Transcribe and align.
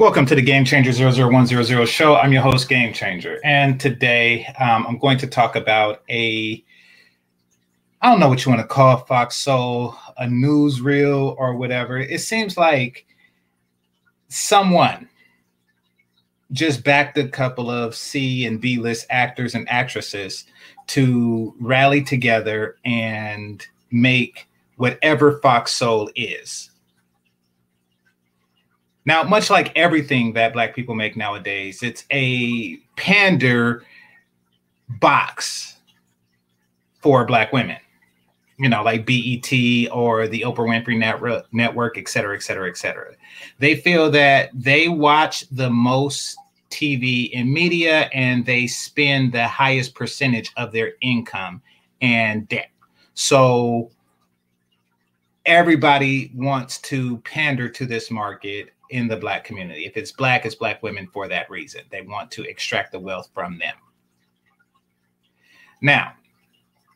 Welcome 0.00 0.24
to 0.24 0.34
the 0.34 0.40
Game 0.40 0.64
Changer 0.64 0.92
00100 0.92 1.86
show. 1.86 2.16
I'm 2.16 2.32
your 2.32 2.40
host, 2.40 2.70
Game 2.70 2.94
Changer. 2.94 3.38
And 3.44 3.78
today 3.78 4.46
um, 4.58 4.86
I'm 4.88 4.96
going 4.96 5.18
to 5.18 5.26
talk 5.26 5.56
about 5.56 6.00
a, 6.08 6.64
I 8.00 8.08
don't 8.08 8.18
know 8.18 8.30
what 8.30 8.42
you 8.42 8.50
want 8.50 8.62
to 8.62 8.66
call 8.66 8.96
Fox 8.96 9.36
Soul, 9.36 9.94
a 10.16 10.24
newsreel 10.24 11.36
or 11.36 11.54
whatever. 11.54 11.98
It 11.98 12.22
seems 12.22 12.56
like 12.56 13.04
someone 14.28 15.06
just 16.50 16.82
backed 16.82 17.18
a 17.18 17.28
couple 17.28 17.70
of 17.70 17.94
C 17.94 18.46
and 18.46 18.58
B 18.58 18.78
list 18.78 19.06
actors 19.10 19.54
and 19.54 19.68
actresses 19.68 20.46
to 20.86 21.54
rally 21.60 22.02
together 22.02 22.76
and 22.86 23.66
make 23.90 24.48
whatever 24.78 25.40
Fox 25.40 25.72
Soul 25.72 26.10
is 26.16 26.69
now, 29.04 29.22
much 29.22 29.50
like 29.50 29.76
everything 29.76 30.34
that 30.34 30.52
Black 30.52 30.74
people 30.74 30.94
make 30.94 31.16
nowadays, 31.16 31.82
it's 31.82 32.04
a 32.12 32.76
pander 32.96 33.84
box 35.00 35.76
for 37.00 37.24
Black 37.24 37.52
women. 37.52 37.78
You 38.58 38.68
know, 38.68 38.82
like 38.82 39.06
BET 39.06 39.50
or 39.90 40.28
the 40.28 40.42
Oprah 40.42 40.68
Winfrey 40.68 40.98
Network, 41.50 41.96
et 41.96 42.08
cetera, 42.08 42.36
et 42.36 42.42
cetera, 42.42 42.68
et 42.68 42.76
cetera. 42.76 43.14
They 43.58 43.76
feel 43.76 44.10
that 44.10 44.50
they 44.52 44.88
watch 44.88 45.48
the 45.48 45.70
most 45.70 46.36
TV 46.70 47.30
and 47.34 47.50
media 47.50 48.10
and 48.12 48.44
they 48.44 48.66
spend 48.66 49.32
the 49.32 49.48
highest 49.48 49.94
percentage 49.94 50.52
of 50.58 50.72
their 50.72 50.92
income 51.00 51.62
and 52.02 52.46
debt. 52.48 52.70
So 53.14 53.90
everybody 55.46 56.30
wants 56.34 56.78
to 56.82 57.16
pander 57.18 57.68
to 57.70 57.86
this 57.86 58.10
market 58.10 58.74
in 58.90 59.08
the 59.08 59.16
black 59.16 59.44
community. 59.44 59.86
If 59.86 59.96
it's 59.96 60.12
black, 60.12 60.44
it's 60.44 60.54
black 60.54 60.82
women 60.82 61.08
for 61.12 61.28
that 61.28 61.48
reason. 61.48 61.82
They 61.90 62.02
want 62.02 62.30
to 62.32 62.42
extract 62.42 62.92
the 62.92 63.00
wealth 63.00 63.30
from 63.32 63.58
them. 63.58 63.74
Now, 65.80 66.12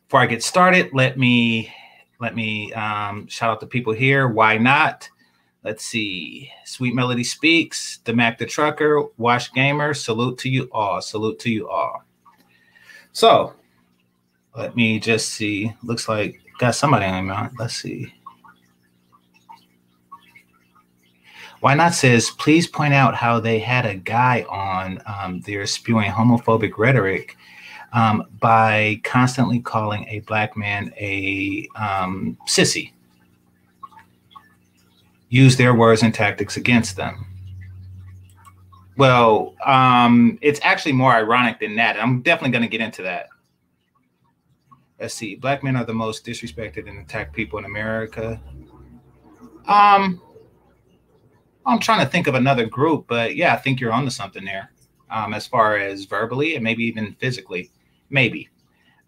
before 0.06 0.20
I 0.20 0.27
get 0.27 0.42
started, 0.42 0.91
let 0.92 1.19
me 1.19 1.73
let 2.20 2.36
me 2.36 2.73
um, 2.75 3.27
shout 3.28 3.51
out 3.51 3.61
the 3.61 3.67
people 3.67 3.92
here. 3.92 4.28
Why 4.28 4.59
not? 4.59 5.09
Let's 5.62 5.84
see. 5.84 6.51
Sweet 6.67 6.95
Melody 6.95 7.25
Speaks, 7.25 7.98
the 8.05 8.12
Mac 8.12 8.39
the 8.39 8.45
Trucker, 8.45 9.05
Wash 9.17 9.51
Gamer. 9.53 9.95
Salute 9.95 10.39
to 10.39 10.51
you 10.51 10.69
all. 10.73 11.01
Salute 11.01 11.39
to 11.41 11.51
you 11.51 11.69
all. 11.69 12.05
So 13.12 13.55
let 14.55 14.77
me 14.77 15.01
just 15.01 15.31
see. 15.31 15.73
Looks 15.83 16.08
like 16.08 16.41
got 16.58 16.75
somebody 16.75 17.06
on. 17.06 17.55
Let's 17.58 17.77
see. 17.77 18.12
Why 21.65 21.73
Not 21.73 21.95
says, 21.95 22.31
please 22.31 22.67
point 22.67 22.93
out 22.93 23.15
how 23.15 23.41
they 23.41 23.59
had 23.59 23.87
a 23.87 23.95
guy 23.95 24.45
on 24.51 25.01
um, 25.07 25.41
spewing 25.65 26.11
homophobic 26.11 26.77
rhetoric 26.77 27.39
um, 27.95 28.25
by 28.39 29.01
constantly 29.03 29.61
calling 29.61 30.07
a 30.09 30.20
black 30.20 30.59
man 30.59 30.92
a 31.01 31.67
um, 31.75 32.37
sissy. 32.47 32.92
Use 35.31 35.57
their 35.57 35.75
words 35.75 36.03
and 36.03 36.12
tactics 36.12 36.59
against 36.59 36.97
them. 36.97 37.25
Well, 38.98 39.55
um, 39.65 40.39
it's 40.42 40.61
actually 40.62 40.92
more 40.92 41.15
ironic 41.15 41.61
than 41.61 41.77
that. 41.77 41.98
I'm 41.98 42.20
definitely 42.20 42.51
going 42.51 42.61
to 42.61 42.69
get 42.69 42.83
into 42.83 43.01
that. 43.05 43.31
Let's 45.01 45.15
see. 45.15 45.35
Black 45.37 45.65
men 45.65 45.77
are 45.77 45.87
the 45.87 45.95
most 45.95 46.27
disrespected 46.27 46.91
and 46.91 46.98
attacked 46.98 47.33
people 47.33 47.59
in 47.59 47.65
America. 47.65 48.39
Um, 49.67 50.20
I'm 51.67 51.79
trying 51.79 52.05
to 52.05 52.11
think 52.11 52.27
of 52.27 52.34
another 52.34 52.67
group, 52.67 53.07
but 53.09 53.37
yeah, 53.37 53.55
I 53.55 53.57
think 53.57 53.81
you're 53.81 53.93
onto 53.93 54.11
something 54.11 54.45
there. 54.45 54.70
Um, 55.11 55.33
as 55.33 55.47
far 55.47 55.77
as 55.77 56.05
verbally 56.05 56.57
and 56.57 56.65
maybe 56.65 56.84
even 56.84 57.12
physically, 57.14 57.70
maybe 58.11 58.48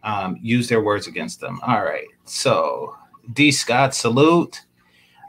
um, 0.02 0.38
use 0.40 0.68
their 0.68 0.82
words 0.82 1.06
against 1.06 1.40
them. 1.40 1.58
All 1.66 1.84
right. 1.84 2.06
So 2.24 2.96
D. 3.32 3.50
Scott, 3.50 3.94
salute. 3.94 4.62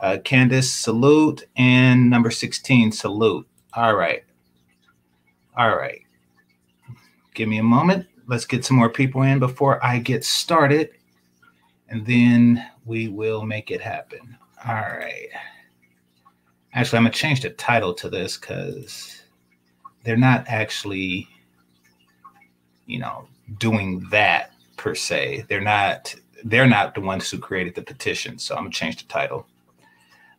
Uh, 0.02 0.18
Candace, 0.24 0.72
salute. 0.72 1.48
And 1.58 2.10
number 2.10 2.30
16, 2.30 2.92
salute. 2.92 3.48
All 3.74 3.96
right. 3.96 4.24
All 5.58 5.76
right. 5.76 6.02
Give 7.34 7.50
me 7.50 7.58
a 7.58 7.64
moment. 7.64 8.06
Let's 8.28 8.46
get 8.46 8.66
some 8.66 8.78
more 8.78 8.90
people 8.90 9.24
in 9.24 9.40
before 9.40 9.84
I 9.84 10.00
get 10.00 10.24
started. 10.24 10.92
And 11.90 12.06
then 12.06 12.64
we 12.86 13.08
will 13.08 13.46
make 13.46 13.72
it 13.72 13.82
happen. 13.82 14.38
All 14.68 14.76
right. 14.76 15.30
Actually, 16.78 16.98
I'm 16.98 17.04
gonna 17.06 17.14
change 17.16 17.42
the 17.42 17.50
title 17.50 17.92
to 17.96 18.08
this 18.08 18.38
because 18.38 19.24
they're 20.04 20.16
not 20.16 20.46
actually, 20.48 21.28
you 22.86 23.00
know, 23.00 23.28
doing 23.58 24.06
that 24.12 24.52
per 24.76 24.94
se. 24.94 25.46
They're 25.50 25.60
not. 25.60 26.14
They're 26.44 26.68
not 26.68 26.94
the 26.94 27.02
ones 27.02 27.32
who 27.32 27.40
created 27.40 27.74
the 27.74 27.82
petition. 27.82 28.38
So 28.38 28.56
I'm 28.56 28.66
gonna 28.66 28.70
change 28.70 28.98
the 28.98 29.08
title. 29.12 29.48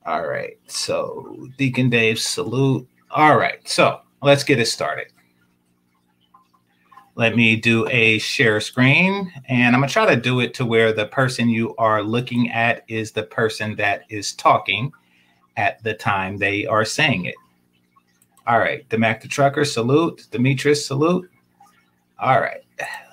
All 0.07 0.29
right. 0.29 0.57
So 0.69 1.49
Deacon 1.59 1.91
Dave, 1.91 2.21
salute. 2.21 2.89
All 3.11 3.37
right. 3.37 3.69
So 3.69 4.03
let's 4.23 4.45
get 4.45 4.61
it 4.61 4.67
started. 4.67 5.09
Let 7.17 7.35
me 7.35 7.57
do 7.57 7.89
a 7.89 8.19
share 8.19 8.61
screen 8.61 9.33
and 9.49 9.75
I'm 9.75 9.81
gonna 9.81 9.91
try 9.91 10.07
to 10.07 10.21
do 10.21 10.39
it 10.39 10.55
to 10.55 10.65
where 10.65 10.93
the 10.93 11.07
person 11.07 11.49
you 11.49 11.75
are 11.79 12.01
looking 12.01 12.53
at 12.53 12.85
is 12.87 13.11
the 13.11 13.25
person 13.25 13.75
that 13.75 14.05
is 14.09 14.35
talking 14.35 14.93
at 15.59 15.83
the 15.83 15.93
time 15.93 16.39
they 16.39 16.65
are 16.67 16.85
saying 16.85 17.27
it. 17.27 17.35
All 18.47 18.59
right, 18.59 18.89
the 18.89 18.97
Mac 18.97 19.21
the 19.21 19.29
trucker, 19.29 19.67
salute. 19.67 20.27
Demetrius, 20.31 20.87
salute. 20.87 21.29
All 22.19 22.41
right, 22.41 22.65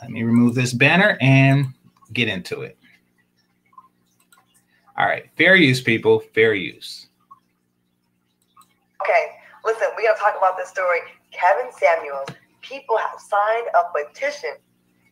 let 0.01 0.09
me 0.09 0.23
remove 0.23 0.56
this 0.56 0.72
banner 0.72 1.17
and 1.19 1.67
get 2.13 2.29
into 2.29 2.61
it. 2.61 2.78
All 4.97 5.06
right, 5.06 5.29
fair 5.35 5.56
use, 5.56 5.81
people, 5.81 6.19
fair 6.33 6.53
use. 6.53 7.07
Okay, 9.01 9.25
listen, 9.66 9.88
we 9.97 10.03
gotta 10.03 10.19
talk 10.19 10.35
about 10.38 10.56
this 10.56 10.69
story. 10.69 11.00
Kevin 11.31 11.72
Samuels, 11.77 12.29
people 12.62 12.97
have 12.97 13.19
signed 13.19 13.67
a 13.75 14.06
petition 14.06 14.51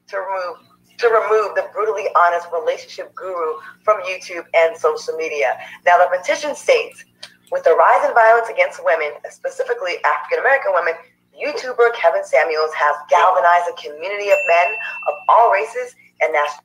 to 0.07 0.17
remove 0.17 0.72
to 0.98 1.08
remove 1.08 1.56
the 1.56 1.68
brutally 1.74 2.08
honest 2.16 2.48
relationship 2.54 3.14
guru 3.16 3.59
from 3.84 4.02
YouTube 4.02 4.46
and 4.54 4.78
social 4.78 5.16
media. 5.16 5.58
Now, 5.86 5.98
the 5.98 6.18
petition 6.18 6.56
states 6.56 7.04
with 7.52 7.64
the 7.64 7.76
rise 7.76 8.08
in 8.08 8.14
violence 8.14 8.50
against 8.50 8.84
women, 8.84 9.12
specifically 9.30 9.96
African 10.06 10.40
American 10.40 10.74
women, 10.74 10.94
YouTuber 11.34 11.94
Kevin 11.96 12.24
Samuels 12.24 12.74
has 12.76 12.96
galvanized 13.09 13.70
a 13.72 13.81
community 13.81 14.30
of 14.30 14.38
men 14.48 14.74
of 15.08 15.16
all 15.30 15.52
races 15.52 15.96
and 16.22 16.31
nationalities. 16.31 16.62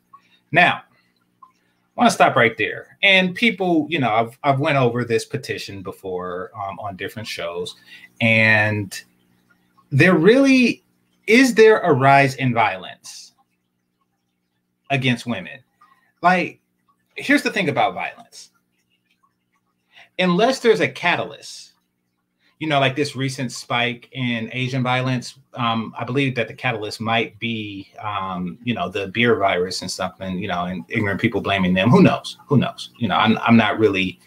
Now, 0.53 0.83
I 1.43 2.00
want 2.00 2.10
to 2.10 2.15
stop 2.15 2.37
right 2.37 2.56
there. 2.56 2.97
And 3.03 3.34
people, 3.34 3.87
you 3.91 3.99
know, 3.99 4.12
I've 4.12 4.39
I've 4.45 4.60
went 4.60 4.77
over 4.77 5.05
this 5.05 5.25
petition 5.25 5.83
before 5.83 6.50
um, 6.55 6.78
on 6.78 6.97
different 6.97 7.27
shows, 7.27 7.75
and 8.21 9.03
there 9.91 10.15
really 10.15 10.84
is 11.27 11.55
there 11.55 11.81
a 11.81 11.93
rise 11.93 12.34
in 12.37 12.55
violence 12.55 13.28
against 14.91 15.26
women. 15.26 15.60
Like, 16.22 16.60
here's 17.15 17.43
the 17.43 17.50
thing 17.50 17.69
about 17.69 17.94
violence 17.94 18.50
unless 20.19 20.60
there's 20.60 20.81
a 20.81 20.88
catalyst, 20.88 21.72
you 22.59 22.66
know, 22.66 22.81
like 22.81 22.97
this 22.97 23.15
recent 23.15 23.53
spike 23.53 24.09
in 24.12 24.50
Asian 24.53 24.82
violence, 24.82 25.38
um, 25.54 25.94
I 25.97 26.04
believe 26.04 26.34
that 26.34 26.48
the 26.48 26.54
catalyst 26.54 27.00
might 27.00 27.38
be, 27.38 27.93
um, 28.00 28.59
you 28.65 28.75
know, 28.75 28.88
the 28.88 29.09
beer 29.09 29.37
virus 29.37 29.82
and 29.82 29.91
something, 29.91 30.38
you 30.38 30.48
know, 30.48 30.65
and 30.65 30.84
ignorant 30.88 31.21
people 31.21 31.41
blaming 31.41 31.75
them. 31.75 31.91
Who 31.91 32.03
knows? 32.03 32.37
Who 32.48 32.56
knows? 32.56 32.91
You 32.98 33.09
know, 33.09 33.15
I'm, 33.15 33.38
I'm 33.38 33.56
not 33.56 33.78
really, 33.78 34.19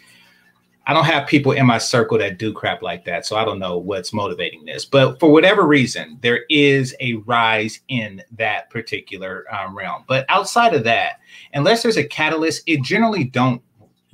I 0.92 0.94
don't 0.94 1.04
have 1.06 1.26
people 1.26 1.52
in 1.52 1.66
my 1.66 1.78
circle 1.78 2.18
that 2.18 2.38
do 2.38 2.52
crap 2.52 2.82
like 2.82 3.04
that. 3.06 3.24
So 3.24 3.36
I 3.36 3.44
don't 3.44 3.58
know 3.58 3.78
what's 3.78 4.12
motivating 4.12 4.64
this. 4.64 4.84
But 4.84 5.18
for 5.18 5.32
whatever 5.32 5.66
reason, 5.66 6.18
there 6.20 6.44
is 6.50 6.94
a 7.00 7.14
rise 7.24 7.80
in 7.88 8.22
that 8.32 8.68
particular 8.70 9.46
um, 9.52 9.76
realm. 9.76 10.04
But 10.06 10.26
outside 10.28 10.74
of 10.74 10.84
that, 10.84 11.20
unless 11.54 11.82
there's 11.82 11.96
a 11.96 12.04
catalyst, 12.04 12.62
it 12.66 12.82
generally 12.82 13.24
don't 13.24 13.62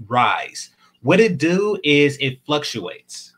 rise 0.07 0.71
what 1.03 1.21
it 1.21 1.39
do 1.39 1.79
is 1.85 2.19
it 2.21 2.45
fluctuates. 2.45 3.35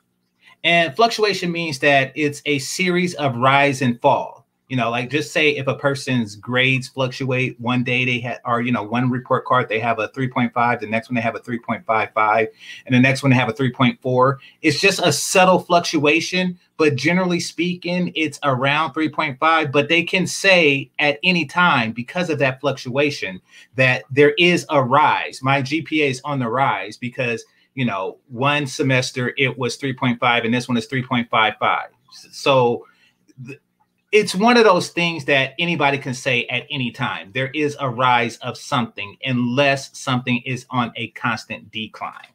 And 0.64 0.94
fluctuation 0.94 1.52
means 1.52 1.78
that 1.80 2.12
it's 2.14 2.42
a 2.46 2.58
series 2.58 3.14
of 3.14 3.36
rise 3.36 3.82
and 3.82 4.00
fall. 4.00 4.39
You 4.70 4.76
know, 4.76 4.88
like 4.88 5.10
just 5.10 5.32
say 5.32 5.50
if 5.50 5.66
a 5.66 5.74
person's 5.74 6.36
grades 6.36 6.86
fluctuate, 6.86 7.58
one 7.58 7.82
day 7.82 8.04
they 8.04 8.20
have, 8.20 8.38
or, 8.44 8.60
you 8.60 8.70
know, 8.70 8.84
one 8.84 9.10
report 9.10 9.44
card, 9.44 9.68
they 9.68 9.80
have 9.80 9.98
a 9.98 10.08
3.5, 10.08 10.78
the 10.78 10.86
next 10.86 11.10
one 11.10 11.16
they 11.16 11.20
have 11.20 11.34
a 11.34 11.40
3.55, 11.40 12.46
and 12.86 12.94
the 12.94 13.00
next 13.00 13.24
one 13.24 13.30
they 13.30 13.36
have 13.36 13.48
a 13.48 13.52
3.4. 13.52 14.36
It's 14.62 14.80
just 14.80 15.00
a 15.00 15.12
subtle 15.12 15.58
fluctuation, 15.58 16.56
but 16.76 16.94
generally 16.94 17.40
speaking, 17.40 18.12
it's 18.14 18.38
around 18.44 18.94
3.5. 18.94 19.72
But 19.72 19.88
they 19.88 20.04
can 20.04 20.24
say 20.24 20.92
at 21.00 21.18
any 21.24 21.46
time, 21.46 21.90
because 21.90 22.30
of 22.30 22.38
that 22.38 22.60
fluctuation, 22.60 23.40
that 23.74 24.04
there 24.08 24.34
is 24.38 24.64
a 24.70 24.80
rise. 24.80 25.42
My 25.42 25.62
GPA 25.62 26.08
is 26.10 26.20
on 26.24 26.38
the 26.38 26.48
rise 26.48 26.96
because 26.96 27.44
you 27.74 27.84
know, 27.84 28.18
one 28.28 28.66
semester 28.66 29.32
it 29.36 29.56
was 29.56 29.78
3.5 29.78 30.44
and 30.44 30.52
this 30.52 30.68
one 30.68 30.76
is 30.76 30.86
3.55. 30.88 31.86
So 32.30 32.86
th- 33.46 33.60
it's 34.12 34.34
one 34.34 34.56
of 34.56 34.64
those 34.64 34.88
things 34.88 35.24
that 35.26 35.54
anybody 35.58 35.96
can 35.98 36.14
say 36.14 36.46
at 36.46 36.66
any 36.70 36.90
time. 36.90 37.30
There 37.32 37.50
is 37.54 37.76
a 37.78 37.88
rise 37.88 38.36
of 38.38 38.56
something 38.56 39.16
unless 39.24 39.96
something 39.96 40.42
is 40.44 40.66
on 40.70 40.92
a 40.96 41.08
constant 41.08 41.70
decline. 41.70 42.26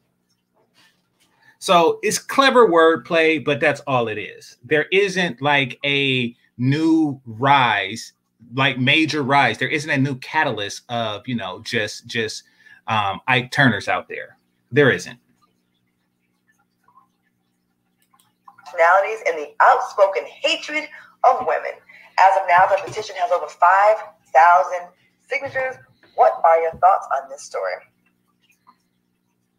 So 1.59 1.99
it's 2.01 2.19
clever 2.19 2.69
wordplay, 2.69 3.43
but 3.43 3.59
that's 3.59 3.81
all 3.81 4.07
it 4.07 4.17
is. 4.17 4.57
There 4.63 4.85
isn't 4.91 5.41
like 5.41 5.79
a 5.83 6.35
new 6.57 7.19
rise, 7.25 8.13
like 8.53 8.77
major 8.79 9.23
rise. 9.23 9.57
There 9.57 9.67
isn't 9.67 9.89
a 9.89 9.97
new 9.97 10.15
catalyst 10.15 10.83
of, 10.89 11.27
you 11.27 11.35
know, 11.35 11.61
just 11.61 12.07
just 12.07 12.43
um 12.87 13.19
Ike 13.27 13.51
Turners 13.51 13.87
out 13.87 14.07
there. 14.07 14.37
There 14.71 14.91
isn't. 14.91 15.19
Personalities 18.63 19.19
and 19.27 19.37
the 19.37 19.53
outspoken 19.61 20.23
hatred 20.25 20.87
of 21.29 21.45
women. 21.47 21.73
As 22.17 22.41
of 22.41 22.47
now, 22.47 22.65
the 22.67 22.81
petition 22.85 23.15
has 23.19 23.31
over 23.31 23.47
5,000 23.47 24.87
signatures. 25.27 25.75
What 26.15 26.39
are 26.43 26.61
your 26.61 26.71
thoughts 26.71 27.07
on 27.21 27.29
this 27.29 27.43
story? 27.43 27.73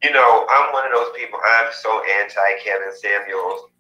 You 0.03 0.13
know, 0.13 0.47
I'm 0.49 0.73
one 0.73 0.87
of 0.87 0.93
those 0.93 1.09
people. 1.17 1.39
I'm 1.45 1.73
so 1.73 2.03
anti 2.21 2.63
Kevin 2.65 2.93
Samuels. 2.95 3.71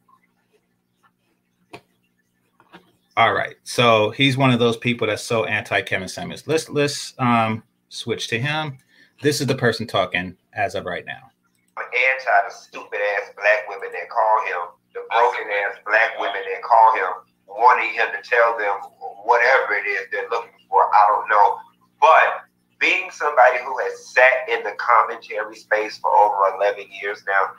All 3.16 3.32
right. 3.32 3.56
So 3.64 4.10
he's 4.10 4.36
one 4.36 4.50
of 4.50 4.58
those 4.58 4.76
people 4.76 5.06
that's 5.06 5.22
so 5.22 5.44
anti 5.44 5.80
Kevin 5.82 6.08
Samuels. 6.08 6.46
Let's 6.46 6.68
let's 6.68 7.14
um 7.18 7.62
switch 7.88 8.28
to 8.28 8.38
him. 8.38 8.78
This 9.22 9.40
is 9.40 9.46
the 9.46 9.54
person 9.54 9.86
talking 9.86 10.36
as 10.52 10.74
of 10.74 10.84
right 10.84 11.04
now. 11.06 11.30
I'm 11.78 11.84
anti 11.84 12.48
the 12.48 12.52
stupid 12.52 12.98
ass 13.16 13.30
black 13.36 13.68
women 13.68 13.88
that 13.92 14.08
call 14.10 14.44
him, 14.46 14.68
the 14.94 15.00
broken 15.10 15.46
ass 15.64 15.76
black 15.86 16.18
women 16.18 16.42
that 16.52 16.62
call 16.62 16.94
him, 16.96 17.25
wanting 17.56 17.93
him 17.94 18.06
to 18.14 18.29
tell 18.29 18.56
them 18.58 18.76
whatever 19.25 19.75
it 19.75 19.87
is 19.87 20.06
they're 20.12 20.29
looking 20.31 20.50
for. 20.69 20.82
I 20.94 21.06
don't 21.08 21.29
know. 21.29 21.58
But 22.00 22.44
being 22.79 23.11
somebody 23.11 23.58
who 23.64 23.79
has 23.79 24.06
sat 24.08 24.49
in 24.49 24.62
the 24.62 24.73
commentary 24.79 25.56
space 25.56 25.99
for 25.99 26.11
over 26.11 26.56
11 26.56 26.85
years 27.03 27.23
now, 27.26 27.50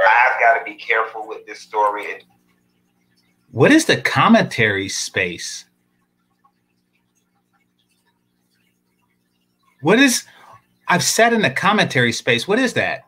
I've 0.00 0.40
got 0.40 0.58
to 0.58 0.64
be 0.64 0.76
careful 0.76 1.28
with 1.28 1.46
this 1.46 1.60
story. 1.60 2.06
What 3.50 3.70
is 3.70 3.84
the 3.84 4.00
commentary 4.00 4.88
space? 4.88 5.66
What 9.82 9.98
is 9.98 10.24
I've 10.88 11.02
sat 11.02 11.32
in 11.32 11.42
the 11.42 11.50
commentary 11.50 12.12
space. 12.12 12.46
What 12.46 12.58
is 12.58 12.74
that? 12.74 13.04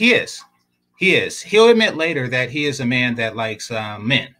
He 0.00 0.14
is. 0.14 0.42
He 0.96 1.14
is. 1.14 1.42
He'll 1.42 1.68
admit 1.68 1.94
later 1.94 2.26
that 2.28 2.48
he 2.50 2.64
is 2.64 2.80
a 2.80 2.86
man 2.86 3.16
that 3.16 3.36
likes 3.36 3.70
uh, 3.70 3.98
men. 3.98 4.34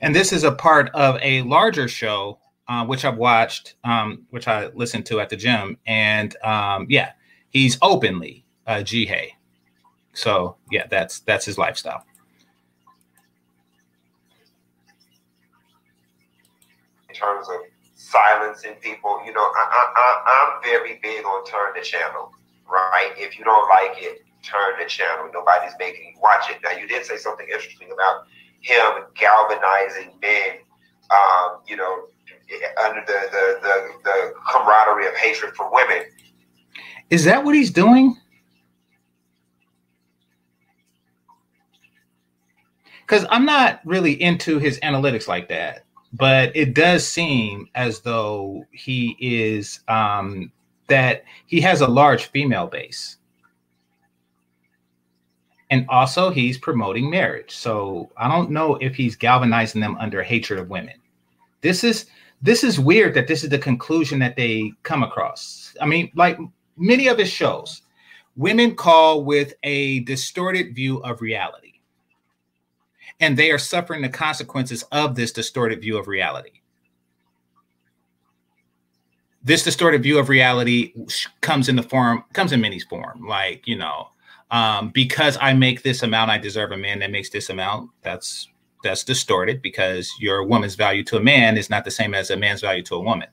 And 0.00 0.12
this 0.12 0.32
is 0.32 0.42
a 0.42 0.50
part 0.50 0.90
of 0.92 1.20
a 1.22 1.42
larger 1.42 1.86
show, 1.86 2.40
uh, 2.66 2.84
which 2.84 3.04
I've 3.04 3.16
watched, 3.16 3.76
um, 3.84 4.26
which 4.30 4.48
I 4.48 4.70
listened 4.74 5.06
to 5.06 5.20
at 5.20 5.28
the 5.28 5.36
gym. 5.36 5.78
And 5.86 6.36
um, 6.42 6.86
yeah, 6.88 7.12
he's 7.50 7.78
openly 7.80 8.44
uh, 8.66 8.82
jihad. 8.82 9.28
So 10.14 10.56
yeah, 10.72 10.88
that's 10.90 11.20
that's 11.20 11.44
his 11.44 11.56
lifestyle. 11.56 12.04
in 17.08 17.14
terms 17.14 17.48
of 17.48 17.60
silencing 17.94 18.74
people, 18.80 19.20
you 19.24 19.32
know, 19.32 19.40
I, 19.40 19.64
I, 19.70 19.92
I, 19.96 20.54
I'm 20.56 20.62
very 20.62 20.98
big 21.02 21.24
on 21.24 21.44
turn 21.44 21.72
the 21.76 21.82
channel, 21.82 22.32
right? 22.70 23.12
If 23.16 23.38
you 23.38 23.44
don't 23.44 23.68
like 23.68 24.02
it, 24.02 24.22
turn 24.42 24.74
the 24.78 24.86
channel. 24.86 25.28
Nobody's 25.32 25.72
making 25.78 26.14
you 26.14 26.20
watch 26.20 26.50
it. 26.50 26.58
Now, 26.62 26.72
you 26.72 26.86
did 26.86 27.04
say 27.04 27.16
something 27.16 27.46
interesting 27.46 27.88
about 27.92 28.26
him 28.60 29.04
galvanizing 29.14 30.12
men, 30.20 30.58
um, 31.10 31.60
you 31.66 31.76
know, 31.76 32.06
under 32.84 33.00
the, 33.06 33.28
the, 33.30 33.58
the, 33.62 33.88
the 34.04 34.34
camaraderie 34.50 35.06
of 35.06 35.14
hatred 35.14 35.54
for 35.54 35.72
women. 35.72 36.04
Is 37.10 37.24
that 37.24 37.44
what 37.44 37.54
he's 37.54 37.70
doing? 37.70 38.16
Because 43.00 43.26
I'm 43.30 43.44
not 43.44 43.80
really 43.84 44.20
into 44.22 44.58
his 44.58 44.78
analytics 44.80 45.26
like 45.26 45.48
that, 45.48 45.84
but 46.12 46.54
it 46.54 46.74
does 46.74 47.06
seem 47.06 47.68
as 47.74 48.00
though 48.00 48.64
he 48.70 49.16
is 49.18 49.80
um, 49.88 50.52
that 50.90 51.24
he 51.46 51.60
has 51.62 51.80
a 51.80 51.88
large 51.88 52.26
female 52.26 52.66
base. 52.66 53.16
And 55.70 55.86
also, 55.88 56.30
he's 56.30 56.58
promoting 56.58 57.08
marriage. 57.08 57.54
So 57.54 58.10
I 58.16 58.28
don't 58.28 58.50
know 58.50 58.74
if 58.76 58.94
he's 58.96 59.14
galvanizing 59.16 59.80
them 59.80 59.96
under 59.98 60.22
hatred 60.22 60.58
of 60.58 60.68
women. 60.68 60.94
This 61.60 61.84
is 61.84 62.06
this 62.42 62.64
is 62.64 62.80
weird 62.80 63.14
that 63.14 63.28
this 63.28 63.44
is 63.44 63.50
the 63.50 63.58
conclusion 63.58 64.18
that 64.18 64.34
they 64.34 64.72
come 64.82 65.02
across. 65.02 65.74
I 65.80 65.86
mean, 65.86 66.10
like 66.14 66.38
many 66.76 67.06
of 67.06 67.18
his 67.18 67.30
shows, 67.30 67.82
women 68.34 68.74
call 68.74 69.24
with 69.24 69.54
a 69.62 70.00
distorted 70.00 70.74
view 70.74 70.98
of 71.02 71.20
reality. 71.20 71.74
And 73.20 73.36
they 73.36 73.50
are 73.50 73.58
suffering 73.58 74.02
the 74.02 74.08
consequences 74.08 74.82
of 74.90 75.14
this 75.14 75.32
distorted 75.32 75.82
view 75.82 75.98
of 75.98 76.08
reality. 76.08 76.59
This 79.42 79.62
distorted 79.62 80.02
view 80.02 80.18
of 80.18 80.28
reality 80.28 80.92
comes 81.40 81.68
in 81.68 81.76
the 81.76 81.82
form, 81.82 82.24
comes 82.32 82.52
in 82.52 82.60
many 82.60 82.78
form, 82.78 83.26
like, 83.26 83.66
you 83.66 83.76
know, 83.76 84.10
um, 84.50 84.90
because 84.90 85.38
I 85.40 85.54
make 85.54 85.82
this 85.82 86.02
amount, 86.02 86.30
I 86.30 86.38
deserve 86.38 86.72
a 86.72 86.76
man 86.76 86.98
that 86.98 87.10
makes 87.10 87.30
this 87.30 87.50
amount. 87.50 87.90
That's 88.02 88.48
that's 88.82 89.04
distorted 89.04 89.60
because 89.60 90.10
your 90.18 90.42
woman's 90.42 90.74
value 90.74 91.04
to 91.04 91.16
a 91.16 91.22
man 91.22 91.58
is 91.58 91.68
not 91.68 91.84
the 91.84 91.90
same 91.90 92.14
as 92.14 92.30
a 92.30 92.36
man's 92.36 92.62
value 92.62 92.82
to 92.84 92.94
a 92.94 93.00
woman. 93.00 93.28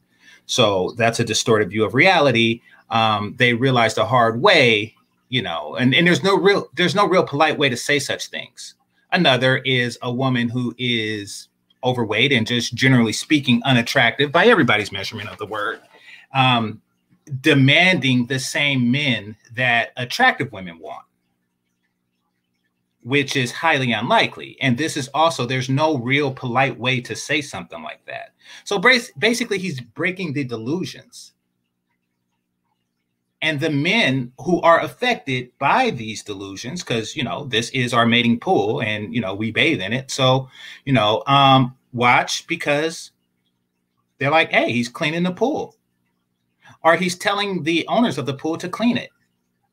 So 0.45 0.93
that's 0.97 1.19
a 1.19 1.23
distorted 1.23 1.69
view 1.69 1.85
of 1.85 1.93
reality. 1.93 2.61
Um, 2.89 3.35
they 3.37 3.53
realized 3.53 3.97
the 3.97 4.05
hard 4.05 4.41
way, 4.41 4.95
you 5.29 5.41
know, 5.41 5.75
and, 5.75 5.93
and 5.93 6.05
there's 6.07 6.23
no 6.23 6.37
real 6.37 6.69
there's 6.75 6.95
no 6.95 7.07
real 7.07 7.23
polite 7.23 7.57
way 7.57 7.69
to 7.69 7.77
say 7.77 7.99
such 7.99 8.27
things. 8.27 8.75
Another 9.11 9.57
is 9.57 9.97
a 10.01 10.11
woman 10.11 10.49
who 10.49 10.75
is 10.77 11.47
overweight 11.83 12.31
and 12.31 12.45
just 12.47 12.73
generally 12.73 13.13
speaking 13.13 13.61
unattractive 13.63 14.31
by 14.31 14.45
everybody's 14.45 14.91
measurement 14.91 15.29
of 15.29 15.37
the 15.37 15.45
word, 15.45 15.79
um, 16.33 16.81
demanding 17.41 18.25
the 18.25 18.39
same 18.39 18.91
men 18.91 19.35
that 19.55 19.91
attractive 19.97 20.51
women 20.51 20.79
want 20.79 21.03
which 23.07 23.37
is 23.37 23.53
highly 23.53 23.93
unlikely. 23.93 24.57
And 24.59 24.77
this 24.77 24.97
is 24.97 25.07
also, 25.13 25.45
there's 25.45 25.69
no 25.69 25.97
real 25.97 26.29
polite 26.29 26.77
way 26.77 26.99
to 26.99 27.15
say 27.15 27.39
something 27.39 27.81
like 27.81 28.05
that. 28.05 28.33
So 28.65 28.79
basically, 29.17 29.59
he's 29.59 29.79
breaking 29.79 30.33
the 30.33 30.43
delusions. 30.43 31.31
And 33.41 33.61
the 33.61 33.69
men 33.69 34.33
who 34.41 34.59
are 34.59 34.81
affected 34.81 35.51
by 35.57 35.91
these 35.91 36.21
delusions, 36.21 36.83
because, 36.83 37.15
you 37.15 37.23
know, 37.23 37.45
this 37.45 37.69
is 37.69 37.93
our 37.93 38.05
mating 38.05 38.41
pool 38.41 38.81
and, 38.81 39.15
you 39.15 39.21
know, 39.21 39.33
we 39.33 39.51
bathe 39.51 39.79
in 39.79 39.93
it. 39.93 40.11
So, 40.11 40.49
you 40.83 40.91
know, 40.91 41.23
um, 41.27 41.77
watch 41.93 42.45
because 42.45 43.11
they're 44.17 44.31
like, 44.31 44.51
hey, 44.51 44.73
he's 44.73 44.89
cleaning 44.89 45.23
the 45.23 45.31
pool. 45.31 45.76
Or 46.87 46.95
he's 46.95 47.17
telling 47.17 47.63
the 47.63 47.85
owners 47.89 48.17
of 48.17 48.25
the 48.25 48.33
pool 48.33 48.57
to 48.59 48.69
clean 48.69 48.95
it. 48.95 49.09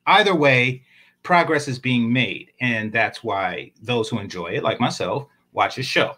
Either 0.05 0.35
way, 0.35 0.83
progress 1.23 1.69
is 1.69 1.79
being 1.79 2.13
made. 2.13 2.51
And 2.61 2.93
that's 2.93 3.23
why 3.23 3.71
those 3.81 4.09
who 4.09 4.19
enjoy 4.19 4.49
it, 4.49 4.65
like 4.65 4.81
myself, 4.81 5.29
watch 5.53 5.77
his 5.77 5.87
show. 5.87 6.17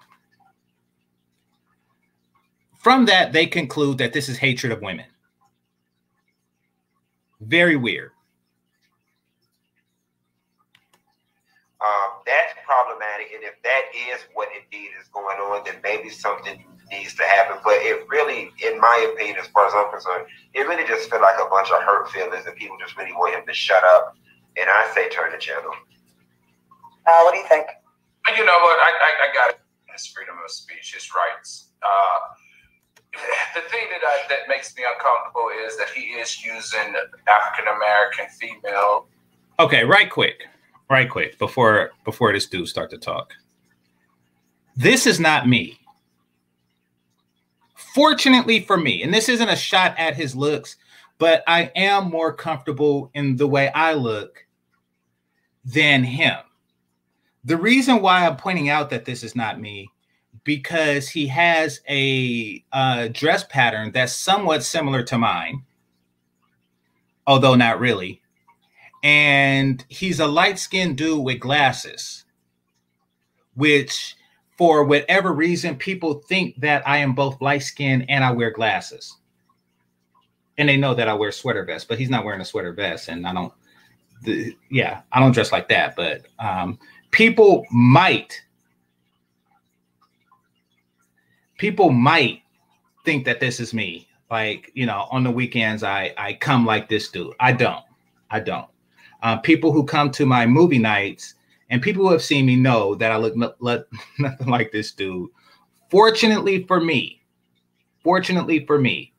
From 2.78 3.04
that, 3.04 3.34
they 3.34 3.44
conclude 3.44 3.98
that 3.98 4.14
this 4.14 4.30
is 4.30 4.38
hatred 4.38 4.72
of 4.72 4.80
women. 4.80 5.04
Very 7.42 7.76
weird. 7.76 8.12
Um, 11.82 12.22
that's 12.24 12.54
problematic. 12.64 13.32
And 13.34 13.44
if 13.44 13.62
that 13.64 13.82
is 14.14 14.22
what 14.32 14.48
indeed 14.56 14.92
is 14.98 15.08
going 15.08 15.36
on, 15.36 15.62
then 15.66 15.74
maybe 15.82 16.08
something 16.08 16.64
needs 16.90 17.14
to 17.14 17.22
happen. 17.24 17.58
But 17.64 17.74
it 17.82 18.06
really, 18.08 18.50
in 18.64 18.80
my 18.80 19.12
opinion, 19.12 19.36
as 19.40 19.46
far 19.48 19.66
as 19.66 19.72
I'm 19.74 19.90
concerned, 19.90 20.26
it 20.54 20.66
really 20.66 20.86
just 20.86 21.10
felt 21.10 21.22
like 21.22 21.36
a 21.40 21.48
bunch 21.50 21.70
of 21.70 21.82
hurt 21.82 22.10
feelings 22.10 22.46
and 22.46 22.54
people 22.56 22.76
just 22.80 22.96
really 22.96 23.12
want 23.12 23.34
him 23.34 23.46
to 23.46 23.54
shut 23.54 23.82
up 23.84 24.16
and 24.56 24.68
I 24.68 24.90
say 24.94 25.08
turn 25.08 25.32
the 25.32 25.38
channel. 25.38 25.70
Uh, 27.06 27.20
what 27.22 27.32
do 27.32 27.38
you 27.38 27.46
think? 27.48 27.66
You 28.36 28.44
know 28.44 28.58
what? 28.60 28.78
I, 28.80 28.90
I, 28.90 29.30
I 29.30 29.34
got 29.34 29.58
his 29.92 30.06
freedom 30.06 30.34
of 30.42 30.50
speech, 30.50 30.94
his 30.94 31.08
rights. 31.14 31.68
Uh, 31.82 32.34
the 33.54 33.60
thing 33.70 33.86
that 33.90 34.00
I, 34.04 34.28
that 34.28 34.48
makes 34.48 34.76
me 34.76 34.82
uncomfortable 34.84 35.48
is 35.64 35.76
that 35.78 35.88
he 35.90 36.18
is 36.18 36.44
using 36.44 36.94
African 37.28 37.72
American 37.74 38.26
female. 38.38 39.06
Okay, 39.58 39.84
right 39.84 40.10
quick, 40.10 40.42
right 40.90 41.08
quick 41.08 41.38
before 41.38 41.92
before 42.04 42.32
this 42.32 42.46
dude 42.46 42.68
start 42.68 42.90
to 42.90 42.98
talk. 42.98 43.32
This 44.76 45.06
is 45.06 45.18
not 45.20 45.48
me 45.48 45.78
Fortunately 47.96 48.60
for 48.60 48.76
me, 48.76 49.02
and 49.02 49.14
this 49.14 49.30
isn't 49.30 49.48
a 49.48 49.56
shot 49.56 49.94
at 49.96 50.16
his 50.16 50.36
looks, 50.36 50.76
but 51.16 51.42
I 51.46 51.72
am 51.74 52.10
more 52.10 52.30
comfortable 52.30 53.10
in 53.14 53.36
the 53.36 53.46
way 53.46 53.70
I 53.72 53.94
look 53.94 54.44
than 55.64 56.04
him. 56.04 56.36
The 57.42 57.56
reason 57.56 58.02
why 58.02 58.26
I'm 58.26 58.36
pointing 58.36 58.68
out 58.68 58.90
that 58.90 59.06
this 59.06 59.24
is 59.24 59.34
not 59.34 59.58
me 59.58 59.88
because 60.44 61.08
he 61.08 61.26
has 61.28 61.80
a 61.88 62.62
uh, 62.70 63.08
dress 63.14 63.44
pattern 63.44 63.92
that's 63.92 64.14
somewhat 64.14 64.62
similar 64.62 65.02
to 65.04 65.16
mine, 65.16 65.62
although 67.26 67.54
not 67.54 67.80
really. 67.80 68.20
And 69.04 69.82
he's 69.88 70.20
a 70.20 70.26
light 70.26 70.58
skinned 70.58 70.98
dude 70.98 71.24
with 71.24 71.40
glasses, 71.40 72.26
which, 73.54 74.16
for 74.56 74.84
whatever 74.84 75.32
reason, 75.32 75.76
people 75.76 76.14
think 76.14 76.58
that 76.60 76.86
I 76.88 76.98
am 76.98 77.14
both 77.14 77.40
light 77.40 77.62
skinned 77.62 78.06
and 78.08 78.24
I 78.24 78.32
wear 78.32 78.50
glasses. 78.50 79.16
And 80.58 80.68
they 80.68 80.76
know 80.76 80.94
that 80.94 81.08
I 81.08 81.14
wear 81.14 81.30
sweater 81.32 81.64
vest, 81.64 81.88
but 81.88 81.98
he's 81.98 82.08
not 82.08 82.24
wearing 82.24 82.40
a 82.40 82.44
sweater 82.44 82.72
vest. 82.72 83.08
And 83.08 83.26
I 83.26 83.34
don't, 83.34 83.52
the, 84.22 84.56
yeah, 84.70 85.02
I 85.12 85.20
don't 85.20 85.32
dress 85.32 85.52
like 85.52 85.68
that. 85.68 85.94
But 85.94 86.22
um, 86.38 86.78
people 87.10 87.66
might 87.70 88.40
people 91.58 91.90
might 91.90 92.42
think 93.04 93.24
that 93.24 93.40
this 93.40 93.60
is 93.60 93.72
me. 93.72 94.08
Like, 94.30 94.70
you 94.74 94.86
know, 94.86 95.06
on 95.10 95.24
the 95.24 95.30
weekends, 95.30 95.82
I 95.82 96.12
I 96.16 96.34
come 96.34 96.66
like 96.66 96.88
this 96.88 97.08
dude. 97.08 97.34
I 97.38 97.52
don't. 97.52 97.84
I 98.30 98.40
don't. 98.40 98.68
Uh, 99.22 99.36
people 99.38 99.72
who 99.72 99.84
come 99.84 100.10
to 100.12 100.26
my 100.26 100.46
movie 100.46 100.78
nights 100.78 101.34
and 101.70 101.82
people 101.82 102.04
who 102.04 102.12
have 102.12 102.22
seen 102.22 102.46
me 102.46 102.56
know 102.56 102.94
that 102.94 103.12
I 103.12 103.16
look 103.16 103.36
nothing 104.18 104.46
like 104.46 104.72
this 104.72 104.92
dude. 104.92 105.30
Fortunately 105.90 106.64
for 106.64 106.80
me, 106.80 107.22
fortunately 108.02 108.66
for 108.66 108.78
me, 108.78 109.12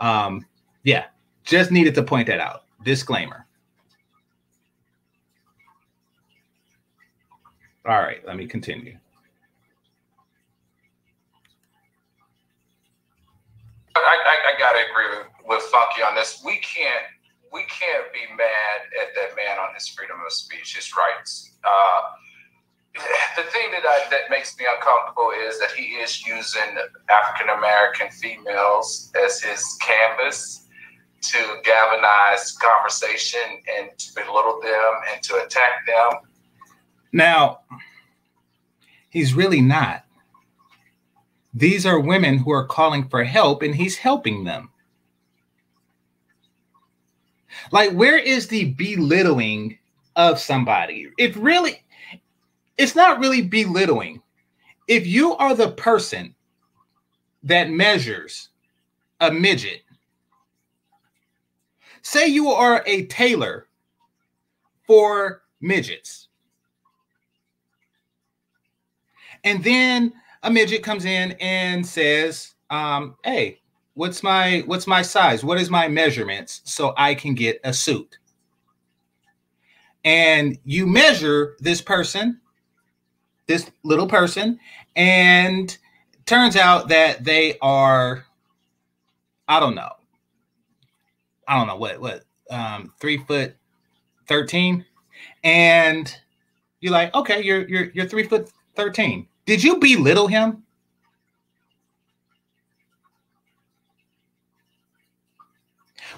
um, 0.00 0.44
yeah, 0.84 1.06
just 1.44 1.70
needed 1.70 1.94
to 1.96 2.02
point 2.02 2.26
that 2.28 2.40
out. 2.40 2.64
Disclaimer. 2.84 3.46
All 7.86 8.00
right, 8.00 8.24
let 8.26 8.36
me 8.36 8.46
continue. 8.46 8.98
I, 13.96 14.00
I, 14.00 14.54
I 14.54 14.58
gotta 14.58 14.80
agree 14.90 15.18
with, 15.18 15.26
with 15.46 15.62
Funky 15.72 16.02
on 16.02 16.14
this. 16.14 16.42
We 16.44 16.56
can't 16.58 17.04
we 17.52 17.62
can't 17.62 18.12
be 18.12 18.20
mad 18.36 18.80
at 19.00 19.14
that 19.14 19.34
man 19.36 19.58
on 19.58 19.74
his 19.74 19.88
freedom 19.88 20.16
of 20.24 20.32
speech, 20.32 20.76
his 20.76 20.92
rights. 20.94 21.47
Uh, 21.64 22.00
the 23.36 23.42
thing 23.50 23.70
that 23.72 23.84
I, 23.84 24.08
that 24.10 24.30
makes 24.30 24.56
me 24.58 24.64
uncomfortable 24.68 25.30
is 25.46 25.58
that 25.60 25.70
he 25.72 25.94
is 25.94 26.26
using 26.26 26.76
African 27.08 27.48
American 27.56 28.10
females 28.10 29.12
as 29.24 29.40
his 29.40 29.78
canvas 29.80 30.66
to 31.20 31.38
galvanize 31.64 32.56
conversation 32.58 33.40
and 33.78 33.90
to 33.98 34.14
belittle 34.14 34.60
them 34.62 34.92
and 35.12 35.22
to 35.22 35.34
attack 35.44 35.86
them. 35.86 36.20
Now, 37.12 37.60
he's 39.10 39.34
really 39.34 39.60
not. 39.60 40.04
These 41.54 41.86
are 41.86 41.98
women 41.98 42.38
who 42.38 42.52
are 42.52 42.66
calling 42.66 43.08
for 43.08 43.24
help, 43.24 43.62
and 43.62 43.74
he's 43.74 43.96
helping 43.96 44.44
them. 44.44 44.70
Like, 47.72 47.92
where 47.92 48.18
is 48.18 48.48
the 48.48 48.72
belittling 48.74 49.78
of 50.18 50.38
somebody? 50.38 51.08
If 51.16 51.36
really, 51.38 51.82
it's 52.76 52.94
not 52.94 53.20
really 53.20 53.40
belittling. 53.40 54.20
If 54.88 55.06
you 55.06 55.36
are 55.36 55.54
the 55.54 55.70
person 55.70 56.34
that 57.44 57.70
measures 57.70 58.50
a 59.20 59.30
midget, 59.30 59.82
say 62.02 62.26
you 62.26 62.48
are 62.48 62.82
a 62.86 63.06
tailor 63.06 63.68
for 64.86 65.42
midgets, 65.60 66.28
and 69.44 69.62
then 69.62 70.12
a 70.42 70.50
midget 70.50 70.82
comes 70.82 71.04
in 71.04 71.32
and 71.40 71.86
says, 71.86 72.54
um, 72.70 73.16
"Hey, 73.24 73.60
what's 73.94 74.22
my 74.22 74.62
what's 74.66 74.86
my 74.86 75.02
size? 75.02 75.44
What 75.44 75.60
is 75.60 75.70
my 75.70 75.86
measurements 75.86 76.62
so 76.64 76.92
I 76.96 77.14
can 77.14 77.34
get 77.34 77.60
a 77.62 77.72
suit?" 77.72 78.18
And 80.04 80.58
you 80.64 80.86
measure 80.86 81.56
this 81.60 81.80
person, 81.80 82.40
this 83.46 83.70
little 83.84 84.06
person, 84.06 84.58
and 84.96 85.76
turns 86.26 86.56
out 86.56 86.88
that 86.88 87.24
they 87.24 87.58
are, 87.60 88.24
I 89.48 89.60
don't 89.60 89.74
know, 89.74 89.92
I 91.46 91.58
don't 91.58 91.66
know 91.66 91.76
what 91.76 92.00
what 92.00 92.24
um, 92.50 92.92
three 93.00 93.18
foot 93.18 93.56
thirteen, 94.26 94.84
and 95.42 96.14
you're 96.80 96.92
like, 96.92 97.14
okay, 97.14 97.42
you're 97.42 97.66
you're 97.68 97.90
you're 97.94 98.06
three 98.06 98.24
foot 98.24 98.50
thirteen. 98.76 99.28
Did 99.46 99.64
you 99.64 99.78
belittle 99.78 100.28
him? 100.28 100.64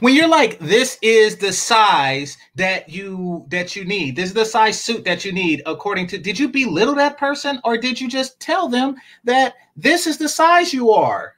When 0.00 0.14
you're 0.14 0.28
like, 0.28 0.59
this 0.59 0.99
is 1.02 1.37
the 1.37 1.52
size 1.52 2.38
that 2.54 2.88
you 2.88 3.45
that 3.49 3.76
you 3.76 3.85
need. 3.85 4.16
This 4.16 4.30
is 4.30 4.35
the 4.35 4.47
size 4.47 4.83
suit 4.83 5.04
that 5.04 5.25
you 5.25 5.33
need 5.33 5.62
according 5.66 6.07
to 6.09 6.19
did 6.19 6.38
you 6.38 6.49
belittle 6.49 6.95
that 6.95 7.19
person 7.19 7.61
or 7.64 7.76
did 7.76 8.00
you 8.00 8.09
just 8.09 8.40
tell 8.40 8.69
them 8.69 8.97
that 9.25 9.54
this 9.76 10.07
is 10.07 10.16
the 10.16 10.28
size 10.28 10.73
you 10.73 10.90
are? 10.90 11.37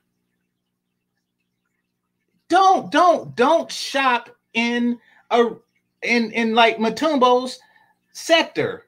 Don't 2.48 2.90
don't 2.92 3.34
don't 3.34 3.70
shop 3.70 4.30
in 4.54 4.98
a 5.30 5.50
in 6.02 6.30
in 6.30 6.54
like 6.54 6.78
Mutombo's 6.78 7.58
sector. 8.12 8.86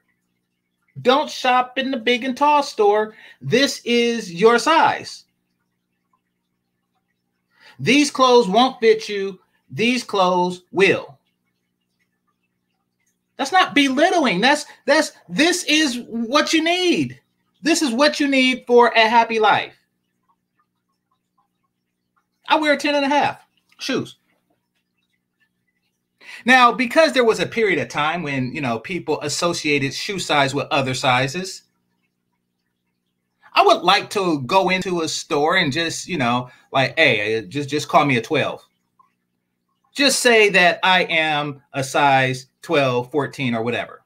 Don't 1.01 1.29
shop 1.29 1.77
in 1.77 1.91
the 1.91 1.97
big 1.97 2.23
and 2.23 2.37
tall 2.37 2.63
store. 2.63 3.13
This 3.41 3.81
is 3.83 4.31
your 4.31 4.57
size. 4.57 5.25
These 7.77 8.09
clothes 8.09 8.47
won't 8.47 8.79
fit 8.79 9.09
you. 9.09 9.39
These 9.69 10.03
clothes 10.03 10.61
will. 10.71 11.17
That's 13.37 13.51
not 13.51 13.75
belittling. 13.75 14.41
That's 14.41 14.65
that's 14.85 15.11
this 15.27 15.63
is 15.65 15.99
what 16.07 16.53
you 16.53 16.63
need. 16.63 17.19
This 17.61 17.81
is 17.81 17.91
what 17.91 18.19
you 18.19 18.27
need 18.27 18.63
for 18.67 18.87
a 18.89 19.09
happy 19.09 19.39
life. 19.39 19.73
I 22.47 22.57
wear 22.59 22.77
10 22.77 22.95
and 22.95 23.05
a 23.05 23.09
half 23.09 23.43
shoes. 23.79 24.17
Now, 26.45 26.71
because 26.71 27.13
there 27.13 27.23
was 27.23 27.39
a 27.39 27.47
period 27.47 27.79
of 27.79 27.89
time 27.89 28.21
when, 28.21 28.53
you 28.53 28.61
know, 28.61 28.77
people 28.79 29.19
associated 29.21 29.93
shoe 29.93 30.19
size 30.19 30.53
with 30.53 30.67
other 30.69 30.93
sizes, 30.93 31.63
I 33.53 33.63
would 33.63 33.81
like 33.81 34.09
to 34.11 34.41
go 34.41 34.69
into 34.69 35.01
a 35.01 35.07
store 35.07 35.55
and 35.55 35.71
just, 35.71 36.07
you 36.07 36.17
know, 36.17 36.49
like, 36.71 36.97
hey, 36.97 37.45
just 37.47 37.69
just 37.69 37.87
call 37.87 38.05
me 38.05 38.17
a 38.17 38.21
12. 38.21 38.61
Just 39.95 40.19
say 40.19 40.49
that 40.49 40.79
I 40.83 41.03
am 41.03 41.61
a 41.73 41.83
size 41.83 42.47
12, 42.61 43.09
14 43.11 43.55
or 43.55 43.63
whatever. 43.63 44.03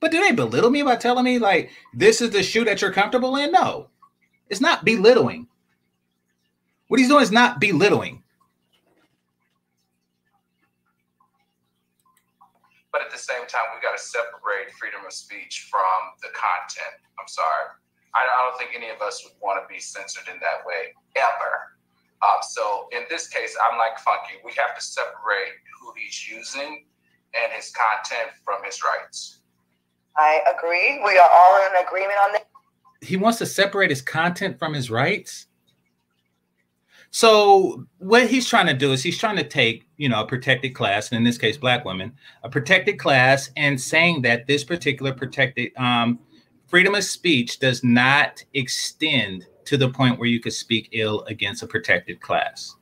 But 0.00 0.10
do 0.10 0.20
they 0.20 0.32
belittle 0.32 0.70
me 0.70 0.82
by 0.82 0.96
telling 0.96 1.24
me 1.24 1.38
like 1.38 1.70
this 1.94 2.20
is 2.20 2.30
the 2.30 2.42
shoe 2.42 2.64
that 2.64 2.82
you're 2.82 2.92
comfortable 2.92 3.36
in? 3.36 3.52
No. 3.52 3.88
It's 4.48 4.60
not 4.60 4.84
belittling. 4.84 5.46
What 6.88 6.98
he's 6.98 7.08
doing 7.08 7.22
is 7.22 7.30
not 7.30 7.60
belittling. 7.60 8.22
but 12.92 13.02
at 13.02 13.10
the 13.10 13.18
same 13.18 13.46
time, 13.46 13.70
we 13.74 13.80
got 13.80 13.96
to 13.96 14.02
separate 14.02 14.70
freedom 14.78 15.00
of 15.06 15.12
speech 15.12 15.68
from 15.70 16.00
the 16.22 16.28
content. 16.34 16.98
I'm 17.18 17.28
sorry. 17.28 17.78
I, 18.14 18.26
don't 18.26 18.58
think 18.58 18.74
any 18.74 18.90
of 18.90 19.00
us 19.00 19.22
would 19.22 19.38
want 19.40 19.62
to 19.62 19.66
be 19.72 19.78
censored 19.78 20.26
in 20.26 20.38
that 20.42 20.66
way 20.66 20.90
ever. 21.14 21.78
Um, 22.22 22.40
so 22.42 22.88
in 22.92 23.02
this 23.08 23.28
case, 23.28 23.56
I'm 23.64 23.78
like 23.78 23.98
Funky. 23.98 24.34
We 24.44 24.52
have 24.58 24.76
to 24.76 24.82
separate 24.82 25.54
who 25.80 25.92
he's 25.96 26.28
using 26.28 26.84
and 27.34 27.52
his 27.52 27.72
content 27.72 28.32
from 28.44 28.62
his 28.64 28.80
rights. 28.82 29.38
I 30.16 30.40
agree. 30.56 31.00
We 31.04 31.16
are 31.18 31.30
all 31.32 31.66
in 31.66 31.86
agreement 31.86 32.18
on 32.24 32.32
that. 32.32 32.46
He 33.00 33.16
wants 33.16 33.38
to 33.38 33.46
separate 33.46 33.90
his 33.90 34.02
content 34.02 34.58
from 34.58 34.74
his 34.74 34.90
rights. 34.90 35.46
So 37.12 37.86
what 37.98 38.28
he's 38.28 38.48
trying 38.48 38.66
to 38.66 38.74
do 38.74 38.92
is 38.92 39.02
he's 39.02 39.18
trying 39.18 39.36
to 39.36 39.44
take, 39.44 39.86
you 39.96 40.08
know, 40.08 40.22
a 40.22 40.26
protected 40.26 40.74
class, 40.74 41.10
and 41.10 41.16
in 41.16 41.24
this 41.24 41.38
case, 41.38 41.56
black 41.56 41.84
women, 41.84 42.12
a 42.44 42.48
protected 42.48 42.98
class, 42.98 43.50
and 43.56 43.80
saying 43.80 44.22
that 44.22 44.46
this 44.46 44.62
particular 44.62 45.12
protected 45.12 45.72
um, 45.76 46.20
freedom 46.68 46.94
of 46.94 47.02
speech 47.02 47.58
does 47.58 47.82
not 47.82 48.44
extend 48.54 49.46
to 49.66 49.76
the 49.76 49.90
point 49.90 50.18
where 50.18 50.28
you 50.28 50.40
could 50.40 50.52
speak 50.52 50.88
ill 50.92 51.22
against 51.24 51.62
a 51.62 51.66
protected 51.66 52.20
class. 52.20 52.76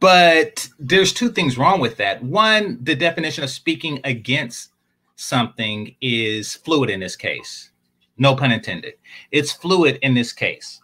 But 0.00 0.68
there's 0.78 1.12
two 1.12 1.30
things 1.30 1.58
wrong 1.58 1.80
with 1.80 1.96
that. 1.98 2.22
One, 2.22 2.78
the 2.82 2.94
definition 2.96 3.44
of 3.44 3.50
speaking 3.50 4.00
against 4.04 4.70
something 5.16 5.94
is 6.00 6.54
fluid 6.54 6.88
in 6.88 7.00
this 7.00 7.16
case 7.16 7.70
No 8.16 8.36
pun 8.36 8.52
intended. 8.52 8.94
It's 9.30 9.52
fluid 9.52 9.98
in 10.02 10.14
this 10.14 10.32
case. 10.32 10.80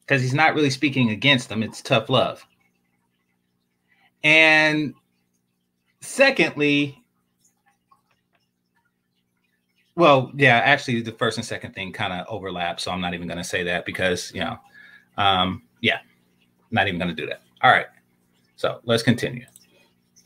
Because 0.00 0.22
he's 0.22 0.34
not 0.34 0.54
really 0.54 0.70
speaking 0.70 1.10
against 1.10 1.48
them, 1.48 1.62
it's 1.62 1.82
tough 1.82 2.08
love. 2.08 2.44
And 4.24 4.94
secondly, 6.00 7.01
well, 9.94 10.32
yeah, 10.34 10.58
actually, 10.58 11.02
the 11.02 11.12
first 11.12 11.36
and 11.38 11.46
second 11.46 11.74
thing 11.74 11.92
kind 11.92 12.12
of 12.12 12.26
overlap. 12.28 12.80
So 12.80 12.90
I'm 12.90 13.00
not 13.00 13.14
even 13.14 13.26
going 13.26 13.38
to 13.38 13.44
say 13.44 13.62
that 13.64 13.84
because, 13.84 14.32
you 14.34 14.40
know, 14.40 14.58
um, 15.18 15.62
yeah, 15.80 15.98
not 16.70 16.88
even 16.88 16.98
going 16.98 17.14
to 17.14 17.20
do 17.20 17.26
that. 17.26 17.42
All 17.62 17.70
right. 17.70 17.86
So 18.56 18.80
let's 18.84 19.02
continue. 19.02 19.44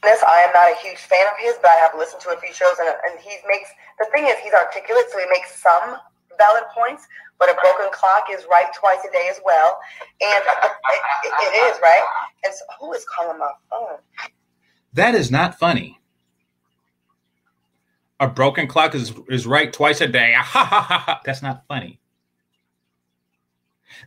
This 0.03 0.23
I 0.23 0.45
am 0.47 0.53
not 0.53 0.71
a 0.71 0.77
huge 0.87 0.99
fan 0.99 1.27
of 1.27 1.39
his, 1.39 1.57
but 1.63 1.71
I 1.71 1.77
have 1.77 1.93
listened 1.99 2.21
to 2.23 2.31
a 2.31 2.37
few 2.39 2.53
shows, 2.53 2.77
and, 2.79 2.89
and 2.89 3.19
he 3.19 3.37
makes 3.49 3.71
the 3.99 4.07
thing 4.13 4.27
is 4.27 4.37
he's 4.45 4.53
articulate, 4.53 5.07
so 5.11 5.19
he 5.19 5.25
makes 5.33 5.61
some 5.61 5.97
valid 6.39 6.65
points. 6.73 7.07
But 7.39 7.51
a 7.51 7.55
broken 7.55 7.87
clock 7.93 8.25
is 8.31 8.47
right 8.51 8.69
twice 8.79 8.99
a 9.07 9.13
day 9.13 9.29
as 9.31 9.41
well, 9.45 9.79
and 10.21 10.45
it, 11.25 11.33
it 11.33 11.75
is 11.75 11.81
right. 11.83 12.05
And 12.45 12.55
so, 12.55 12.65
who 12.81 12.93
is 12.93 13.05
calling 13.05 13.39
my 13.39 13.51
phone? 13.71 13.99
That 14.93 15.15
is 15.15 15.31
not 15.31 15.59
funny. 15.59 15.99
A 18.21 18.29
broken 18.29 18.67
clock 18.67 18.95
is 18.95 19.13
is 19.29 19.47
right 19.47 19.73
twice 19.73 20.01
a 20.01 20.09
day. 20.09 20.35
That's 21.25 21.43
not 21.43 21.65
funny. 21.69 22.01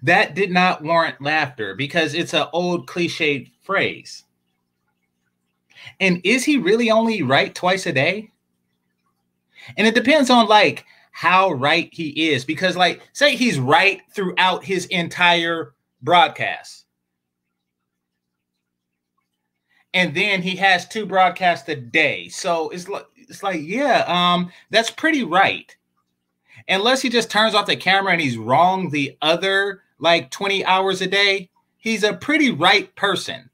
That 0.04 0.36
did 0.36 0.52
not 0.52 0.84
warrant 0.84 1.22
laughter 1.22 1.76
because 1.76 2.14
it's 2.14 2.34
an 2.34 2.48
old 2.54 2.88
cliched 2.88 3.52
phrase. 3.62 4.24
And 6.00 6.22
is 6.24 6.44
he 6.44 6.58
really 6.58 6.92
only 6.92 7.22
right 7.22 7.54
twice 7.54 7.86
a 7.86 7.94
day? 7.94 8.32
And 9.78 9.88
it 9.88 9.96
depends 9.96 10.30
on 10.30 10.48
like 10.48 10.86
how 11.12 11.52
right 11.52 11.90
he 11.92 12.32
is 12.32 12.46
because 12.46 12.76
like 12.76 13.02
say 13.14 13.36
he's 13.36 13.60
right 13.60 14.02
throughout 14.14 14.64
his 14.64 14.86
entire 14.88 15.74
broadcast. 16.02 16.86
And 19.94 20.16
then 20.16 20.42
he 20.42 20.56
has 20.58 20.88
two 20.88 21.06
broadcasts 21.06 21.68
a 21.68 21.76
day. 21.76 22.30
So 22.30 22.70
it's 22.70 22.88
like 22.88 23.08
it's 23.30 23.44
like 23.44 23.62
yeah, 23.62 24.04
um 24.08 24.52
that's 24.70 24.92
pretty 24.92 25.24
right. 25.24 25.76
Unless 26.68 27.02
he 27.02 27.10
just 27.10 27.32
turns 27.32 27.56
off 27.56 27.66
the 27.66 27.76
camera 27.76 28.12
and 28.12 28.22
he's 28.22 28.38
wrong 28.38 28.90
the 28.90 29.18
other 29.22 29.82
like 30.00 30.30
20 30.32 30.66
hours 30.66 31.02
a 31.02 31.08
day, 31.08 31.50
he's 31.78 32.04
a 32.04 32.14
pretty 32.14 32.52
right 32.52 32.94
person. 32.96 33.50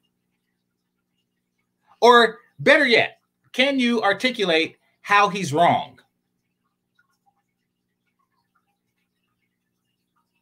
Or 2.02 2.40
better 2.60 2.86
yet, 2.86 3.20
can 3.52 3.80
you 3.80 4.02
articulate 4.02 4.78
how 5.02 5.30
he's 5.30 5.54
wrong? 5.54 6.00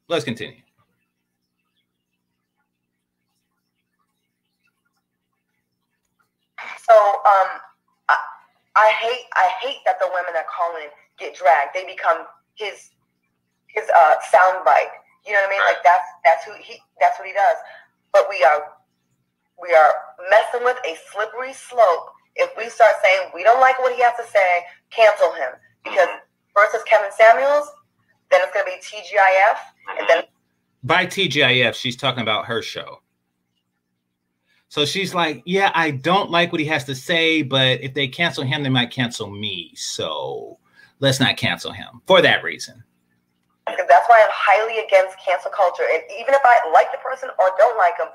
Let's 0.08 0.26
continue. 0.26 0.58
So 6.86 6.94
um, 6.94 7.50
I, 8.10 8.16
I 8.76 8.92
hate 9.02 9.26
I 9.36 9.50
hate 9.62 9.78
that 9.86 10.00
the 10.00 10.08
women 10.08 10.34
that 10.34 10.46
call 10.48 10.76
in 10.78 10.90
get 11.20 11.36
dragged. 11.36 11.72
They 11.74 11.86
become 11.86 12.26
his 12.56 12.92
his 13.68 13.90
uh 13.90 14.16
soundbite. 14.34 14.94
You 15.26 15.34
know 15.34 15.40
what 15.42 15.48
I 15.48 15.52
mean? 15.52 15.62
Like 15.66 15.84
that's 15.84 16.08
that's 16.24 16.46
who 16.46 16.54
he 16.60 16.80
that's 17.00 17.18
what 17.20 17.28
he 17.28 17.34
does. 17.34 17.58
But 18.12 18.28
we 18.30 18.44
are 18.44 18.78
we 19.62 19.74
are 19.74 19.94
messing 20.30 20.66
with 20.66 20.78
a 20.86 20.98
slippery 21.12 21.54
slope 21.54 22.12
if 22.36 22.50
we 22.58 22.70
start 22.70 22.94
saying 23.04 23.30
we 23.34 23.44
don't 23.44 23.62
like 23.62 23.80
what 23.80 23.94
he 23.96 24.02
has 24.02 24.16
to 24.18 24.26
say, 24.26 24.64
cancel 24.90 25.32
him. 25.34 25.54
Because 25.84 26.10
first 26.56 26.74
it's 26.74 26.84
Kevin 26.86 27.12
Samuels, 27.12 27.70
then 28.32 28.42
it's 28.44 28.54
gonna 28.54 28.66
be 28.66 28.80
TGIF, 28.82 30.00
and 30.00 30.10
then 30.10 30.24
by 30.84 31.06
TGIF, 31.06 31.76
she's 31.76 31.96
talking 31.96 32.22
about 32.22 32.46
her 32.46 32.62
show. 32.62 33.00
So 34.68 34.86
she's 34.86 35.14
like, 35.14 35.44
Yeah, 35.46 35.72
I 35.74 35.92
don't 35.92 36.32
like 36.32 36.52
what 36.52 36.60
he 36.60 36.68
has 36.68 36.84
to 36.86 36.96
say, 36.96 37.42
but 37.42 37.82
if 37.82 37.94
they 37.94 38.08
cancel 38.08 38.44
him, 38.44 38.64
they 38.64 38.70
might 38.70 38.92
cancel 38.92 39.30
me. 39.30 39.72
So 39.76 40.60
let's 41.04 41.20
not 41.20 41.36
cancel 41.36 41.74
him 41.74 42.02
for 42.08 42.22
that 42.22 42.44
reason. 42.44 42.82
That's 43.68 44.08
why 44.08 44.24
I'm 44.24 44.32
highly 44.32 44.80
against 44.80 45.20
cancel 45.20 45.52
culture. 45.52 45.84
And 45.84 46.02
even 46.20 46.34
if 46.34 46.42
I 46.44 46.64
like 46.72 46.92
the 46.92 46.98
person 47.04 47.30
or 47.38 47.52
don't 47.60 47.78
like 47.78 48.00
him, 48.00 48.08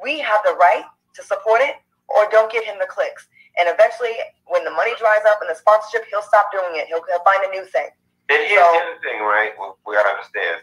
we 0.00 0.20
have 0.20 0.40
the 0.44 0.52
right 0.54 0.84
to 1.14 1.22
support 1.24 1.62
it 1.62 1.76
or 2.08 2.28
don't 2.30 2.52
give 2.52 2.62
him 2.62 2.76
the 2.78 2.86
clicks. 2.86 3.26
And 3.58 3.68
eventually, 3.72 4.12
when 4.46 4.64
the 4.64 4.70
money 4.70 4.92
dries 5.00 5.24
up 5.26 5.40
and 5.40 5.48
the 5.48 5.56
sponsorship, 5.56 6.04
he'll 6.10 6.22
stop 6.22 6.52
doing 6.52 6.76
it. 6.76 6.86
He'll, 6.88 7.00
he'll 7.08 7.24
find 7.24 7.40
a 7.48 7.50
new 7.50 7.64
thing. 7.64 7.88
And 8.28 8.44
here's 8.44 8.60
so, 8.60 8.72
the 8.72 8.84
other 8.84 9.00
thing, 9.00 9.20
right? 9.24 9.52
We 9.86 9.94
got 9.96 10.04
to 10.04 10.20
understand 10.20 10.60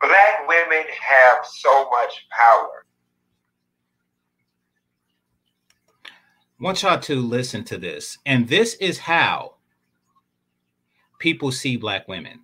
black 0.00 0.46
women 0.46 0.84
have 1.00 1.40
so 1.46 1.88
much 1.88 2.28
power. 2.36 2.84
I 6.04 6.60
want 6.60 6.82
y'all 6.82 7.00
to 7.00 7.16
listen 7.16 7.64
to 7.64 7.78
this. 7.78 8.18
And 8.26 8.46
this 8.46 8.74
is 8.74 8.98
how 8.98 9.56
people 11.22 11.52
see 11.52 11.76
black 11.76 12.08
women 12.08 12.40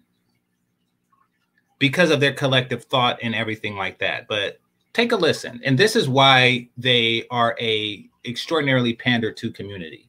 because 1.80 2.10
of 2.10 2.20
their 2.20 2.32
collective 2.32 2.84
thought 2.84 3.18
and 3.20 3.34
everything 3.34 3.74
like 3.74 3.98
that. 3.98 4.28
But 4.28 4.60
take 4.92 5.10
a 5.10 5.16
listen. 5.16 5.60
And 5.64 5.76
this 5.76 5.96
is 5.96 6.08
why 6.08 6.68
they 6.78 7.26
are 7.28 7.56
a 7.58 8.06
extraordinarily 8.24 8.94
pander 8.94 9.32
to 9.32 9.50
community. 9.50 10.08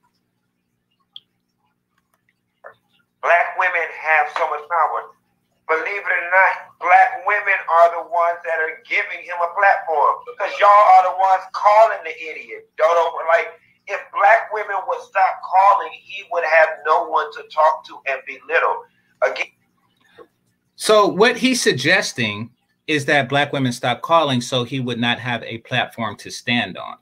Black 3.24 3.58
women 3.58 3.90
have 3.90 4.28
so 4.38 4.46
much 4.54 4.62
power. 4.70 5.18
Believe 5.68 6.06
it 6.06 6.14
or 6.14 6.26
not, 6.30 6.54
black 6.80 7.26
women 7.26 7.58
are 7.74 7.90
the 7.98 8.10
ones 8.10 8.38
that 8.46 8.62
are 8.62 8.86
giving 8.86 9.26
him 9.26 9.38
a 9.42 9.50
platform 9.58 10.14
because 10.30 10.54
y'all 10.62 10.70
are 10.70 11.10
the 11.10 11.18
ones 11.18 11.42
calling 11.54 12.06
the 12.06 12.14
idiot. 12.14 12.70
Don't 12.78 12.98
over 13.02 13.26
like 13.26 13.50
if 13.89 13.99
black 14.13 14.54
women 14.54 14.78
would 14.88 15.02
stop 15.02 15.41
calling, 15.43 15.91
he 15.91 16.23
would 16.32 16.43
have 16.43 16.69
no 16.86 17.08
one 17.08 17.32
to 17.34 17.43
talk 17.52 17.86
to 17.88 17.99
and 18.08 18.21
belittle. 18.25 18.84
Again, 19.23 19.47
so 20.75 21.08
what 21.08 21.36
he's 21.36 21.62
suggesting 21.62 22.52
is 22.88 23.04
that 23.06 23.28
black 23.28 23.52
women 23.52 23.73
stop 23.73 24.02
calling 24.02 24.39
so 24.39 24.63
he 24.63 24.80
would 24.80 24.99
not 24.99 25.19
have 25.19 25.43
a 25.43 25.58
platform 25.60 26.15
to 26.17 26.32
stand 26.32 26.78
on. 26.78 26.95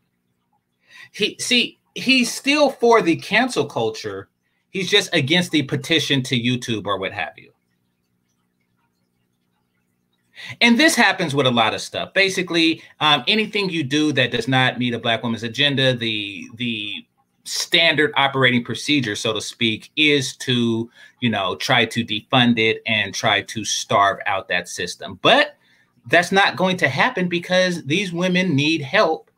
He 1.11 1.37
see 1.39 1.79
he's 1.93 2.33
still 2.33 2.71
for 2.71 3.01
the 3.01 3.17
cancel 3.17 3.65
culture. 3.65 4.29
He's 4.69 4.89
just 4.89 5.13
against 5.13 5.51
the 5.51 5.63
petition 5.63 6.23
to 6.23 6.39
YouTube 6.39 6.85
or 6.87 6.97
what 6.97 7.13
have 7.13 7.33
you. 7.37 7.51
And 10.61 10.79
this 10.79 10.95
happens 10.95 11.33
with 11.33 11.47
a 11.47 11.51
lot 11.51 11.73
of 11.73 11.81
stuff. 11.81 12.13
Basically, 12.13 12.81
um, 12.99 13.23
anything 13.27 13.69
you 13.69 13.83
do 13.83 14.11
that 14.13 14.31
does 14.31 14.47
not 14.47 14.79
meet 14.79 14.93
a 14.93 14.99
black 14.99 15.23
woman's 15.23 15.43
agenda, 15.43 15.95
the 15.95 16.47
the 16.55 17.05
standard 17.43 18.11
operating 18.17 18.63
procedure, 18.63 19.15
so 19.15 19.31
to 19.33 19.39
speak, 19.41 19.89
is 19.95 20.35
to, 20.35 20.89
you 21.21 21.29
know, 21.29 21.55
try 21.55 21.85
to 21.85 22.03
defund 22.03 22.59
it 22.59 22.81
and 22.85 23.13
try 23.13 23.41
to 23.41 23.63
starve 23.63 24.19
out 24.25 24.49
that 24.49 24.67
system. 24.67 25.17
But 25.21 25.55
that's 26.07 26.31
not 26.31 26.57
going 26.57 26.77
to 26.77 26.89
happen 26.89 27.29
because 27.29 27.83
these 27.85 28.11
women 28.11 28.55
need 28.55 28.81
help 28.81 29.31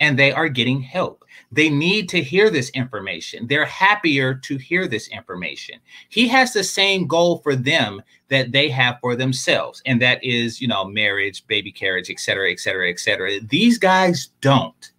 and 0.00 0.18
they 0.18 0.32
are 0.32 0.48
getting 0.48 0.80
help. 0.80 1.21
They 1.52 1.68
need 1.68 2.08
to 2.08 2.22
hear 2.22 2.50
this 2.50 2.70
information. 2.70 3.46
They're 3.46 3.66
happier 3.66 4.34
to 4.34 4.56
hear 4.56 4.88
this 4.88 5.08
information. 5.08 5.78
He 6.08 6.26
has 6.28 6.52
the 6.52 6.64
same 6.64 7.06
goal 7.06 7.38
for 7.38 7.54
them 7.54 8.02
that 8.28 8.52
they 8.52 8.70
have 8.70 8.98
for 9.00 9.14
themselves, 9.14 9.82
and 9.84 10.00
that 10.00 10.24
is, 10.24 10.60
you 10.60 10.66
know, 10.66 10.84
marriage, 10.84 11.46
baby 11.46 11.70
carriage, 11.70 12.10
et 12.10 12.18
cetera, 12.18 12.50
et 12.50 12.58
cetera, 12.58 12.88
et 12.90 12.98
cetera. 12.98 13.38
These 13.40 13.78
guys 13.78 14.30
don't. 14.40 14.90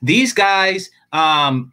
These 0.00 0.32
guys 0.32 0.90
um, 1.12 1.72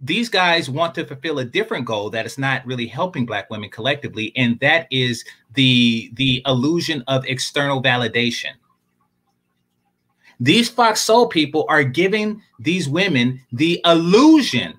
these 0.00 0.28
guys 0.28 0.68
want 0.68 0.94
to 0.94 1.06
fulfill 1.06 1.38
a 1.38 1.44
different 1.44 1.86
goal 1.86 2.10
that 2.10 2.26
is 2.26 2.36
not 2.36 2.66
really 2.66 2.86
helping 2.86 3.24
black 3.24 3.48
women 3.48 3.70
collectively 3.70 4.32
and 4.36 4.60
that 4.60 4.86
is 4.90 5.24
the 5.54 6.10
the 6.14 6.42
illusion 6.46 7.02
of 7.06 7.24
external 7.24 7.82
validation 7.82 8.52
these 10.44 10.68
fox 10.68 11.00
soul 11.00 11.26
people 11.26 11.64
are 11.70 11.82
giving 11.82 12.42
these 12.58 12.86
women 12.86 13.40
the 13.52 13.80
illusion 13.86 14.74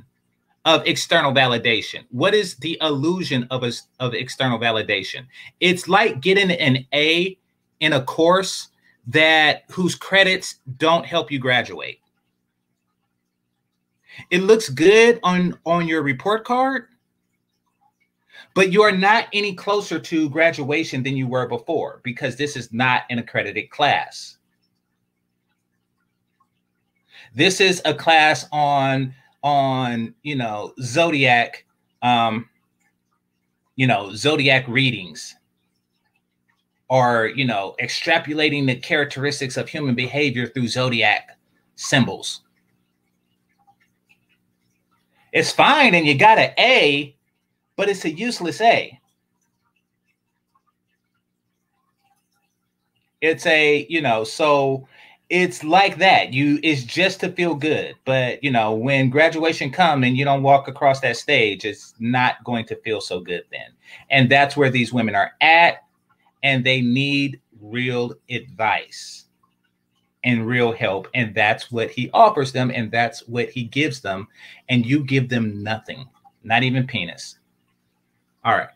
of 0.64 0.86
external 0.86 1.34
validation. 1.34 2.06
What 2.12 2.36
is 2.36 2.56
the 2.58 2.78
illusion 2.82 3.48
of 3.50 3.64
us 3.64 3.88
of 4.00 4.14
external 4.14 4.60
validation? 4.60 5.26
It's 5.60 5.88
like 5.88 6.22
getting 6.22 6.52
an 6.52 6.86
a 6.94 7.36
in 7.80 7.94
a 7.94 8.04
course 8.04 8.68
that 9.08 9.64
whose 9.72 9.96
credits 9.96 10.60
don't 10.78 11.04
help 11.04 11.32
you 11.32 11.40
graduate. 11.40 12.00
It 14.30 14.44
looks 14.44 14.70
good 14.70 15.20
on 15.24 15.58
on 15.66 15.88
your 15.88 16.04
report 16.04 16.46
card, 16.46 16.90
but 18.54 18.72
you 18.72 18.84
are 18.84 18.92
not 18.92 19.30
any 19.34 19.56
closer 19.56 19.98
to 19.98 20.30
graduation 20.30 21.02
than 21.02 21.18
you 21.18 21.26
were 21.26 21.48
before 21.48 22.02
because 22.04 22.36
this 22.36 22.56
is 22.56 22.72
not 22.72 23.02
an 23.10 23.18
accredited 23.18 23.72
class. 23.72 24.38
This 27.36 27.60
is 27.60 27.82
a 27.86 27.94
class 27.94 28.48
on 28.52 29.14
on, 29.44 30.16
you 30.24 30.36
know, 30.36 30.74
zodiac 30.82 31.66
um 32.02 32.50
you 33.76 33.88
know, 33.88 34.14
zodiac 34.16 34.66
readings 34.70 35.36
or, 36.90 37.28
you 37.36 37.46
know, 37.46 37.76
extrapolating 37.82 38.66
the 38.66 38.76
characteristics 38.76 39.58
of 39.58 39.68
human 39.68 39.96
behavior 39.96 40.48
through 40.48 40.68
zodiac 40.68 41.38
symbols. 41.76 42.42
It's 45.34 45.52
fine 45.52 45.94
and 45.94 46.08
you 46.08 46.18
got 46.18 46.38
an 46.40 46.52
A, 46.58 47.14
but 47.76 47.90
it's 47.90 48.06
a 48.06 48.12
useless 48.12 48.62
A. 48.62 48.98
It's 53.20 53.46
a, 53.46 53.86
you 53.90 54.02
know, 54.02 54.24
so 54.24 54.88
it's 55.30 55.64
like 55.64 55.98
that. 55.98 56.34
You 56.34 56.60
it's 56.62 56.84
just 56.84 57.20
to 57.22 57.32
feel 57.32 57.56
good. 57.56 57.96
But 58.06 58.44
you 58.44 58.52
know, 58.52 58.74
when 58.74 59.10
graduation 59.10 59.72
come 59.72 60.04
and 60.04 60.18
you 60.18 60.26
don't 60.26 60.44
walk 60.44 60.68
across 60.68 61.00
that 61.02 61.18
stage, 61.18 61.66
it's 61.66 61.94
not 62.00 62.44
going 62.44 62.66
to 62.68 62.76
feel 62.78 63.02
so 63.02 63.20
good 63.20 63.44
then. 63.52 63.72
And 64.10 64.30
that's 64.30 64.56
where 64.56 64.70
these 64.70 64.94
women 64.94 65.16
are 65.16 65.32
at, 65.42 65.84
and 66.44 66.64
they 66.64 66.82
need 66.82 67.40
real 67.62 68.14
advice 68.30 69.26
and 70.24 70.46
real 70.46 70.72
help. 70.72 71.08
And 71.14 71.34
that's 71.34 71.72
what 71.72 71.90
he 71.90 72.10
offers 72.14 72.52
them, 72.52 72.72
and 72.72 72.92
that's 72.92 73.28
what 73.28 73.50
he 73.50 73.64
gives 73.64 74.02
them. 74.02 74.28
And 74.70 74.86
you 74.86 75.04
give 75.04 75.30
them 75.30 75.64
nothing, 75.64 76.08
not 76.44 76.64
even 76.64 76.86
penis. 76.86 77.40
All 78.44 78.54
right. 78.54 78.70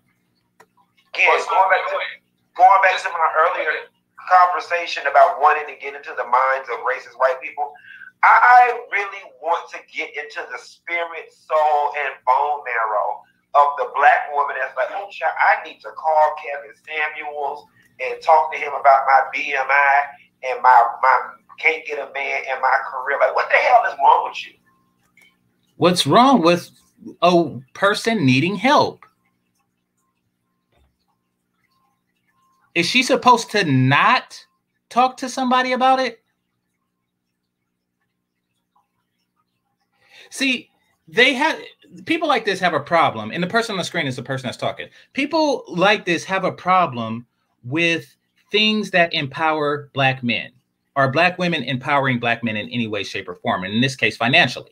Again, 1.13 1.27
going 1.49 1.69
back 1.69 1.87
to 1.89 1.97
going 2.55 2.81
back 2.81 3.03
to 3.03 3.09
my 3.09 3.27
earlier 3.39 3.71
conversation 4.29 5.03
about 5.09 5.41
wanting 5.41 5.65
to 5.67 5.75
get 5.81 5.97
into 5.97 6.13
the 6.13 6.23
minds 6.23 6.69
of 6.69 6.85
racist 6.85 7.17
white 7.17 7.41
people. 7.41 7.73
I 8.21 8.77
really 8.91 9.25
want 9.41 9.71
to 9.71 9.79
get 9.89 10.15
into 10.15 10.45
the 10.51 10.59
spirit, 10.59 11.33
soul, 11.33 11.93
and 12.05 12.13
bone 12.27 12.61
marrow 12.67 13.23
of 13.55 13.67
the 13.77 13.89
black 13.95 14.29
woman 14.33 14.55
that's 14.59 14.75
like, 14.77 14.91
oh, 14.91 15.09
child, 15.09 15.33
I 15.33 15.63
need 15.65 15.79
to 15.81 15.89
call 15.95 16.35
Kevin 16.37 16.75
Samuels 16.85 17.65
and 17.99 18.21
talk 18.21 18.51
to 18.53 18.59
him 18.59 18.73
about 18.73 19.07
my 19.07 19.21
BMI 19.33 19.95
and 20.51 20.61
my 20.61 20.85
my 21.01 21.39
can't 21.59 21.85
get 21.85 21.99
a 21.99 22.11
man 22.13 22.43
in 22.43 22.61
my 22.61 22.77
career. 22.89 23.19
Like, 23.19 23.35
what 23.35 23.49
the 23.49 23.57
hell 23.57 23.83
is 23.85 23.97
wrong 23.99 24.29
with 24.29 24.47
you? 24.47 24.53
What's 25.77 26.07
wrong 26.07 26.41
with 26.41 26.71
a 27.21 27.59
person 27.73 28.25
needing 28.25 28.55
help? 28.55 29.05
Is 32.79 32.85
she 32.85 33.03
supposed 33.03 33.51
to 33.51 33.65
not 33.65 34.41
talk 34.87 35.17
to 35.17 35.27
somebody 35.27 35.73
about 35.73 35.99
it? 35.99 36.23
See, 40.29 40.69
they 41.05 41.33
have 41.33 41.59
people 42.05 42.29
like 42.29 42.45
this 42.45 42.61
have 42.61 42.73
a 42.73 42.79
problem, 42.79 43.31
and 43.31 43.43
the 43.43 43.47
person 43.47 43.73
on 43.73 43.79
the 43.79 43.83
screen 43.83 44.07
is 44.07 44.15
the 44.15 44.23
person 44.23 44.47
that's 44.47 44.55
talking. 44.55 44.87
People 45.11 45.65
like 45.67 46.05
this 46.05 46.23
have 46.23 46.45
a 46.45 46.53
problem 46.53 47.27
with 47.65 48.15
things 48.49 48.91
that 48.91 49.13
empower 49.13 49.89
black 49.93 50.23
men 50.23 50.51
or 50.95 51.11
black 51.11 51.37
women 51.37 51.63
empowering 51.63 52.17
black 52.17 52.45
men 52.45 52.55
in 52.55 52.69
any 52.69 52.87
way, 52.87 53.03
shape, 53.03 53.27
or 53.27 53.35
form, 53.35 53.65
and 53.65 53.73
in 53.73 53.81
this 53.81 53.97
case, 53.97 54.15
financially. 54.15 54.71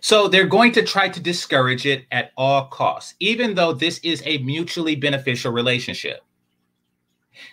So 0.00 0.28
they're 0.28 0.46
going 0.46 0.72
to 0.72 0.82
try 0.82 1.08
to 1.08 1.20
discourage 1.20 1.84
it 1.86 2.06
at 2.10 2.32
all 2.36 2.66
costs, 2.68 3.14
even 3.20 3.54
though 3.54 3.72
this 3.72 3.98
is 3.98 4.22
a 4.24 4.38
mutually 4.38 4.96
beneficial 4.96 5.52
relationship. 5.52 6.20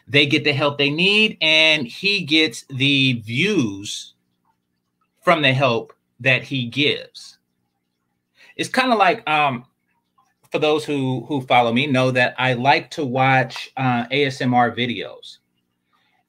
They 0.07 0.25
get 0.25 0.43
the 0.43 0.53
help 0.53 0.77
they 0.77 0.89
need, 0.89 1.37
and 1.41 1.85
he 1.85 2.23
gets 2.23 2.65
the 2.69 3.13
views 3.21 4.13
from 5.21 5.41
the 5.41 5.53
help 5.53 5.93
that 6.19 6.43
he 6.43 6.65
gives. 6.65 7.37
It's 8.55 8.69
kind 8.69 8.91
of 8.91 8.97
like, 8.97 9.27
um, 9.29 9.65
for 10.51 10.59
those 10.59 10.85
who 10.85 11.25
who 11.27 11.41
follow 11.41 11.73
me, 11.73 11.87
know 11.87 12.11
that 12.11 12.33
I 12.37 12.53
like 12.53 12.89
to 12.91 13.05
watch 13.05 13.71
uh, 13.77 14.07
ASMR 14.07 14.75
videos, 14.75 15.37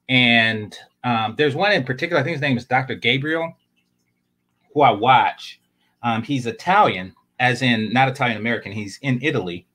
and 0.09 0.77
um, 1.05 1.37
there's 1.39 1.55
one 1.55 1.73
in 1.73 1.85
particular. 1.85 2.21
I 2.21 2.25
think 2.25 2.35
his 2.35 2.43
name 2.43 2.57
is 2.57 2.65
Dr. 2.65 2.97
Gabriel, 2.97 3.55
who 4.75 4.83
I 4.83 4.91
watch 4.91 5.58
um, 6.03 6.23
he's 6.23 6.47
Italian, 6.47 7.15
as 7.39 7.63
in 7.63 7.93
not 7.93 8.09
Italian 8.09 8.39
American. 8.39 8.73
He's 8.73 8.99
in 9.03 9.19
Italy, 9.23 9.67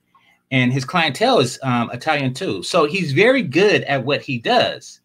and 0.52 0.72
his 0.72 0.86
clientele 0.86 1.40
is 1.40 1.60
um, 1.64 1.90
Italian 1.92 2.34
too. 2.34 2.64
So 2.64 2.86
he's 2.86 3.12
very 3.12 3.42
good 3.42 3.84
at 3.84 4.06
what 4.06 4.22
he 4.22 4.38
does. 4.38 5.02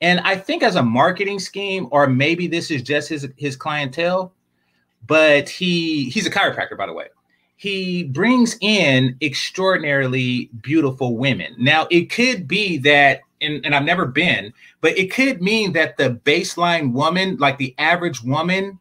And 0.00 0.20
I 0.20 0.36
think 0.36 0.62
as 0.62 0.76
a 0.76 0.82
marketing 0.82 1.38
scheme, 1.38 1.88
or 1.90 2.06
maybe 2.06 2.46
this 2.46 2.70
is 2.70 2.82
just 2.82 3.08
his 3.08 3.28
his 3.36 3.56
clientele, 3.56 4.32
but 5.06 5.48
he 5.48 6.08
he's 6.10 6.26
a 6.26 6.30
chiropractor, 6.30 6.76
by 6.76 6.86
the 6.86 6.92
way. 6.92 7.06
He 7.56 8.04
brings 8.04 8.56
in 8.62 9.18
extraordinarily 9.20 10.48
beautiful 10.62 11.18
women. 11.18 11.54
Now, 11.58 11.86
it 11.90 12.06
could 12.06 12.48
be 12.48 12.78
that, 12.78 13.20
and, 13.42 13.62
and 13.66 13.74
I've 13.74 13.84
never 13.84 14.06
been, 14.06 14.54
but 14.80 14.96
it 14.96 15.12
could 15.12 15.42
mean 15.42 15.74
that 15.74 15.98
the 15.98 16.18
baseline 16.24 16.92
woman, 16.92 17.36
like 17.36 17.58
the 17.58 17.74
average 17.76 18.22
woman, 18.22 18.78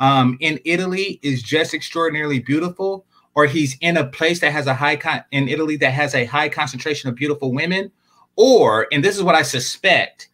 um, 0.00 0.36
in 0.40 0.58
Italy 0.64 1.20
is 1.22 1.42
just 1.42 1.74
extraordinarily 1.74 2.40
beautiful, 2.40 3.04
or 3.34 3.46
he's 3.46 3.76
in 3.80 3.96
a 3.96 4.06
place 4.06 4.40
that 4.40 4.52
has 4.52 4.66
a 4.66 4.74
high 4.74 4.96
con- 4.96 5.24
in 5.30 5.48
Italy 5.48 5.76
that 5.76 5.92
has 5.92 6.14
a 6.14 6.24
high 6.24 6.48
concentration 6.48 7.08
of 7.08 7.14
beautiful 7.14 7.52
women, 7.52 7.92
or 8.36 8.86
and 8.90 9.04
this 9.04 9.16
is 9.16 9.22
what 9.22 9.34
I 9.34 9.42
suspect, 9.42 10.28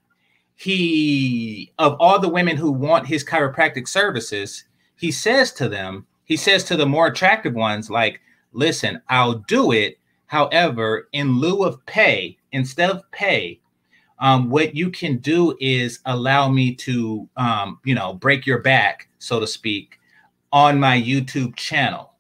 he 0.55 1.73
of 1.79 1.97
all 2.01 2.19
the 2.19 2.29
women 2.29 2.57
who 2.57 2.71
want 2.71 3.07
his 3.07 3.25
chiropractic 3.25 3.87
services, 3.87 4.65
he 4.97 5.11
says 5.11 5.53
to 5.53 5.69
them, 5.69 6.07
he 6.25 6.37
says 6.37 6.65
to 6.65 6.77
the 6.77 6.87
more 6.87 7.09
attractive 7.09 7.55
ones, 7.55 7.91
like, 7.91 8.21
listen, 8.53 9.03
I'll 9.09 9.35
do 9.35 9.73
it. 9.73 9.99
However, 10.27 11.09
in 11.13 11.39
lieu 11.39 11.63
of 11.63 11.85
pay, 11.87 12.39
instead 12.53 12.91
of 12.91 13.09
pay, 13.13 13.61
um, 14.19 14.49
what 14.51 14.75
you 14.75 14.91
can 14.91 15.19
do 15.19 15.57
is 15.61 16.01
allow 16.07 16.49
me 16.49 16.75
to, 16.77 17.29
um, 17.37 17.79
you 17.85 17.95
know, 17.95 18.15
break 18.15 18.47
your 18.47 18.59
back, 18.59 19.09
so 19.19 19.41
to 19.41 19.47
speak, 19.47 19.99
on 20.53 20.81
my 20.81 21.01
YouTube 21.01 21.55
channel. 21.57 22.13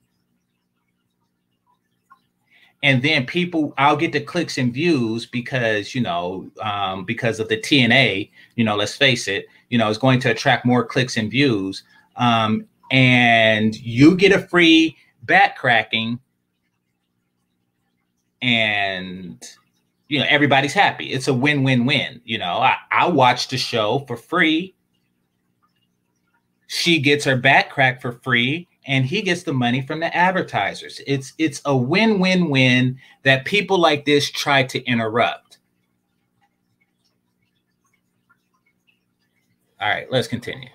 And 2.82 3.02
then 3.02 3.26
people, 3.26 3.72
I'll 3.78 3.96
get 3.96 4.12
the 4.12 4.20
clicks 4.20 4.58
and 4.58 4.72
views 4.72 5.26
because, 5.26 5.94
you 5.94 6.02
know, 6.02 6.50
um, 6.60 7.04
because 7.04 7.40
of 7.40 7.48
the 7.48 7.56
TNA, 7.56 8.30
you 8.54 8.64
know, 8.64 8.76
let's 8.76 8.94
face 8.94 9.26
it, 9.26 9.46
you 9.70 9.78
know, 9.78 9.88
it's 9.88 9.98
going 9.98 10.20
to 10.20 10.30
attract 10.30 10.66
more 10.66 10.84
clicks 10.84 11.16
and 11.16 11.30
views. 11.30 11.82
Um, 12.16 12.66
and 12.90 13.74
you 13.80 14.16
get 14.16 14.32
a 14.32 14.46
free 14.46 14.96
back 15.24 15.56
cracking 15.56 16.20
and 18.42 19.42
you 20.08 20.18
know 20.18 20.26
everybody's 20.28 20.72
happy. 20.72 21.06
It's 21.12 21.28
a 21.28 21.34
win-win-win 21.34 22.20
you 22.24 22.38
know. 22.38 22.54
I, 22.58 22.76
I 22.90 23.08
watch 23.08 23.48
the 23.48 23.58
show 23.58 24.04
for 24.06 24.16
free. 24.16 24.74
She 26.68 26.98
gets 27.00 27.24
her 27.24 27.36
back 27.36 27.70
crack 27.70 28.00
for 28.00 28.12
free 28.12 28.68
and 28.86 29.04
he 29.04 29.22
gets 29.22 29.42
the 29.42 29.52
money 29.52 29.82
from 29.82 30.00
the 30.00 30.14
advertisers. 30.16 31.00
It's 31.06 31.32
it's 31.38 31.60
a 31.64 31.76
win-win-win 31.76 32.98
that 33.24 33.44
people 33.44 33.78
like 33.78 34.04
this 34.04 34.30
try 34.30 34.62
to 34.64 34.82
interrupt. 34.84 35.58
All 39.80 39.88
right 39.88 40.10
let's 40.10 40.28
continue. 40.28 40.68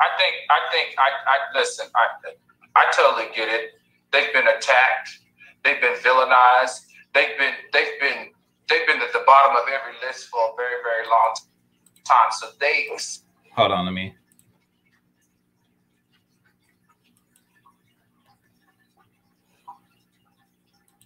I 0.00 0.06
think 0.16 0.34
i 0.50 0.60
think 0.72 0.94
i, 0.98 1.10
I 1.10 1.58
listen 1.58 1.86
i 1.96 2.30
i 2.76 2.92
totally 2.94 3.34
get 3.34 3.48
it. 3.48 3.72
They've 4.12 4.32
been 4.32 4.46
attacked 4.46 5.18
They've 5.68 5.82
been 5.82 6.00
villainized. 6.00 6.86
They've 7.12 7.36
been 7.38 7.52
they've 7.74 8.00
been 8.00 8.30
they've 8.70 8.86
been 8.86 9.02
at 9.02 9.12
the 9.12 9.22
bottom 9.26 9.54
of 9.54 9.64
every 9.68 9.92
list 10.06 10.28
for 10.28 10.40
a 10.40 10.56
very 10.56 10.82
very 10.82 11.06
long 11.06 11.34
time. 12.06 12.30
So 12.30 12.46
they 12.58 12.88
hold 13.52 13.72
on 13.72 13.84
to 13.84 13.90
me. 13.90 14.14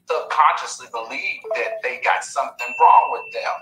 Subconsciously 0.09 0.87
believe 0.93 1.41
that 1.57 1.83
they 1.83 2.01
got 2.05 2.23
something 2.23 2.73
wrong 2.81 3.11
with 3.11 3.33
them. 3.33 3.53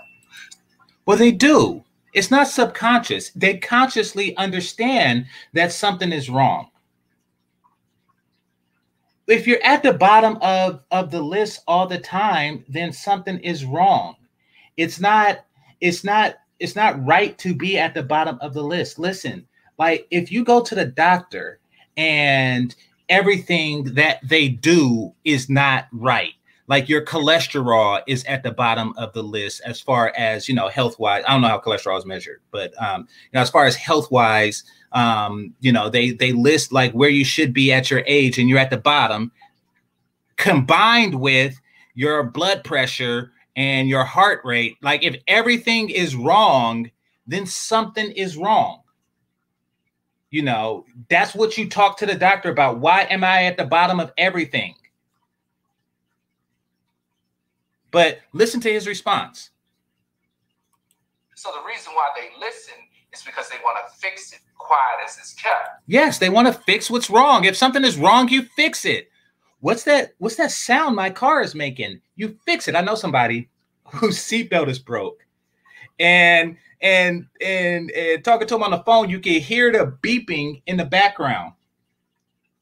Well, 1.07 1.17
they 1.17 1.31
do. 1.31 1.83
It's 2.13 2.29
not 2.29 2.47
subconscious. 2.47 3.31
They 3.31 3.57
consciously 3.57 4.37
understand 4.37 5.25
that 5.53 5.71
something 5.71 6.11
is 6.11 6.29
wrong 6.29 6.70
if 9.27 9.47
you're 9.47 9.63
at 9.63 9.83
the 9.83 9.93
bottom 9.93 10.37
of 10.41 10.83
of 10.91 11.11
the 11.11 11.21
list 11.21 11.61
all 11.67 11.87
the 11.87 11.99
time 11.99 12.65
then 12.67 12.91
something 12.91 13.39
is 13.39 13.65
wrong. 13.65 14.15
It's 14.77 14.99
not 14.99 15.45
it's 15.79 16.03
not 16.03 16.35
it's 16.59 16.75
not 16.75 17.03
right 17.05 17.37
to 17.39 17.55
be 17.55 17.77
at 17.77 17.93
the 17.93 18.03
bottom 18.03 18.37
of 18.41 18.53
the 18.53 18.63
list. 18.63 18.99
Listen 18.99 19.47
like 19.77 20.07
if 20.11 20.31
you 20.31 20.43
go 20.43 20.61
to 20.61 20.75
the 20.75 20.85
doctor 20.85 21.59
and 21.97 22.75
everything 23.09 23.83
that 23.95 24.19
they 24.27 24.47
do 24.47 25.13
is 25.25 25.49
not 25.49 25.87
right 25.91 26.33
like 26.71 26.87
your 26.87 27.03
cholesterol 27.03 28.01
is 28.07 28.23
at 28.23 28.43
the 28.43 28.51
bottom 28.51 28.93
of 28.95 29.11
the 29.11 29.21
list 29.21 29.61
as 29.65 29.81
far 29.81 30.13
as 30.17 30.47
you 30.47 30.55
know 30.55 30.69
health 30.69 30.97
wise 30.99 31.21
i 31.27 31.33
don't 31.33 31.41
know 31.41 31.49
how 31.49 31.59
cholesterol 31.59 31.97
is 31.97 32.05
measured 32.05 32.39
but 32.49 32.73
um 32.81 33.01
you 33.01 33.29
know 33.33 33.41
as 33.41 33.49
far 33.49 33.65
as 33.65 33.75
health 33.75 34.09
wise 34.09 34.63
um 34.93 35.53
you 35.59 35.69
know 35.69 35.89
they 35.89 36.11
they 36.11 36.31
list 36.31 36.71
like 36.71 36.93
where 36.93 37.09
you 37.09 37.25
should 37.25 37.53
be 37.53 37.73
at 37.73 37.91
your 37.91 38.03
age 38.07 38.39
and 38.39 38.47
you're 38.47 38.57
at 38.57 38.69
the 38.69 38.77
bottom 38.77 39.33
combined 40.37 41.13
with 41.13 41.59
your 41.93 42.23
blood 42.23 42.63
pressure 42.63 43.33
and 43.57 43.89
your 43.89 44.05
heart 44.05 44.39
rate. 44.45 44.77
Like 44.81 45.03
if 45.03 45.17
everything 45.27 45.89
is 45.89 46.15
wrong 46.15 46.89
then 47.27 47.45
something 47.45 48.11
is 48.11 48.37
wrong. 48.37 48.81
You 50.29 50.43
know 50.43 50.85
that's 51.09 51.35
what 51.35 51.57
you 51.57 51.67
talk 51.69 51.97
to 51.97 52.05
the 52.05 52.15
doctor 52.15 52.49
about. 52.49 52.79
Why 52.79 53.01
am 53.09 53.25
i 53.25 53.43
at 53.43 53.57
the 53.57 53.65
bottom 53.65 53.99
of 53.99 54.13
everything 54.17 54.75
but 57.91 58.19
listen 58.33 58.59
to 58.61 58.71
his 58.71 58.87
response. 58.87 59.51
So 61.35 61.51
the 61.51 61.67
reason 61.67 61.93
why 61.93 62.09
they 62.15 62.29
listen 62.39 62.75
is 63.13 63.21
because 63.23 63.49
they 63.49 63.57
want 63.63 63.77
to 63.85 63.99
fix 63.99 64.31
it 64.31 64.39
quiet 64.57 65.05
as 65.05 65.17
it's 65.17 65.33
kept. 65.33 65.69
Yes, 65.87 66.17
they 66.17 66.29
want 66.29 66.47
to 66.47 66.53
fix 66.53 66.89
what's 66.89 67.09
wrong. 67.09 67.45
If 67.45 67.57
something 67.57 67.83
is 67.83 67.97
wrong, 67.97 68.29
you 68.29 68.43
fix 68.55 68.85
it. 68.85 69.09
What's 69.59 69.83
that? 69.83 70.13
What's 70.17 70.37
that 70.37 70.51
sound 70.51 70.95
my 70.95 71.09
car 71.09 71.41
is 71.41 71.53
making? 71.53 72.01
You 72.15 72.37
fix 72.45 72.67
it. 72.67 72.75
I 72.75 72.81
know 72.81 72.95
somebody 72.95 73.49
whose 73.85 74.17
seatbelt 74.17 74.69
is 74.69 74.79
broke. 74.79 75.25
And 75.99 76.57
and 76.81 77.27
and, 77.41 77.91
and 77.91 78.23
talking 78.23 78.47
to 78.47 78.55
him 78.55 78.63
on 78.63 78.71
the 78.71 78.83
phone, 78.83 79.09
you 79.09 79.19
can 79.19 79.39
hear 79.39 79.71
the 79.71 79.97
beeping 80.01 80.61
in 80.65 80.77
the 80.77 80.85
background 80.85 81.53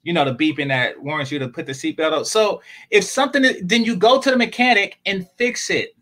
you 0.10 0.13
know, 0.13 0.26
the 0.26 0.34
beeping 0.34 0.69
that 0.69 1.00
warns 1.00 1.32
you 1.32 1.38
to 1.38 1.48
put 1.48 1.67
the 1.67 1.72
seatbelt 1.72 2.12
on. 2.12 2.26
So 2.26 2.63
if 2.89 3.04
something, 3.04 3.45
then 3.62 3.84
you 3.84 3.95
go 3.95 4.19
to 4.19 4.32
the 4.32 4.38
mechanic 4.38 4.98
and 5.06 5.30
fix 5.38 5.69
it. 5.69 5.95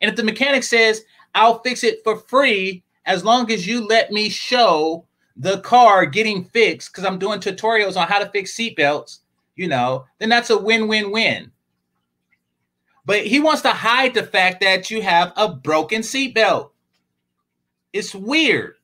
And 0.00 0.10
if 0.10 0.16
the 0.16 0.24
mechanic 0.24 0.64
says, 0.64 1.04
I'll 1.32 1.60
fix 1.60 1.84
it 1.84 2.02
for 2.02 2.16
free 2.16 2.82
as 3.06 3.24
long 3.24 3.52
as 3.52 3.68
you 3.68 3.86
let 3.86 4.10
me 4.10 4.28
show 4.28 5.06
the 5.36 5.60
car 5.60 6.06
getting 6.06 6.42
fixed, 6.42 6.90
because 6.90 7.04
I'm 7.04 7.20
doing 7.20 7.38
tutorials 7.38 7.96
on 7.96 8.08
how 8.08 8.18
to 8.18 8.28
fix 8.30 8.52
seatbelts, 8.52 9.20
you 9.54 9.68
know, 9.68 10.04
then 10.18 10.28
that's 10.28 10.50
a 10.50 10.58
win 10.58 10.88
win 10.88 11.12
win. 11.12 11.52
But 13.04 13.24
he 13.24 13.38
wants 13.38 13.62
to 13.62 13.70
hide 13.70 14.12
the 14.12 14.24
fact 14.24 14.60
that 14.60 14.90
you 14.90 15.02
have 15.02 15.32
a 15.36 15.54
broken 15.54 16.02
seatbelt. 16.02 16.70
It's 17.92 18.12
weird. 18.12 18.74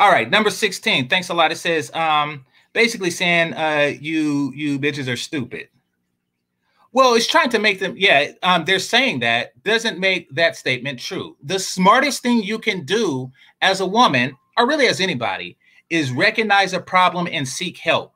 All 0.00 0.10
right, 0.10 0.30
number 0.30 0.50
16. 0.50 1.08
Thanks 1.08 1.28
a 1.28 1.34
lot. 1.34 1.52
It 1.52 1.58
says 1.58 1.94
um 1.94 2.44
basically 2.72 3.10
saying 3.10 3.54
uh 3.54 3.92
you 4.00 4.52
you 4.56 4.80
bitches 4.80 5.12
are 5.12 5.16
stupid. 5.16 5.68
Well, 6.92 7.14
it's 7.14 7.26
trying 7.26 7.50
to 7.50 7.60
make 7.60 7.78
them, 7.78 7.94
yeah, 7.96 8.32
um, 8.42 8.64
they're 8.64 8.80
saying 8.80 9.20
that 9.20 9.62
doesn't 9.62 10.00
make 10.00 10.28
that 10.34 10.56
statement 10.56 10.98
true. 10.98 11.36
The 11.44 11.58
smartest 11.58 12.20
thing 12.20 12.42
you 12.42 12.58
can 12.58 12.84
do 12.84 13.30
as 13.62 13.80
a 13.80 13.86
woman, 13.86 14.36
or 14.58 14.66
really 14.66 14.88
as 14.88 15.00
anybody, 15.00 15.56
is 15.88 16.10
recognize 16.10 16.72
a 16.72 16.80
problem 16.80 17.28
and 17.30 17.46
seek 17.46 17.78
help. 17.78 18.14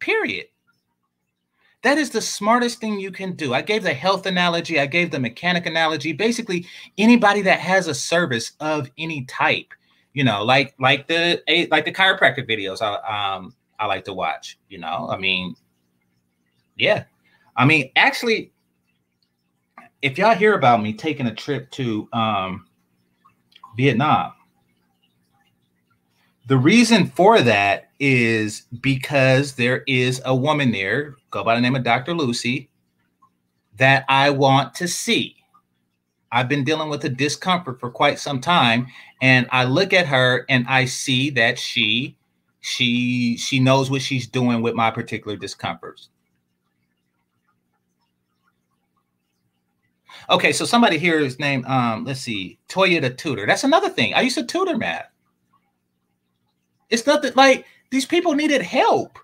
Period. 0.00 0.46
That 1.88 1.96
is 1.96 2.10
the 2.10 2.20
smartest 2.20 2.82
thing 2.82 3.00
you 3.00 3.10
can 3.10 3.32
do. 3.32 3.54
I 3.54 3.62
gave 3.62 3.82
the 3.82 3.94
health 3.94 4.26
analogy, 4.26 4.78
I 4.78 4.84
gave 4.84 5.10
the 5.10 5.18
mechanic 5.18 5.64
analogy. 5.64 6.12
Basically, 6.12 6.66
anybody 6.98 7.40
that 7.40 7.60
has 7.60 7.86
a 7.86 7.94
service 7.94 8.52
of 8.60 8.90
any 8.98 9.24
type, 9.24 9.72
you 10.12 10.22
know, 10.22 10.44
like 10.44 10.74
like 10.78 11.08
the 11.08 11.42
like 11.70 11.86
the 11.86 11.92
chiropractic 11.92 12.46
videos 12.46 12.82
I 12.82 13.36
um 13.36 13.54
I 13.78 13.86
like 13.86 14.04
to 14.04 14.12
watch, 14.12 14.58
you 14.68 14.76
know. 14.76 15.08
I 15.10 15.16
mean, 15.16 15.54
yeah. 16.76 17.04
I 17.56 17.64
mean, 17.64 17.90
actually 17.96 18.52
if 20.02 20.18
y'all 20.18 20.34
hear 20.34 20.52
about 20.52 20.82
me 20.82 20.92
taking 20.92 21.28
a 21.28 21.34
trip 21.34 21.70
to 21.70 22.06
um 22.12 22.66
Vietnam, 23.78 24.34
the 26.48 26.56
reason 26.56 27.08
for 27.08 27.42
that 27.42 27.90
is 28.00 28.62
because 28.80 29.52
there 29.52 29.84
is 29.86 30.22
a 30.24 30.34
woman 30.34 30.72
there, 30.72 31.14
go 31.30 31.44
by 31.44 31.54
the 31.54 31.60
name 31.60 31.76
of 31.76 31.84
Dr. 31.84 32.14
Lucy, 32.14 32.70
that 33.76 34.06
I 34.08 34.30
want 34.30 34.74
to 34.76 34.88
see. 34.88 35.36
I've 36.32 36.48
been 36.48 36.64
dealing 36.64 36.88
with 36.88 37.04
a 37.04 37.10
discomfort 37.10 37.78
for 37.78 37.90
quite 37.90 38.18
some 38.18 38.40
time, 38.40 38.86
and 39.20 39.46
I 39.52 39.64
look 39.64 39.92
at 39.92 40.06
her 40.06 40.46
and 40.48 40.66
I 40.68 40.86
see 40.86 41.28
that 41.30 41.58
she 41.58 42.16
she 42.60 43.36
she 43.36 43.60
knows 43.60 43.90
what 43.90 44.00
she's 44.00 44.26
doing 44.26 44.62
with 44.62 44.74
my 44.74 44.90
particular 44.90 45.36
discomforts. 45.36 46.08
Okay, 50.30 50.52
so 50.52 50.64
somebody 50.64 50.96
here 50.96 51.18
is 51.20 51.38
named 51.38 51.66
um, 51.66 52.04
let's 52.06 52.20
see, 52.20 52.58
Toya 52.70 53.02
the 53.02 53.10
tutor. 53.10 53.46
That's 53.46 53.64
another 53.64 53.90
thing. 53.90 54.14
I 54.14 54.22
used 54.22 54.38
to 54.38 54.44
tutor 54.44 54.78
math. 54.78 55.10
It's 56.90 57.06
nothing 57.06 57.32
like 57.34 57.66
these 57.90 58.06
people 58.06 58.34
needed 58.34 58.62
help. 58.62 59.18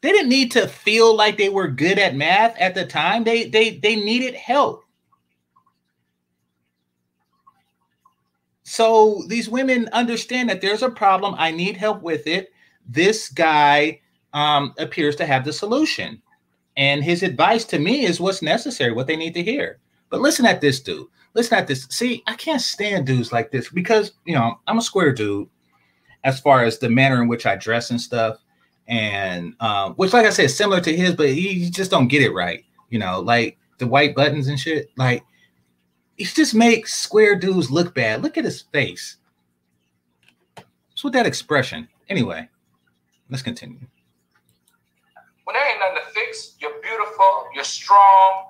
They 0.00 0.12
didn't 0.12 0.28
need 0.28 0.52
to 0.52 0.68
feel 0.68 1.16
like 1.16 1.36
they 1.36 1.48
were 1.48 1.68
good 1.68 1.98
at 1.98 2.14
math 2.14 2.56
at 2.58 2.74
the 2.74 2.86
time. 2.86 3.24
They 3.24 3.48
they 3.48 3.78
they 3.78 3.96
needed 3.96 4.34
help. 4.34 4.84
So 8.62 9.24
these 9.28 9.48
women 9.48 9.88
understand 9.92 10.50
that 10.50 10.60
there's 10.60 10.82
a 10.82 10.90
problem. 10.90 11.34
I 11.38 11.50
need 11.50 11.76
help 11.76 12.02
with 12.02 12.26
it. 12.26 12.52
This 12.86 13.28
guy 13.28 14.00
um, 14.34 14.74
appears 14.78 15.16
to 15.16 15.26
have 15.26 15.44
the 15.44 15.52
solution. 15.52 16.20
And 16.76 17.02
his 17.02 17.22
advice 17.22 17.64
to 17.64 17.78
me 17.78 18.04
is 18.04 18.20
what's 18.20 18.42
necessary, 18.42 18.92
what 18.92 19.06
they 19.06 19.16
need 19.16 19.34
to 19.34 19.42
hear. 19.42 19.78
But 20.10 20.20
listen 20.20 20.46
at 20.46 20.60
this 20.60 20.80
dude 20.80 21.08
listen 21.38 21.56
at 21.56 21.68
this. 21.68 21.86
See, 21.88 22.22
I 22.26 22.34
can't 22.34 22.60
stand 22.60 23.06
dudes 23.06 23.32
like 23.32 23.50
this 23.50 23.70
because 23.70 24.12
you 24.26 24.34
know 24.34 24.58
I'm 24.66 24.78
a 24.78 24.82
square 24.82 25.12
dude 25.12 25.48
as 26.24 26.40
far 26.40 26.64
as 26.64 26.78
the 26.78 26.90
manner 26.90 27.22
in 27.22 27.28
which 27.28 27.46
I 27.46 27.54
dress 27.54 27.90
and 27.90 28.00
stuff, 28.00 28.38
and 28.88 29.54
um, 29.60 29.94
which, 29.94 30.12
like 30.12 30.26
I 30.26 30.30
said, 30.30 30.50
similar 30.50 30.80
to 30.80 30.94
his, 30.94 31.14
but 31.14 31.30
he 31.30 31.70
just 31.70 31.90
don't 31.90 32.08
get 32.08 32.22
it 32.22 32.32
right. 32.32 32.64
You 32.90 32.98
know, 32.98 33.20
like 33.20 33.56
the 33.78 33.86
white 33.86 34.14
buttons 34.14 34.48
and 34.48 34.58
shit. 34.58 34.90
Like 34.96 35.22
he 36.16 36.24
just 36.24 36.54
makes 36.54 36.92
square 36.92 37.36
dudes 37.38 37.70
look 37.70 37.94
bad. 37.94 38.22
Look 38.22 38.36
at 38.36 38.44
his 38.44 38.62
face. 38.62 39.16
What's 40.90 41.04
with 41.04 41.12
that 41.12 41.26
expression? 41.26 41.86
Anyway, 42.08 42.48
let's 43.30 43.42
continue. 43.42 43.86
When 45.44 45.54
there 45.54 45.70
ain't 45.70 45.78
nothing 45.78 45.98
to 46.04 46.12
fix, 46.12 46.56
you're 46.60 46.80
beautiful, 46.82 47.46
you're 47.54 47.64
strong, 47.64 48.47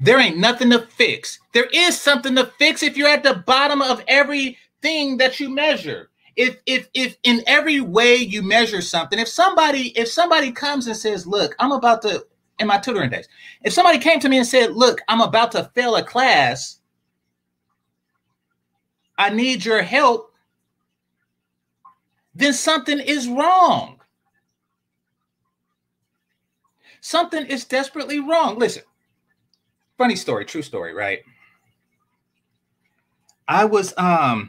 there 0.00 0.18
ain't 0.18 0.38
nothing 0.38 0.70
to 0.70 0.80
fix. 0.86 1.38
There 1.52 1.68
is 1.72 2.00
something 2.00 2.34
to 2.36 2.46
fix 2.58 2.82
if 2.82 2.96
you're 2.96 3.08
at 3.08 3.22
the 3.22 3.34
bottom 3.34 3.82
of 3.82 4.02
everything 4.08 5.18
that 5.18 5.38
you 5.40 5.50
measure. 5.50 6.10
If 6.36 6.56
if 6.66 6.88
if 6.94 7.16
in 7.22 7.42
every 7.46 7.80
way 7.80 8.16
you 8.16 8.42
measure 8.42 8.80
something, 8.80 9.18
if 9.18 9.28
somebody 9.28 9.88
if 9.98 10.08
somebody 10.08 10.52
comes 10.52 10.86
and 10.86 10.96
says, 10.96 11.26
"Look, 11.26 11.54
I'm 11.58 11.72
about 11.72 12.02
to 12.02 12.26
in 12.58 12.66
my 12.66 12.78
tutoring 12.78 13.10
days," 13.10 13.28
if 13.62 13.72
somebody 13.74 13.98
came 13.98 14.20
to 14.20 14.28
me 14.28 14.38
and 14.38 14.46
said, 14.46 14.72
"Look, 14.72 15.02
I'm 15.08 15.20
about 15.20 15.52
to 15.52 15.70
fail 15.74 15.96
a 15.96 16.02
class, 16.02 16.80
I 19.18 19.30
need 19.30 19.64
your 19.64 19.82
help," 19.82 20.32
then 22.34 22.54
something 22.54 23.00
is 23.00 23.28
wrong. 23.28 24.00
Something 27.02 27.46
is 27.46 27.64
desperately 27.64 28.20
wrong. 28.20 28.58
Listen, 28.58 28.84
funny 30.00 30.16
story, 30.16 30.46
true 30.46 30.62
story, 30.62 30.94
right? 30.94 31.18
I 33.46 33.66
was 33.66 33.92
um 33.98 34.48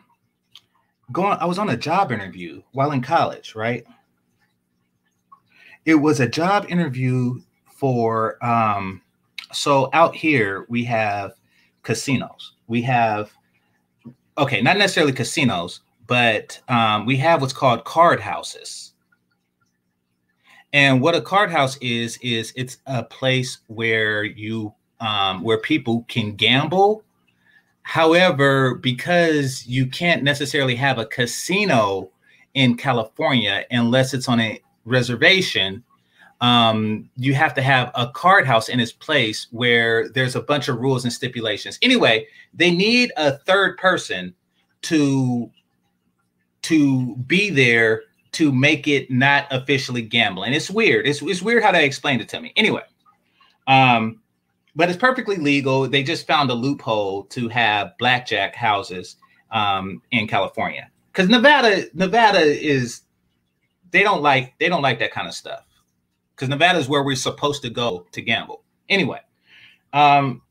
going 1.12 1.38
I 1.42 1.46
was 1.46 1.60
on 1.60 1.68
a 1.68 1.76
job 1.76 2.14
interview 2.14 2.62
while 2.72 2.92
in 2.94 3.02
college, 3.02 3.54
right? 3.54 3.84
It 5.84 5.96
was 5.96 6.22
a 6.22 6.28
job 6.30 6.68
interview 6.70 7.42
for 7.66 8.42
um 8.46 9.02
so 9.52 9.90
out 9.92 10.16
here 10.16 10.66
we 10.70 10.86
have 10.86 11.34
casinos. 11.84 12.54
We 12.68 12.82
have 12.84 13.34
okay, 14.38 14.62
not 14.62 14.78
necessarily 14.78 15.12
casinos, 15.12 15.82
but 16.08 16.62
um, 16.70 17.06
we 17.06 17.18
have 17.18 17.42
what's 17.42 17.52
called 17.52 17.84
card 17.84 18.22
houses. 18.22 18.94
And 20.72 21.02
what 21.02 21.14
a 21.14 21.20
card 21.22 21.52
house 21.52 21.76
is 21.82 22.18
is 22.22 22.54
it's 22.56 22.78
a 22.86 23.04
place 23.04 23.58
where 23.68 24.24
you 24.24 24.74
um, 25.02 25.44
where 25.44 25.58
people 25.58 26.06
can 26.08 26.36
gamble. 26.36 27.04
However, 27.82 28.76
because 28.76 29.66
you 29.68 29.88
can't 29.88 30.24
necessarily 30.24 30.76
have 30.76 31.00
a 31.00 31.06
casino 31.06 32.10
in 32.54 32.78
California 32.78 33.66
unless 33.72 34.14
it's 34.14 34.30
on 34.30 34.40
a 34.40 34.62
reservation, 34.86 35.84
um, 36.40 37.10
you 37.18 37.34
have 37.34 37.54
to 37.56 37.62
have 37.62 37.92
a 37.96 38.08
card 38.08 38.48
house 38.48 38.70
in 38.70 38.80
its 38.80 38.92
place 38.92 39.48
where 39.52 40.10
there's 40.10 40.36
a 40.36 40.42
bunch 40.42 40.70
of 40.70 40.78
rules 40.78 41.04
and 41.04 41.12
stipulations. 41.12 41.78
Anyway, 41.82 42.28
they 42.54 42.72
need 42.72 43.12
a 43.18 43.38
third 43.40 43.78
person 43.78 44.34
to 44.84 45.52
to 46.64 47.16
be 47.16 47.50
there 47.50 48.04
to 48.34 48.52
make 48.52 48.88
it 48.88 49.10
not 49.10 49.46
officially 49.52 50.02
gambling. 50.02 50.54
It's 50.54 50.70
weird. 50.70 51.08
It's, 51.08 51.22
it's 51.22 51.42
weird 51.42 51.64
how 51.64 51.72
they 51.72 51.86
explained 51.86 52.22
it 52.22 52.30
to 52.30 52.40
me. 52.40 52.54
Anyway, 52.56 52.84
um, 53.68 54.22
but 54.76 54.90
it's 54.90 54.98
perfectly 54.98 55.38
legal. 55.38 55.88
They 55.88 56.04
just 56.04 56.28
found 56.28 56.50
a 56.50 56.54
loophole 56.54 57.24
to 57.26 57.50
have 57.50 57.98
blackjack 57.98 58.56
houses 58.56 59.18
um, 59.52 60.02
in 60.12 60.28
California 60.28 60.90
because 61.12 61.30
Nevada, 61.30 61.86
Nevada 61.94 62.42
is 62.42 63.02
they 63.92 64.04
don't 64.04 64.22
like 64.22 64.54
they 64.60 64.70
don't 64.70 64.82
like 64.82 65.00
that 65.00 65.12
kind 65.12 65.28
of 65.28 65.34
stuff 65.34 65.66
because 66.36 66.50
Nevada 66.50 66.80
is 66.80 66.88
where 66.88 67.04
we're 67.04 67.16
supposed 67.16 67.62
to 67.64 67.70
go 67.70 68.08
to 68.14 68.22
gamble. 68.22 68.64
Anyway, 68.90 69.20
um, 69.94 70.42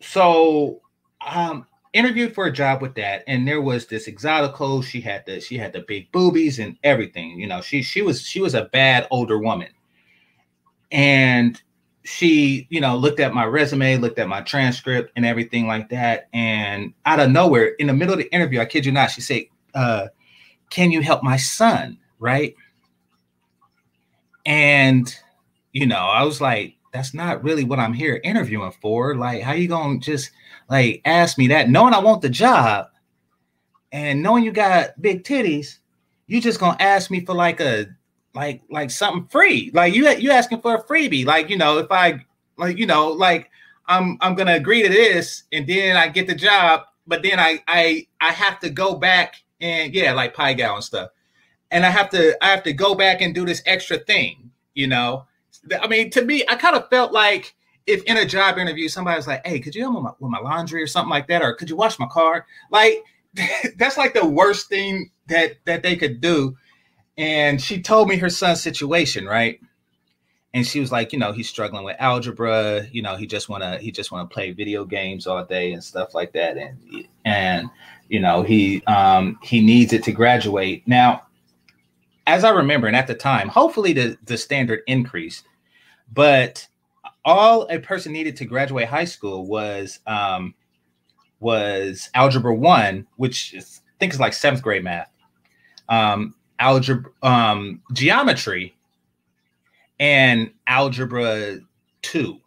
so 0.00 0.80
um, 1.26 1.66
interviewed 1.92 2.34
for 2.34 2.46
a 2.46 2.52
job 2.52 2.82
with 2.82 2.94
that, 2.94 3.24
and 3.26 3.46
there 3.48 3.60
was 3.60 3.86
this 3.86 4.08
exotico. 4.08 4.84
She 4.84 5.00
had 5.00 5.24
the 5.26 5.40
she 5.40 5.56
had 5.56 5.72
the 5.72 5.80
big 5.80 6.12
boobies 6.12 6.58
and 6.58 6.76
everything. 6.84 7.38
You 7.38 7.46
know, 7.46 7.60
she 7.60 7.82
she 7.82 8.02
was 8.02 8.22
she 8.22 8.40
was 8.40 8.54
a 8.54 8.64
bad 8.66 9.06
older 9.10 9.38
woman, 9.38 9.68
and 10.92 11.60
she 12.04 12.66
you 12.70 12.80
know 12.80 12.96
looked 12.96 13.20
at 13.20 13.34
my 13.34 13.44
resume, 13.44 13.96
looked 13.96 14.18
at 14.18 14.28
my 14.28 14.40
transcript 14.42 15.12
and 15.16 15.26
everything 15.26 15.66
like 15.66 15.88
that, 15.90 16.28
and 16.32 16.92
out 17.06 17.20
of 17.20 17.30
nowhere, 17.30 17.74
in 17.78 17.86
the 17.86 17.94
middle 17.94 18.14
of 18.14 18.18
the 18.18 18.32
interview, 18.34 18.60
I 18.60 18.64
kid 18.64 18.86
you 18.86 18.92
not, 18.92 19.10
she 19.10 19.20
said, 19.20 19.42
uh, 19.74 20.08
"Can 20.70 20.90
you 20.90 21.02
help 21.02 21.22
my 21.22 21.36
son?" 21.36 21.98
Right, 22.18 22.54
and 24.46 25.14
you 25.72 25.86
know, 25.86 25.96
I 25.96 26.22
was 26.24 26.40
like, 26.40 26.74
"That's 26.92 27.14
not 27.14 27.44
really 27.44 27.64
what 27.64 27.78
I'm 27.78 27.92
here 27.92 28.20
interviewing 28.24 28.72
for. 28.82 29.14
Like, 29.14 29.42
how 29.42 29.52
you 29.52 29.68
gonna 29.68 29.98
just?" 29.98 30.30
like 30.70 31.02
ask 31.04 31.36
me 31.36 31.48
that, 31.48 31.68
knowing 31.68 31.92
I 31.92 31.98
want 31.98 32.22
the 32.22 32.28
job 32.30 32.86
and 33.92 34.22
knowing 34.22 34.44
you 34.44 34.52
got 34.52 35.00
big 35.02 35.24
titties, 35.24 35.78
you 36.28 36.40
just 36.40 36.60
gonna 36.60 36.76
ask 36.80 37.10
me 37.10 37.24
for 37.24 37.34
like 37.34 37.60
a 37.60 37.86
like 38.34 38.62
like 38.70 38.90
something 38.90 39.26
free. 39.26 39.70
Like 39.74 39.94
you 39.94 40.08
you 40.10 40.30
asking 40.30 40.60
for 40.60 40.74
a 40.74 40.84
freebie. 40.84 41.26
Like, 41.26 41.50
you 41.50 41.56
know, 41.56 41.78
if 41.78 41.90
I 41.90 42.24
like, 42.56 42.78
you 42.78 42.86
know, 42.86 43.08
like 43.08 43.50
I'm 43.86 44.18
I'm 44.20 44.34
gonna 44.34 44.54
agree 44.54 44.82
to 44.82 44.88
this 44.88 45.44
and 45.52 45.66
then 45.66 45.96
I 45.96 46.08
get 46.08 46.26
the 46.26 46.34
job, 46.34 46.82
but 47.06 47.22
then 47.22 47.38
I 47.38 47.62
I 47.66 48.06
I 48.20 48.32
have 48.32 48.60
to 48.60 48.70
go 48.70 48.94
back 48.96 49.36
and 49.60 49.94
yeah, 49.94 50.12
like 50.12 50.34
pie 50.34 50.54
gal 50.54 50.76
and 50.76 50.84
stuff. 50.84 51.10
And 51.70 51.84
I 51.84 51.90
have 51.90 52.10
to 52.10 52.36
I 52.44 52.50
have 52.50 52.62
to 52.64 52.72
go 52.72 52.94
back 52.94 53.20
and 53.20 53.34
do 53.34 53.44
this 53.44 53.62
extra 53.66 53.98
thing, 53.98 54.50
you 54.74 54.86
know. 54.86 55.26
I 55.80 55.88
mean, 55.88 56.10
to 56.10 56.24
me, 56.24 56.44
I 56.48 56.54
kind 56.56 56.76
of 56.76 56.88
felt 56.88 57.12
like 57.12 57.54
if 57.86 58.02
in 58.04 58.16
a 58.16 58.24
job 58.24 58.58
interview 58.58 58.88
somebody's 58.88 59.26
like, 59.26 59.46
"Hey, 59.46 59.60
could 59.60 59.74
you 59.74 59.82
help 59.82 59.94
me 59.94 60.00
with 60.00 60.04
my, 60.04 60.12
with 60.20 60.30
my 60.30 60.40
laundry 60.50 60.82
or 60.82 60.86
something 60.86 61.10
like 61.10 61.28
that, 61.28 61.42
or 61.42 61.54
could 61.54 61.68
you 61.68 61.76
wash 61.76 61.98
my 61.98 62.06
car?" 62.06 62.46
Like 62.70 63.02
that's 63.76 63.96
like 63.96 64.14
the 64.14 64.26
worst 64.26 64.68
thing 64.68 65.10
that 65.26 65.56
that 65.64 65.82
they 65.82 65.96
could 65.96 66.20
do. 66.20 66.56
And 67.20 67.60
she 67.60 67.82
told 67.82 68.08
me 68.08 68.16
her 68.16 68.30
son's 68.30 68.62
situation, 68.62 69.26
right? 69.26 69.60
And 70.54 70.66
she 70.66 70.80
was 70.80 70.90
like, 70.90 71.12
you 71.12 71.18
know, 71.18 71.32
he's 71.32 71.50
struggling 71.50 71.84
with 71.84 71.96
algebra. 71.98 72.86
You 72.90 73.02
know, 73.02 73.14
he 73.14 73.26
just 73.26 73.50
wanna 73.50 73.76
he 73.78 73.92
just 73.92 74.10
wanna 74.10 74.26
play 74.26 74.52
video 74.52 74.86
games 74.86 75.26
all 75.26 75.44
day 75.44 75.72
and 75.72 75.84
stuff 75.84 76.14
like 76.14 76.32
that. 76.32 76.56
And 76.56 76.78
and 77.26 77.68
you 78.08 78.20
know 78.20 78.42
he 78.42 78.82
um, 78.86 79.38
he 79.42 79.60
needs 79.60 79.92
it 79.92 80.02
to 80.04 80.12
graduate 80.12 80.82
now. 80.88 81.26
As 82.26 82.42
I 82.42 82.50
remember, 82.50 82.86
and 82.86 82.96
at 82.96 83.06
the 83.06 83.14
time, 83.14 83.48
hopefully 83.48 83.92
the 83.92 84.16
the 84.24 84.38
standard 84.38 84.80
increased, 84.86 85.44
but 86.10 86.66
all 87.22 87.66
a 87.68 87.78
person 87.78 88.12
needed 88.12 88.34
to 88.36 88.46
graduate 88.46 88.88
high 88.88 89.04
school 89.04 89.46
was 89.46 90.00
um, 90.06 90.54
was 91.38 92.08
algebra 92.14 92.54
one, 92.54 93.06
which 93.16 93.52
is, 93.52 93.82
I 93.86 93.92
think 94.00 94.14
is 94.14 94.20
like 94.20 94.32
seventh 94.32 94.62
grade 94.62 94.84
math, 94.84 95.10
um, 95.90 96.34
algebra, 96.60 97.10
um, 97.22 97.82
geometry, 97.92 98.76
and 99.98 100.52
algebra 100.66 101.58
two. 102.02 102.38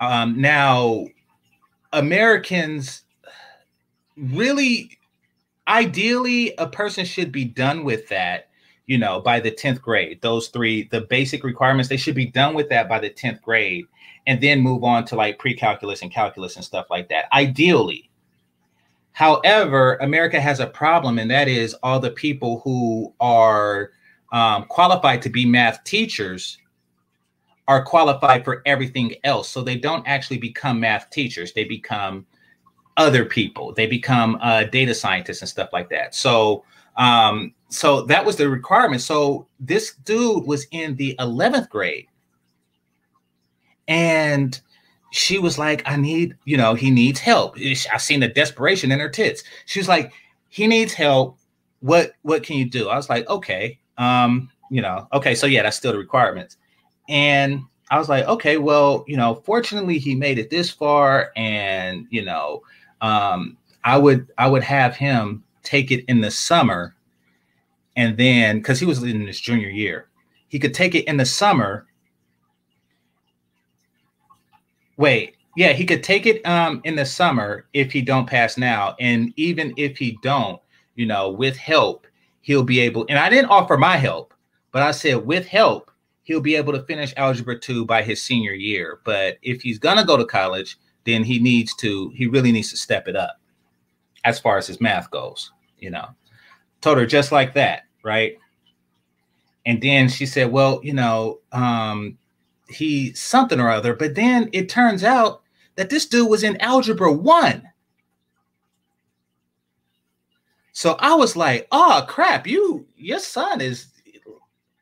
Um, 0.00 0.40
now, 0.40 1.06
Americans 1.92 3.02
really, 4.16 4.98
ideally, 5.68 6.54
a 6.56 6.66
person 6.66 7.04
should 7.04 7.30
be 7.30 7.44
done 7.44 7.84
with 7.84 8.08
that 8.08 8.50
you 8.90 8.98
know, 8.98 9.20
by 9.20 9.38
the 9.38 9.52
10th 9.52 9.80
grade. 9.80 10.20
Those 10.20 10.48
three, 10.48 10.88
the 10.90 11.02
basic 11.02 11.44
requirements, 11.44 11.88
they 11.88 11.96
should 11.96 12.16
be 12.16 12.26
done 12.26 12.54
with 12.56 12.68
that 12.70 12.88
by 12.88 12.98
the 12.98 13.08
10th 13.08 13.40
grade 13.40 13.84
and 14.26 14.40
then 14.40 14.58
move 14.58 14.82
on 14.82 15.04
to 15.04 15.14
like 15.14 15.38
pre-calculus 15.38 16.02
and 16.02 16.10
calculus 16.10 16.56
and 16.56 16.64
stuff 16.64 16.86
like 16.90 17.08
that. 17.08 17.26
Ideally. 17.32 18.09
However, 19.12 19.96
America 19.96 20.40
has 20.40 20.60
a 20.60 20.66
problem, 20.66 21.18
and 21.18 21.30
that 21.30 21.48
is 21.48 21.74
all 21.82 22.00
the 22.00 22.10
people 22.10 22.60
who 22.64 23.12
are 23.20 23.90
um, 24.32 24.64
qualified 24.64 25.22
to 25.22 25.28
be 25.28 25.44
math 25.44 25.82
teachers 25.84 26.58
are 27.68 27.84
qualified 27.84 28.44
for 28.44 28.62
everything 28.66 29.14
else. 29.24 29.48
So 29.48 29.62
they 29.62 29.76
don't 29.76 30.06
actually 30.06 30.38
become 30.38 30.80
math 30.80 31.10
teachers. 31.10 31.52
They 31.52 31.64
become 31.64 32.26
other 32.96 33.24
people. 33.24 33.72
They 33.72 33.86
become 33.86 34.38
uh, 34.40 34.64
data 34.64 34.94
scientists 34.94 35.40
and 35.40 35.48
stuff 35.48 35.70
like 35.72 35.88
that. 35.90 36.14
So 36.14 36.64
um, 36.96 37.54
so 37.68 38.02
that 38.02 38.24
was 38.24 38.36
the 38.36 38.48
requirement. 38.48 39.00
So 39.00 39.46
this 39.58 39.94
dude 40.04 40.44
was 40.44 40.66
in 40.72 40.96
the 40.96 41.14
11th 41.18 41.68
grade. 41.68 42.06
And 43.88 44.60
she 45.12 45.38
was 45.38 45.58
like, 45.58 45.82
I 45.86 45.96
need, 45.96 46.36
you 46.44 46.56
know, 46.56 46.74
he 46.74 46.90
needs 46.90 47.20
help. 47.20 47.56
I 47.58 47.98
seen 47.98 48.20
the 48.20 48.28
desperation 48.28 48.92
in 48.92 49.00
her 49.00 49.08
tits. 49.08 49.42
She 49.66 49.80
was 49.80 49.88
like, 49.88 50.12
he 50.48 50.66
needs 50.66 50.92
help. 50.92 51.38
What 51.80 52.12
what 52.22 52.42
can 52.42 52.56
you 52.56 52.68
do? 52.68 52.88
I 52.88 52.96
was 52.96 53.08
like, 53.08 53.28
okay. 53.28 53.78
Um, 53.98 54.50
you 54.70 54.82
know, 54.82 55.08
okay, 55.12 55.34
so 55.34 55.46
yeah, 55.46 55.62
that's 55.62 55.76
still 55.76 55.92
the 55.92 55.98
requirements. 55.98 56.56
And 57.08 57.62
I 57.90 57.98
was 57.98 58.08
like, 58.08 58.26
okay, 58.26 58.56
well, 58.58 59.04
you 59.08 59.16
know, 59.16 59.36
fortunately 59.44 59.98
he 59.98 60.14
made 60.14 60.38
it 60.38 60.50
this 60.50 60.70
far, 60.70 61.32
and 61.36 62.06
you 62.10 62.24
know, 62.24 62.62
um, 63.00 63.56
I 63.84 63.98
would 63.98 64.28
I 64.38 64.48
would 64.48 64.62
have 64.62 64.96
him 64.96 65.42
take 65.62 65.90
it 65.90 66.04
in 66.06 66.20
the 66.20 66.30
summer 66.30 66.94
and 67.96 68.16
then 68.16 68.58
because 68.58 68.80
he 68.80 68.86
was 68.86 69.02
in 69.02 69.26
his 69.26 69.40
junior 69.40 69.68
year, 69.68 70.08
he 70.48 70.58
could 70.58 70.74
take 70.74 70.94
it 70.94 71.04
in 71.06 71.16
the 71.16 71.26
summer. 71.26 71.86
Wait, 75.00 75.36
yeah, 75.56 75.72
he 75.72 75.86
could 75.86 76.04
take 76.04 76.26
it 76.26 76.46
um 76.46 76.82
in 76.84 76.94
the 76.94 77.06
summer 77.06 77.66
if 77.72 77.90
he 77.90 78.02
don't 78.02 78.28
pass 78.28 78.58
now, 78.58 78.94
and 79.00 79.32
even 79.36 79.72
if 79.76 79.96
he 79.96 80.18
don't, 80.22 80.60
you 80.94 81.06
know, 81.06 81.30
with 81.30 81.56
help, 81.56 82.06
he'll 82.42 82.62
be 82.62 82.80
able. 82.80 83.06
And 83.08 83.18
I 83.18 83.30
didn't 83.30 83.50
offer 83.50 83.78
my 83.78 83.96
help, 83.96 84.34
but 84.72 84.82
I 84.82 84.90
said 84.90 85.26
with 85.26 85.46
help, 85.46 85.90
he'll 86.22 86.42
be 86.42 86.54
able 86.54 86.74
to 86.74 86.82
finish 86.82 87.14
algebra 87.16 87.58
two 87.58 87.86
by 87.86 88.02
his 88.02 88.22
senior 88.22 88.52
year. 88.52 89.00
But 89.04 89.38
if 89.42 89.62
he's 89.62 89.78
gonna 89.78 90.04
go 90.04 90.18
to 90.18 90.26
college, 90.26 90.78
then 91.06 91.24
he 91.24 91.38
needs 91.38 91.74
to. 91.76 92.10
He 92.10 92.26
really 92.26 92.52
needs 92.52 92.70
to 92.70 92.76
step 92.76 93.08
it 93.08 93.16
up 93.16 93.40
as 94.24 94.38
far 94.38 94.58
as 94.58 94.66
his 94.66 94.80
math 94.80 95.10
goes 95.10 95.50
you 95.80 95.90
know, 95.90 96.06
told 96.82 96.98
her 96.98 97.06
just 97.06 97.32
like 97.32 97.54
that, 97.54 97.84
right? 98.04 98.36
And 99.66 99.82
then 99.82 100.08
she 100.08 100.26
said, 100.26 100.52
well, 100.52 100.80
you 100.82 100.92
know, 100.92 101.40
um, 101.52 102.18
he 102.70 103.12
something 103.14 103.60
or 103.60 103.70
other. 103.70 103.94
But 103.94 104.14
then 104.14 104.48
it 104.52 104.68
turns 104.68 105.04
out 105.04 105.42
that 105.76 105.90
this 105.90 106.06
dude 106.06 106.30
was 106.30 106.42
in 106.42 106.60
algebra 106.60 107.12
one. 107.12 107.68
So 110.72 110.96
I 110.98 111.14
was 111.14 111.36
like, 111.36 111.66
oh 111.72 112.04
crap, 112.08 112.46
you 112.46 112.86
your 112.96 113.18
son 113.18 113.60
is 113.60 113.88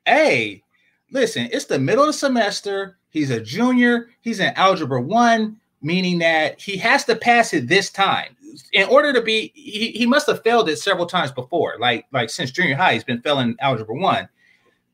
hey, 0.07 0.63
listen, 1.11 1.49
it's 1.53 1.67
the 1.67 1.79
middle 1.79 2.05
of 2.05 2.09
the 2.09 2.13
semester. 2.13 2.99
He's 3.11 3.31
a 3.31 3.41
junior, 3.41 4.11
he's 4.21 4.41
in 4.41 4.55
algebra 4.55 5.01
one, 5.01 5.61
meaning 5.83 6.19
that 6.19 6.61
he 6.61 6.77
has 6.79 7.05
to 7.05 7.17
pass 7.17 7.53
it 7.53 7.69
this 7.69 7.91
time 7.91 8.37
in 8.73 8.89
order 8.89 9.13
to 9.13 9.23
be 9.23 9.53
he, 9.55 9.93
he 9.93 10.07
must 10.07 10.27
have 10.27 10.43
failed 10.43 10.69
it 10.69 10.79
several 10.79 11.07
times 11.07 11.31
before 11.31 11.77
like 11.79 12.07
like 12.13 12.31
since 12.31 12.51
junior 12.51 12.75
high 12.75 12.95
he's 12.95 13.05
been 13.05 13.21
failing 13.21 13.55
algebra 13.61 13.95
one 13.95 14.29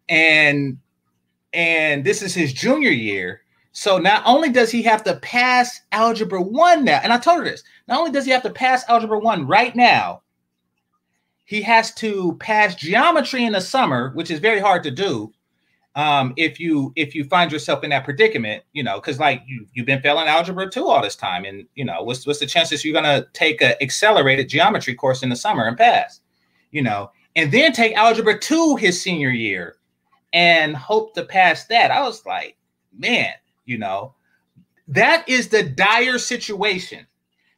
and 0.08 0.78
and 1.54 2.04
this 2.04 2.20
is 2.22 2.34
his 2.34 2.52
junior 2.52 2.90
year. 2.90 3.42
So 3.72 3.98
not 3.98 4.22
only 4.26 4.50
does 4.50 4.70
he 4.70 4.82
have 4.82 5.02
to 5.04 5.16
pass 5.16 5.80
algebra 5.90 6.40
one 6.40 6.84
now 6.84 7.00
and 7.02 7.12
i 7.12 7.18
told 7.18 7.38
her 7.38 7.44
this 7.44 7.64
not 7.88 7.98
only 7.98 8.12
does 8.12 8.24
he 8.24 8.30
have 8.30 8.42
to 8.44 8.50
pass 8.50 8.88
algebra 8.88 9.18
one 9.18 9.48
right 9.48 9.74
now 9.74 10.22
he 11.44 11.60
has 11.60 11.92
to 11.94 12.36
pass 12.38 12.76
geometry 12.76 13.44
in 13.44 13.52
the 13.52 13.60
summer 13.60 14.12
which 14.14 14.30
is 14.30 14.38
very 14.38 14.60
hard 14.60 14.84
to 14.84 14.92
do 14.92 15.32
um, 15.96 16.34
if 16.36 16.58
you 16.58 16.92
if 16.96 17.14
you 17.14 17.24
find 17.24 17.52
yourself 17.52 17.84
in 17.84 17.90
that 17.90 18.04
predicament, 18.04 18.64
you 18.72 18.82
know, 18.82 18.96
because 18.96 19.20
like 19.20 19.42
you 19.46 19.66
you've 19.74 19.86
been 19.86 20.02
failing 20.02 20.26
algebra 20.26 20.68
two 20.68 20.88
all 20.88 21.00
this 21.00 21.14
time, 21.14 21.44
and 21.44 21.66
you 21.76 21.84
know, 21.84 22.02
what's 22.02 22.26
what's 22.26 22.40
the 22.40 22.46
chances 22.46 22.84
you're 22.84 22.94
gonna 22.94 23.24
take 23.32 23.62
an 23.62 23.74
accelerated 23.80 24.48
geometry 24.48 24.94
course 24.94 25.22
in 25.22 25.28
the 25.28 25.36
summer 25.36 25.66
and 25.66 25.76
pass, 25.76 26.20
you 26.72 26.82
know, 26.82 27.12
and 27.36 27.52
then 27.52 27.72
take 27.72 27.94
algebra 27.94 28.36
two 28.36 28.74
his 28.74 29.00
senior 29.00 29.30
year 29.30 29.76
and 30.34 30.76
hope 30.76 31.14
to 31.14 31.24
pass 31.24 31.64
that. 31.66 31.90
I 31.90 32.02
was 32.02 32.26
like, 32.26 32.58
man, 32.92 33.32
you 33.64 33.78
know, 33.78 34.14
that 34.88 35.26
is 35.26 35.48
the 35.48 35.62
dire 35.62 36.18
situation 36.18 37.06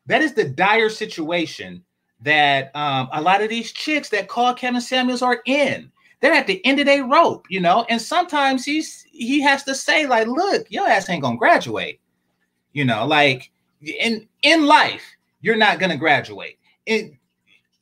that 0.06 0.22
is 0.22 0.34
the 0.34 0.44
dire 0.44 0.88
situation 0.88 1.82
that 2.20 2.74
um, 2.74 3.08
a 3.12 3.20
lot 3.20 3.42
of 3.42 3.50
these 3.50 3.72
chicks 3.72 4.08
that 4.10 4.28
call 4.28 4.54
Kevin 4.54 4.80
Samuels 4.80 5.22
are 5.22 5.42
in. 5.44 5.90
They're 6.20 6.32
at 6.32 6.46
the 6.46 6.64
end 6.64 6.80
of 6.80 6.86
their 6.86 7.04
rope, 7.04 7.46
you 7.50 7.60
know, 7.60 7.84
and 7.90 8.00
sometimes 8.00 8.64
he's 8.64 9.04
he 9.10 9.40
has 9.42 9.64
to 9.64 9.74
say, 9.74 10.06
like, 10.06 10.26
look, 10.26 10.66
your 10.70 10.88
ass 10.88 11.10
ain't 11.10 11.22
gonna 11.22 11.36
graduate. 11.36 12.00
You 12.72 12.84
know, 12.84 13.06
like 13.06 13.50
in 13.82 14.26
in 14.42 14.66
life, 14.66 15.02
you're 15.42 15.56
not 15.56 15.78
gonna 15.78 15.96
graduate. 15.96 16.58
In 16.86 17.18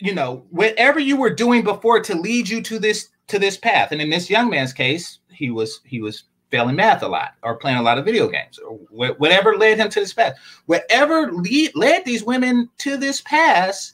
you 0.01 0.15
know, 0.15 0.45
whatever 0.51 0.99
you 0.99 1.17
were 1.17 1.33
doing 1.33 1.63
before 1.63 2.01
to 2.01 2.15
lead 2.15 2.49
you 2.49 2.61
to 2.63 2.79
this 2.81 3.09
to 3.29 3.39
this 3.39 3.57
path. 3.57 3.93
And 3.93 4.01
in 4.01 4.11
this 4.11 4.31
young 4.31 4.51
man's 4.51 4.73
case, 4.73 5.19
he 5.31 5.51
was 5.51 5.81
he 5.85 6.01
was 6.01 6.25
failing 6.51 6.77
math 6.77 7.03
a 7.03 7.09
lot 7.09 7.35
or 7.43 7.57
playing 7.57 7.79
a 7.79 7.83
lot 7.83 7.99
of 7.99 8.05
video 8.05 8.29
games 8.29 8.59
or 8.59 8.77
wh- 8.77 9.19
whatever 9.19 9.57
led 9.57 9.79
him 9.79 9.89
to 9.89 10.01
this 10.01 10.13
path. 10.13 10.35
Whatever 10.67 11.33
lead, 11.33 11.73
led 11.75 12.05
these 12.05 12.23
women 12.23 12.71
to 12.79 12.97
this 12.97 13.21
path, 13.23 13.93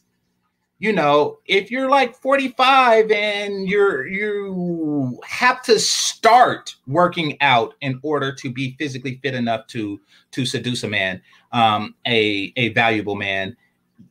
you 0.78 0.92
know, 0.92 1.38
if 1.46 1.70
you're 1.70 1.88
like 1.88 2.16
45 2.16 3.10
and 3.10 3.68
you're 3.68 4.06
you 4.06 5.20
have 5.24 5.62
to 5.64 5.78
start 5.78 6.74
working 6.86 7.36
out 7.40 7.74
in 7.82 8.00
order 8.02 8.34
to 8.34 8.50
be 8.50 8.74
physically 8.78 9.20
fit 9.22 9.34
enough 9.34 9.66
to 9.68 10.00
to 10.32 10.46
seduce 10.46 10.82
a 10.82 10.88
man, 10.88 11.20
um, 11.52 11.94
a 12.06 12.52
a 12.56 12.70
valuable 12.70 13.14
man, 13.14 13.56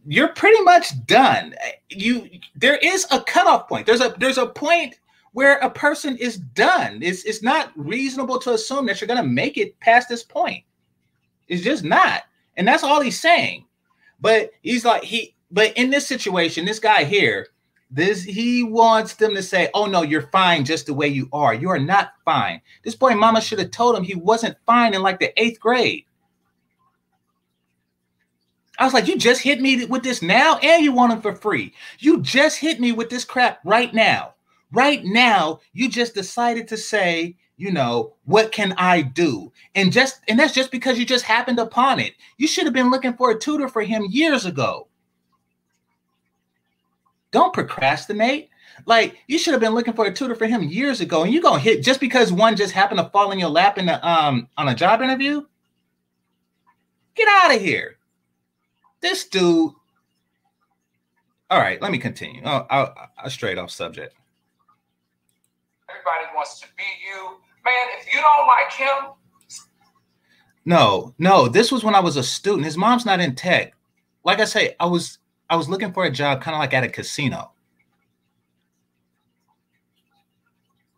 you're 0.07 0.30
pretty 0.30 0.61
much 0.61 1.05
done. 1.07 1.55
You 1.89 2.30
there 2.55 2.78
is 2.78 3.07
a 3.11 3.22
cutoff 3.22 3.67
point. 3.67 3.88
There's 3.88 4.01
a 4.01 4.15
there's 4.20 4.38
a 4.38 4.45
point 4.45 4.99
where 5.34 5.57
a 5.59 5.69
person 5.69 6.17
is 6.17 6.38
done. 6.38 6.99
It's 7.01 7.23
it's 7.23 7.43
not 7.43 7.71
reasonable 7.75 8.39
to 8.39 8.53
assume 8.53 8.86
that 8.88 8.99
you're 8.99 9.07
gonna 9.07 9.23
make 9.23 9.57
it 9.57 9.80
past 9.80 10.09
this 10.09 10.23
point. 10.23 10.63
It's 11.47 11.63
just 11.63 11.84
not. 11.84 12.23
And 12.57 12.67
that's 12.67 12.84
all 12.84 13.01
he's 13.01 13.19
saying. 13.19 13.65
But 14.19 14.51
he's 14.61 14.86
like, 14.86 15.03
he 15.03 15.36
but 15.51 15.75
in 15.77 15.89
this 15.89 16.07
situation, 16.07 16.65
this 16.65 16.80
guy 16.80 17.03
here, 17.03 17.47
this 17.91 18.23
he 18.23 18.63
wants 18.63 19.15
them 19.15 19.34
to 19.36 19.43
say, 19.43 19.69
Oh 19.73 19.86
no, 19.86 20.01
you're 20.01 20.30
fine 20.30 20.65
just 20.65 20.86
the 20.86 20.93
way 20.93 21.07
you 21.07 21.30
are. 21.34 21.53
You 21.53 21.69
are 21.69 21.80
not 21.80 22.13
fine. 22.25 22.61
This 22.84 22.95
boy 22.95 23.15
mama 23.15 23.41
should 23.41 23.59
have 23.59 23.71
told 23.71 23.95
him 23.95 24.03
he 24.03 24.15
wasn't 24.15 24.57
fine 24.65 24.93
in 24.93 25.01
like 25.01 25.19
the 25.19 25.39
eighth 25.41 25.59
grade. 25.59 26.05
I 28.80 28.86
was 28.86 28.93
like, 28.93 29.07
you 29.09 29.17
just 29.17 29.41
hit 29.41 29.59
me 29.59 29.84
with 29.86 30.03
this 30.03 30.21
now, 30.21 30.57
and 30.59 30.82
you 30.82 30.93
want 30.93 31.11
him 31.11 31.21
for 31.21 31.36
free. 31.36 31.73
You 31.99 32.21
just 32.21 32.57
hit 32.57 32.80
me 32.80 32.93
with 32.93 33.09
this 33.09 33.25
crap 33.25 33.59
right 33.65 33.93
now. 33.93 34.36
Right 34.72 35.03
now, 35.03 35.61
you 35.74 35.89
just 35.89 36.13
decided 36.13 36.67
to 36.67 36.78
say, 36.78 37.36
you 37.57 37.72
know, 37.72 38.13
what 38.26 38.51
can 38.51 38.74
I 38.78 39.01
do? 39.01 39.51
And 39.76 39.91
just 39.91 40.22
and 40.28 40.39
that's 40.39 40.53
just 40.53 40.72
because 40.72 40.97
you 40.97 41.05
just 41.05 41.26
happened 41.26 41.59
upon 41.59 41.99
it. 41.99 42.13
You 42.38 42.47
should 42.47 42.65
have 42.65 42.74
been 42.74 42.91
looking 42.91 43.13
for 43.13 43.32
a 43.32 43.39
tutor 43.39 43.67
for 43.67 43.82
him 43.82 44.05
years 44.09 44.45
ago. 44.45 44.88
Don't 47.32 47.53
procrastinate. 47.53 48.49
Like 48.86 49.17
you 49.28 49.38
should 49.38 49.53
have 49.53 49.61
been 49.61 49.74
looking 49.74 49.93
for 49.93 50.05
a 50.05 50.13
tutor 50.13 50.36
for 50.36 50.47
him 50.47 50.63
years 50.63 51.01
ago, 51.01 51.24
and 51.24 51.34
you 51.34 51.41
gonna 51.41 51.59
hit 51.59 51.84
just 51.84 51.99
because 51.99 52.32
one 52.32 52.55
just 52.55 52.74
happened 52.74 52.99
to 52.99 53.09
fall 53.09 53.32
in 53.32 53.39
your 53.39 53.49
lap 53.49 53.78
in 53.78 53.88
the 53.88 54.07
um 54.07 54.47
on 54.57 54.70
a 54.70 54.76
job 54.76 55.01
interview. 55.01 55.41
Get 57.15 57.28
out 57.28 57.55
of 57.55 57.61
here. 57.61 57.97
This 59.01 59.26
dude. 59.26 59.74
All 61.49 61.59
right, 61.59 61.82
let 61.82 61.91
me 61.91 61.97
continue. 61.97 62.41
Oh, 62.45 62.65
I'll, 62.70 62.93
I'll 63.17 63.30
straight 63.30 63.57
off 63.57 63.72
subject. 63.72 64.13
Everybody 66.10 66.36
wants 66.36 66.60
to 66.62 66.68
be 66.78 66.84
you. 67.07 67.38
Man, 67.66 67.88
if 67.99 68.14
you 68.14 68.22
don't 68.22 68.47
like 68.47 68.72
him. 68.72 69.14
No, 70.66 71.14
no, 71.18 71.47
this 71.47 71.72
was 71.72 71.84
when 71.84 71.95
I 71.95 71.99
was 71.99 72.18
a 72.18 72.24
student. 72.24 72.66
His 72.66 72.78
mom's 72.78 73.05
not 73.05 73.20
in 73.20 73.36
tech. 73.36 73.74
Like 74.24 74.39
I 74.39 74.45
say, 74.45 74.76
I 74.80 74.86
was 74.86 75.20
I 75.49 75.55
was 75.55 75.70
looking 75.70 75.93
for 75.93 76.05
a 76.05 76.12
job 76.12 76.41
kind 76.41 76.55
of 76.55 76.60
like 76.60 76.74
at 76.74 76.84
a 76.84 76.89
casino. 76.89 77.51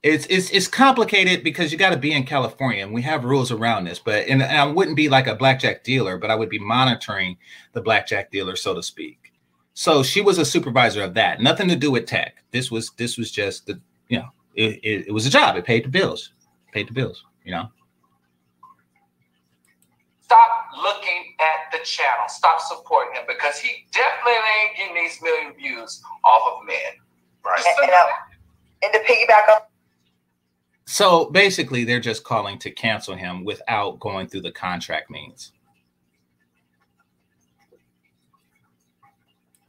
It's 0.03 0.25
it's 0.29 0.49
it's 0.49 0.67
complicated 0.67 1.43
because 1.43 1.71
you 1.71 1.77
got 1.77 1.91
to 1.91 1.97
be 1.97 2.11
in 2.11 2.23
California 2.23 2.83
and 2.83 2.93
we 2.93 3.03
have 3.03 3.23
rules 3.23 3.51
around 3.51 3.85
this. 3.85 3.99
But 3.99 4.27
and, 4.27 4.41
and 4.41 4.57
I 4.57 4.65
wouldn't 4.65 4.97
be 4.97 5.09
like 5.09 5.27
a 5.27 5.35
blackjack 5.35 5.83
dealer, 5.83 6.17
but 6.17 6.31
I 6.31 6.35
would 6.35 6.49
be 6.49 6.59
monitoring 6.59 7.37
the 7.73 7.81
blackjack 7.81 8.31
dealer, 8.31 8.55
so 8.55 8.73
to 8.73 8.81
speak. 8.81 9.31
So 9.73 10.03
she 10.03 10.21
was 10.21 10.37
a 10.37 10.45
supervisor 10.45 11.03
of 11.03 11.13
that. 11.13 11.39
Nothing 11.39 11.69
to 11.69 11.75
do 11.75 11.91
with 11.91 12.07
tech. 12.07 12.43
This 12.51 12.71
was 12.71 12.91
this 12.97 13.17
was 13.17 13.31
just 13.31 13.67
the 13.67 13.79
you 14.09 14.19
know 14.19 14.29
it, 14.55 14.79
it, 14.83 15.07
it 15.07 15.11
was 15.11 15.25
a 15.25 15.29
job. 15.29 15.55
It 15.55 15.65
paid 15.65 15.85
the 15.85 15.89
bills. 15.89 16.31
Paid 16.71 16.89
the 16.89 16.93
bills. 16.93 17.23
You 17.43 17.51
know. 17.51 17.69
Stop 20.21 20.49
looking 20.81 21.35
at 21.39 21.71
the 21.77 21.83
channel. 21.83 22.27
Stop 22.27 22.61
supporting 22.61 23.15
him 23.15 23.23
because 23.27 23.59
he 23.59 23.85
definitely 23.91 24.33
ain't 24.63 24.77
getting 24.77 24.95
these 24.95 25.19
million 25.21 25.53
views 25.53 26.01
off 26.23 26.53
of 26.59 26.65
men. 26.65 26.75
Right. 27.43 27.61
And, 27.65 27.89
and, 27.89 27.91
uh, 27.91 28.05
and 28.83 28.93
to 28.93 28.99
piggyback 28.99 29.49
up 29.49 29.71
so 30.91 31.29
basically, 31.31 31.85
they're 31.85 32.01
just 32.01 32.25
calling 32.25 32.59
to 32.59 32.69
cancel 32.69 33.15
him 33.15 33.45
without 33.45 33.97
going 34.01 34.27
through 34.27 34.41
the 34.41 34.51
contract 34.51 35.09
means. 35.09 35.53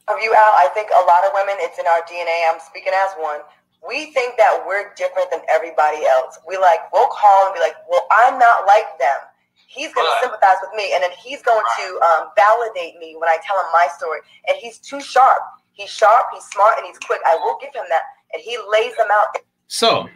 Of 0.09 0.17
you, 0.21 0.35
Al, 0.35 0.53
I 0.59 0.69
think 0.75 0.89
a 0.91 1.05
lot 1.07 1.25
of 1.25 1.31
women, 1.33 1.55
it's 1.59 1.79
in 1.79 1.87
our 1.87 2.03
DNA. 2.11 2.53
I'm 2.53 2.59
speaking 2.59 2.93
as 2.93 3.11
one. 3.19 3.39
We 3.87 4.13
think 4.13 4.37
that 4.39 4.63
we're 4.67 4.95
different 4.95 5.31
than 5.31 5.41
everybody 5.51 6.07
else. 6.07 6.39
We 6.47 6.57
like, 6.57 6.93
we'll 6.93 7.09
call 7.09 7.47
and 7.47 7.55
be 7.55 7.61
like, 7.61 7.75
well, 7.91 8.07
I'm 8.11 8.39
not 8.39 8.67
like 8.67 8.99
them. 8.99 9.19
He's 9.67 9.93
going 9.95 10.07
to 10.07 10.17
sympathize 10.21 10.57
with 10.61 10.77
me, 10.77 10.93
and 10.93 11.03
then 11.03 11.11
he's 11.19 11.41
going 11.43 11.65
to 11.79 12.01
um, 12.05 12.29
validate 12.37 12.99
me 12.99 13.17
when 13.19 13.29
I 13.29 13.39
tell 13.45 13.57
him 13.57 13.67
my 13.73 13.89
story. 13.97 14.21
And 14.47 14.57
he's 14.59 14.79
too 14.79 15.01
sharp. 15.01 15.41
He's 15.73 15.89
sharp, 15.89 16.27
he's 16.35 16.45
smart, 16.45 16.75
and 16.77 16.87
he's 16.87 16.99
quick. 16.99 17.21
I 17.27 17.37
will 17.37 17.59
give 17.61 17.75
him 17.75 17.85
that. 17.89 18.03
And 18.35 18.43
he 18.43 18.59
lays 18.71 18.95
them 18.97 19.09
out. 19.11 19.39
So 19.69 20.09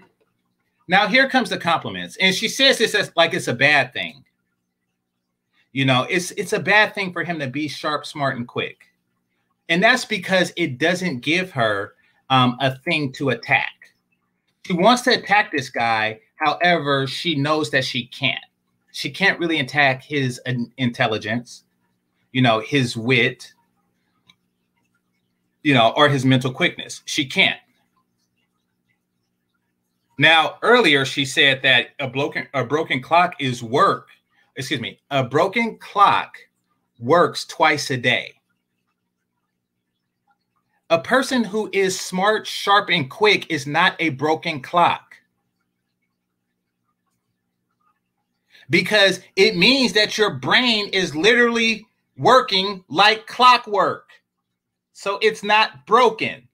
now 0.88 1.08
here 1.08 1.28
comes 1.28 1.50
the 1.50 1.58
compliments, 1.58 2.16
and 2.20 2.34
she 2.34 2.48
says 2.48 2.78
this 2.78 2.94
as 2.94 3.10
like 3.16 3.34
it's 3.34 3.48
a 3.48 3.54
bad 3.54 3.92
thing. 3.92 4.24
You 5.72 5.84
know, 5.84 6.06
it's 6.08 6.30
it's 6.32 6.52
a 6.52 6.60
bad 6.60 6.94
thing 6.94 7.12
for 7.12 7.24
him 7.24 7.38
to 7.38 7.46
be 7.46 7.68
sharp, 7.68 8.06
smart, 8.06 8.36
and 8.36 8.46
quick, 8.46 8.84
and 9.68 9.82
that's 9.82 10.04
because 10.04 10.52
it 10.56 10.78
doesn't 10.78 11.20
give 11.20 11.50
her 11.52 11.94
um, 12.30 12.56
a 12.60 12.76
thing 12.78 13.12
to 13.12 13.30
attack. 13.30 13.72
She 14.66 14.72
wants 14.72 15.02
to 15.02 15.12
attack 15.12 15.52
this 15.52 15.70
guy, 15.70 16.20
however, 16.36 17.06
she 17.06 17.36
knows 17.36 17.70
that 17.70 17.84
she 17.84 18.06
can't. 18.06 18.44
She 18.92 19.10
can't 19.10 19.38
really 19.38 19.60
attack 19.60 20.02
his 20.02 20.40
intelligence, 20.78 21.64
you 22.32 22.42
know, 22.42 22.60
his 22.60 22.96
wit, 22.96 23.52
you 25.62 25.74
know, 25.74 25.92
or 25.96 26.08
his 26.08 26.24
mental 26.24 26.52
quickness. 26.52 27.02
She 27.04 27.26
can't. 27.26 27.60
Now, 30.18 30.58
earlier 30.62 31.04
she 31.04 31.24
said 31.24 31.60
that 31.62 31.88
a 32.00 32.08
broken 32.08 32.48
a 32.54 32.64
broken 32.64 33.02
clock 33.02 33.34
is 33.38 33.62
work. 33.62 34.08
Excuse 34.56 34.80
me, 34.80 34.98
a 35.10 35.22
broken 35.22 35.76
clock 35.78 36.38
works 36.98 37.44
twice 37.44 37.90
a 37.90 37.96
day. 37.98 38.35
A 40.88 41.00
person 41.00 41.42
who 41.42 41.68
is 41.72 41.98
smart, 41.98 42.46
sharp, 42.46 42.90
and 42.90 43.10
quick 43.10 43.50
is 43.50 43.66
not 43.66 43.96
a 43.98 44.10
broken 44.10 44.60
clock. 44.60 45.16
Because 48.70 49.20
it 49.34 49.56
means 49.56 49.92
that 49.94 50.16
your 50.16 50.34
brain 50.34 50.88
is 50.90 51.16
literally 51.16 51.86
working 52.16 52.84
like 52.88 53.26
clockwork. 53.26 54.10
So 54.92 55.18
it's 55.22 55.42
not 55.42 55.86
broken. 55.86 56.48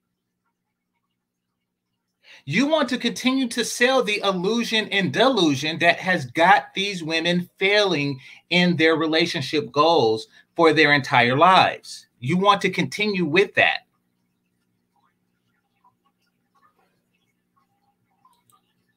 You 2.44 2.66
want 2.66 2.88
to 2.88 2.98
continue 2.98 3.48
to 3.48 3.64
sell 3.64 4.02
the 4.02 4.20
illusion 4.24 4.88
and 4.88 5.12
delusion 5.12 5.78
that 5.78 5.98
has 5.98 6.26
got 6.26 6.74
these 6.74 7.04
women 7.04 7.48
failing 7.58 8.18
in 8.50 8.76
their 8.76 8.96
relationship 8.96 9.70
goals 9.70 10.26
for 10.56 10.72
their 10.72 10.92
entire 10.92 11.36
lives. 11.36 12.06
You 12.18 12.38
want 12.38 12.60
to 12.62 12.70
continue 12.70 13.24
with 13.24 13.54
that. 13.54 13.86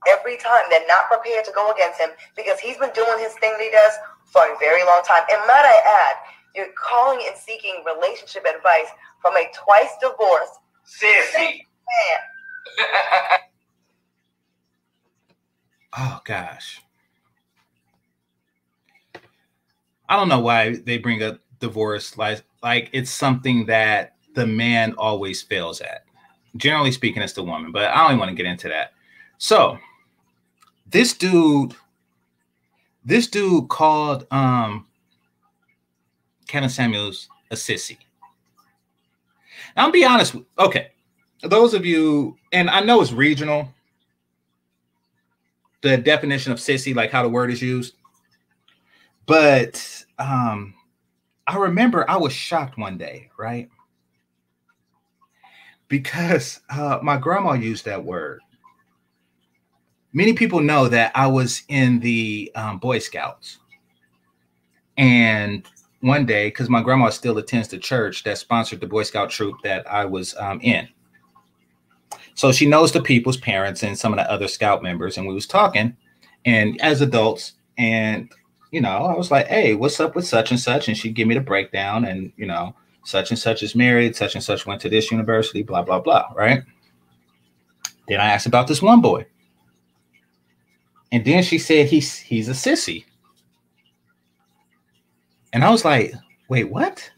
Every 0.07 0.37
time 0.37 0.63
they're 0.69 0.87
not 0.87 1.07
prepared 1.09 1.45
to 1.45 1.51
go 1.51 1.71
against 1.71 1.99
him 1.99 2.09
because 2.35 2.59
he's 2.59 2.77
been 2.77 2.93
doing 2.93 3.19
his 3.19 3.33
thing 3.41 3.53
that 3.53 3.61
he 3.61 3.71
does 3.71 3.93
for 4.25 4.41
a 4.41 4.57
very 4.59 4.83
long 4.83 5.01
time. 5.07 5.23
And 5.31 5.41
might 5.47 5.65
I 5.65 6.09
add, 6.09 6.15
you're 6.55 6.73
calling 6.77 7.19
and 7.27 7.35
seeking 7.37 7.83
relationship 7.85 8.45
advice 8.45 8.87
from 9.21 9.35
a 9.35 9.45
twice 9.53 9.91
divorced 10.01 10.53
sissy 10.85 11.65
man 11.85 12.21
oh 15.97 16.21
gosh. 16.23 16.81
I 20.07 20.15
don't 20.15 20.29
know 20.29 20.39
why 20.39 20.75
they 20.75 20.97
bring 20.97 21.23
up 21.23 21.39
divorce 21.59 22.17
like 22.17 22.43
like 22.61 22.89
it's 22.93 23.11
something 23.11 23.65
that 23.67 24.15
the 24.35 24.45
man 24.45 24.93
always 24.97 25.41
fails 25.41 25.81
at. 25.81 26.03
Generally 26.57 26.91
speaking, 26.91 27.21
it's 27.21 27.33
the 27.33 27.43
woman, 27.43 27.71
but 27.71 27.89
I 27.91 27.97
don't 27.97 28.11
even 28.11 28.19
want 28.19 28.29
to 28.29 28.35
get 28.35 28.45
into 28.45 28.69
that. 28.69 28.93
So 29.37 29.77
this 30.95 31.11
dude, 31.11 31.75
this 33.03 33.27
dude 33.27 33.67
called 33.67 34.25
um 34.31 34.87
Samuels 36.69 37.27
a 37.51 37.55
sissy. 37.55 37.97
I'll 39.75 39.91
be 39.91 40.05
honest. 40.05 40.37
Okay, 40.57 40.91
those 41.41 41.73
of 41.73 41.85
you, 41.85 42.37
and 42.53 42.69
I 42.69 42.79
know 42.79 43.01
it's 43.01 43.11
regional, 43.11 43.73
the 45.81 45.97
definition 45.97 46.53
of 46.53 46.59
sissy, 46.59 46.95
like 46.95 47.11
how 47.11 47.23
the 47.23 47.29
word 47.29 47.51
is 47.51 47.61
used. 47.61 47.95
But 49.25 50.05
um, 50.17 50.75
I 51.45 51.57
remember 51.57 52.09
I 52.09 52.15
was 52.15 52.31
shocked 52.31 52.77
one 52.77 52.97
day, 52.97 53.31
right? 53.37 53.69
Because 55.89 56.61
uh, 56.69 56.99
my 57.03 57.17
grandma 57.17 57.51
used 57.51 57.83
that 57.83 58.05
word. 58.05 58.39
Many 60.15 60.31
people 60.31 60.61
know 60.61 60.87
that 60.87 61.11
I 61.13 61.27
was 61.27 61.63
in 61.67 61.99
the 61.99 62.49
um, 62.55 62.77
Boy 62.77 62.99
Scouts. 62.99 63.57
And 64.97 65.67
one 65.99 66.25
day, 66.25 66.47
because 66.47 66.69
my 66.69 66.81
grandma 66.81 67.09
still 67.09 67.37
attends 67.37 67.67
the 67.67 67.77
church 67.77 68.23
that 68.23 68.37
sponsored 68.37 68.79
the 68.79 68.87
Boy 68.87 69.03
Scout 69.03 69.29
troop 69.29 69.57
that 69.65 69.85
I 69.91 70.05
was 70.05 70.33
um, 70.37 70.61
in. 70.61 70.87
So 72.33 72.53
she 72.53 72.65
knows 72.65 72.93
the 72.93 73.01
people's 73.01 73.35
parents 73.35 73.83
and 73.83 73.99
some 73.99 74.13
of 74.13 74.17
the 74.17 74.31
other 74.31 74.47
scout 74.47 74.81
members, 74.81 75.17
and 75.17 75.27
we 75.27 75.33
was 75.33 75.47
talking, 75.47 75.97
and 76.45 76.79
as 76.81 77.01
adults, 77.01 77.53
and 77.77 78.31
you 78.71 78.79
know, 78.79 79.05
I 79.05 79.15
was 79.17 79.31
like, 79.31 79.47
"Hey, 79.47 79.73
what's 79.73 79.99
up 79.99 80.15
with 80.15 80.25
such 80.25 80.49
and 80.49 80.59
such?" 80.59 80.87
And 80.87 80.97
she'd 80.97 81.15
give 81.15 81.27
me 81.27 81.35
the 81.35 81.41
breakdown, 81.41 82.05
and 82.05 82.31
you 82.37 82.45
know, 82.45 82.73
such 83.03 83.31
and 83.31 83.39
such 83.39 83.63
is 83.63 83.75
married, 83.75 84.15
such 84.15 84.35
and 84.35 84.43
such 84.43 84.65
went 84.65 84.79
to 84.81 84.89
this 84.89 85.11
university, 85.11 85.61
blah 85.63 85.81
blah 85.81 85.99
blah, 85.99 86.27
right? 86.35 86.63
Then 88.07 88.21
I 88.21 88.27
asked 88.27 88.47
about 88.47 88.67
this 88.67 88.81
one 88.81 89.01
boy, 89.01 89.25
and 91.11 91.23
then 91.25 91.43
she 91.43 91.57
said 91.57 91.87
he's 91.87 92.17
he's 92.17 92.49
a 92.49 92.53
sissy, 92.53 93.05
and 95.53 95.63
I 95.63 95.69
was 95.69 95.85
like, 95.85 96.13
"Wait, 96.49 96.69
what?" 96.69 97.09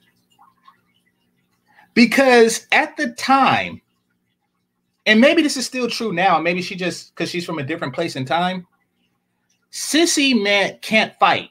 Because 1.93 2.67
at 2.71 2.95
the 2.97 3.11
time 3.13 3.81
and 5.07 5.21
maybe 5.21 5.41
this 5.41 5.55
is 5.55 5.65
still 5.65 5.89
true 5.89 6.11
now. 6.11 6.37
Maybe 6.37 6.61
she 6.61 6.75
just 6.75 7.15
because 7.15 7.29
she's 7.29 7.45
from 7.45 7.59
a 7.59 7.63
different 7.63 7.95
place 7.95 8.17
in 8.17 8.25
time. 8.25 8.67
Sissy 9.71 10.39
meant 10.39 10.81
can't 10.81 11.17
fight. 11.17 11.49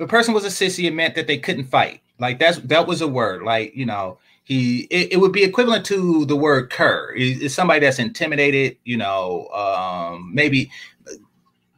A 0.00 0.06
person 0.06 0.34
was 0.34 0.44
a 0.44 0.48
sissy, 0.48 0.84
it 0.84 0.94
meant 0.94 1.14
that 1.14 1.26
they 1.26 1.38
couldn't 1.38 1.64
fight. 1.64 2.00
Like 2.18 2.38
that's 2.38 2.58
that 2.60 2.86
was 2.86 3.02
a 3.02 3.08
word. 3.08 3.42
Like 3.42 3.76
you 3.76 3.84
know, 3.84 4.18
he 4.46 4.82
it, 4.92 5.14
it 5.14 5.16
would 5.16 5.32
be 5.32 5.42
equivalent 5.42 5.84
to 5.86 6.24
the 6.24 6.36
word 6.36 6.70
cur. 6.70 7.12
Is 7.16 7.52
somebody 7.52 7.80
that's 7.80 7.98
intimidated. 7.98 8.76
You 8.84 8.96
know, 8.96 9.48
um, 9.48 10.30
maybe 10.32 10.70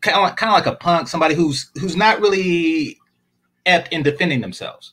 kind 0.03 0.19
of 0.19 0.23
like, 0.25 0.37
kind 0.37 0.51
of 0.51 0.55
like 0.55 0.66
a 0.66 0.77
punk. 0.77 1.09
Somebody 1.09 1.35
who's 1.35 1.71
who's 1.81 1.97
not 1.97 2.21
really 2.21 2.99
apt 3.64 3.91
in 3.91 4.03
defending 4.03 4.43
themselves. 4.43 4.93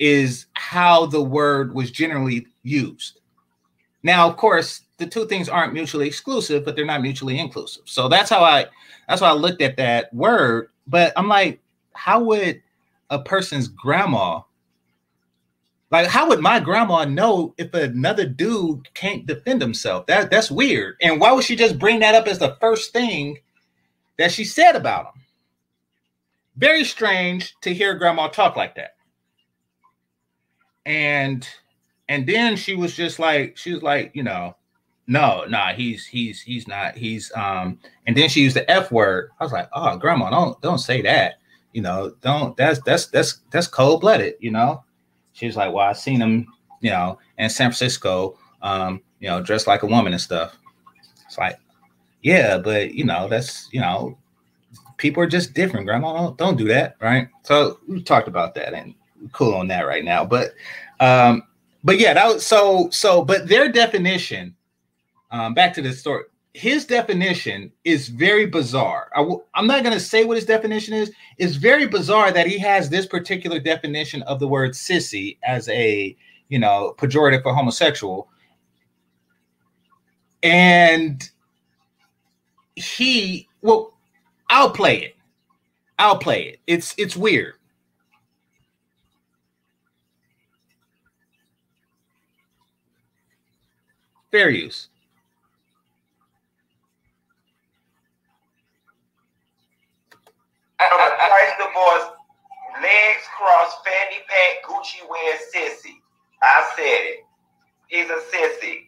Is 0.00 0.46
how 0.54 1.06
the 1.06 1.22
word 1.22 1.74
was 1.74 1.92
generally 1.92 2.48
used. 2.64 3.20
Now, 4.02 4.28
of 4.28 4.36
course, 4.36 4.82
the 4.98 5.06
two 5.06 5.26
things 5.26 5.48
aren't 5.48 5.74
mutually 5.74 6.08
exclusive, 6.08 6.64
but 6.64 6.74
they're 6.74 6.84
not 6.84 7.02
mutually 7.02 7.38
inclusive. 7.38 7.84
So 7.86 8.08
that's 8.08 8.30
how 8.30 8.42
I 8.42 8.66
that's 9.08 9.20
why 9.20 9.28
I 9.28 9.34
looked 9.34 9.62
at 9.62 9.76
that 9.76 10.12
word. 10.12 10.70
But 10.88 11.12
I'm 11.16 11.28
like, 11.28 11.60
how 11.94 12.20
would 12.24 12.60
a 13.10 13.20
person's 13.20 13.68
grandma 13.68 14.40
like 15.90 16.08
how 16.08 16.28
would 16.28 16.40
my 16.40 16.60
grandma 16.60 17.04
know 17.04 17.54
if 17.58 17.72
another 17.74 18.26
dude 18.26 18.92
can't 18.94 19.26
defend 19.26 19.62
himself? 19.62 20.06
That 20.06 20.30
that's 20.30 20.50
weird. 20.50 20.96
And 21.00 21.20
why 21.20 21.32
would 21.32 21.44
she 21.44 21.56
just 21.56 21.78
bring 21.78 22.00
that 22.00 22.14
up 22.14 22.26
as 22.26 22.38
the 22.38 22.56
first 22.60 22.92
thing 22.92 23.38
that 24.18 24.32
she 24.32 24.44
said 24.44 24.74
about 24.74 25.06
him? 25.06 25.22
Very 26.56 26.84
strange 26.84 27.54
to 27.60 27.72
hear 27.72 27.94
grandma 27.94 28.28
talk 28.28 28.56
like 28.56 28.74
that. 28.76 28.96
And 30.84 31.46
and 32.08 32.26
then 32.26 32.56
she 32.56 32.74
was 32.74 32.94
just 32.94 33.18
like 33.18 33.56
she 33.56 33.72
was 33.72 33.82
like 33.82 34.10
you 34.14 34.22
know 34.22 34.56
no 35.06 35.44
nah 35.48 35.72
he's 35.72 36.06
he's 36.06 36.40
he's 36.40 36.66
not 36.66 36.96
he's 36.96 37.30
um 37.34 37.78
and 38.06 38.16
then 38.16 38.28
she 38.28 38.42
used 38.42 38.56
the 38.56 38.68
f 38.70 38.90
word 38.90 39.30
i 39.40 39.44
was 39.44 39.52
like 39.52 39.68
oh 39.72 39.96
grandma 39.96 40.30
don't 40.30 40.60
don't 40.62 40.78
say 40.78 41.02
that 41.02 41.34
you 41.72 41.82
know 41.82 42.12
don't 42.22 42.56
that's 42.56 42.80
that's 42.82 43.06
that's 43.06 43.40
that's 43.50 43.66
cold-blooded 43.66 44.34
you 44.40 44.50
know 44.50 44.82
she 45.36 45.46
was 45.46 45.56
like 45.56 45.72
well 45.72 45.86
i 45.86 45.92
seen 45.92 46.20
him 46.20 46.46
you 46.80 46.90
know 46.90 47.18
in 47.38 47.48
san 47.48 47.68
francisco 47.68 48.36
um 48.62 49.00
you 49.20 49.28
know 49.28 49.42
dressed 49.42 49.66
like 49.66 49.82
a 49.82 49.86
woman 49.86 50.12
and 50.12 50.20
stuff 50.20 50.56
it's 51.26 51.38
like 51.38 51.58
yeah 52.22 52.58
but 52.58 52.94
you 52.94 53.04
know 53.04 53.28
that's 53.28 53.68
you 53.72 53.80
know 53.80 54.16
people 54.96 55.22
are 55.22 55.26
just 55.26 55.54
different 55.54 55.86
grandma 55.86 56.12
don't, 56.12 56.38
don't 56.38 56.58
do 56.58 56.66
that 56.66 56.96
right 57.00 57.28
so 57.42 57.78
we 57.86 58.02
talked 58.02 58.28
about 58.28 58.54
that 58.54 58.74
and 58.74 58.94
cool 59.32 59.54
on 59.54 59.68
that 59.68 59.86
right 59.86 60.04
now 60.04 60.24
but 60.24 60.54
um 61.00 61.42
but 61.86 62.00
yeah, 62.00 62.14
that 62.14 62.26
was 62.26 62.44
so 62.44 62.90
so. 62.90 63.24
But 63.24 63.46
their 63.46 63.70
definition, 63.70 64.56
um, 65.30 65.54
back 65.54 65.72
to 65.74 65.82
the 65.82 65.92
story. 65.92 66.24
His 66.56 66.86
definition 66.86 67.70
is 67.84 68.08
very 68.08 68.46
bizarre. 68.46 69.10
I 69.14 69.18
w- 69.18 69.42
I'm 69.54 69.66
not 69.66 69.82
going 69.82 69.92
to 69.92 70.00
say 70.00 70.24
what 70.24 70.38
his 70.38 70.46
definition 70.46 70.94
is. 70.94 71.12
It's 71.36 71.56
very 71.56 71.86
bizarre 71.86 72.32
that 72.32 72.46
he 72.46 72.58
has 72.60 72.88
this 72.88 73.04
particular 73.04 73.58
definition 73.58 74.22
of 74.22 74.40
the 74.40 74.48
word 74.48 74.70
sissy 74.70 75.36
as 75.44 75.68
a 75.68 76.16
you 76.48 76.58
know 76.58 76.94
pejorative 76.96 77.42
for 77.42 77.52
homosexual, 77.52 78.30
and 80.42 81.28
he 82.74 83.46
well, 83.60 83.92
I'll 84.48 84.70
play 84.70 84.96
it. 85.02 85.16
I'll 85.98 86.16
play 86.16 86.44
it. 86.44 86.60
It's 86.66 86.94
it's 86.96 87.18
weird. 87.18 87.56
Fair 94.32 94.48
use. 94.48 94.88
Price 100.90 101.54
divorce, 101.58 102.04
legs 102.82 103.26
crossed, 103.36 103.78
fanny 103.84 104.20
pack, 104.28 104.64
Gucci 104.64 105.08
wearing 105.08 105.40
sissy. 105.54 106.00
I 106.42 106.72
said 106.76 107.02
it. 107.06 107.24
He's 107.88 108.10
a 108.10 108.20
sissy. 108.34 108.86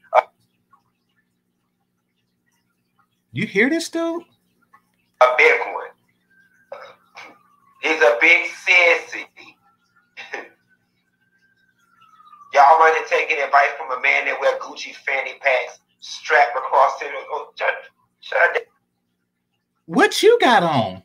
You 3.32 3.46
hear 3.46 3.70
this, 3.70 3.88
dude? 3.88 4.22
A 5.20 5.26
big 5.36 5.60
one. 5.72 5.86
He's 7.82 8.00
a 8.00 8.16
big 8.20 8.50
sissy. 8.50 9.26
Y'all 12.54 12.78
running 12.80 13.04
taking 13.08 13.38
advice 13.42 13.70
from 13.76 13.96
a 13.96 14.00
man 14.00 14.24
that 14.26 14.40
wear 14.40 14.58
Gucci 14.58 14.94
fanny 14.94 15.34
packs 15.40 15.78
strapped 16.00 16.56
across 16.56 17.00
his. 17.00 17.10
Oh, 17.30 17.52
shut, 17.56 17.74
shut 18.20 18.68
what 19.88 20.22
you 20.22 20.38
got 20.38 20.62
on? 20.62 21.02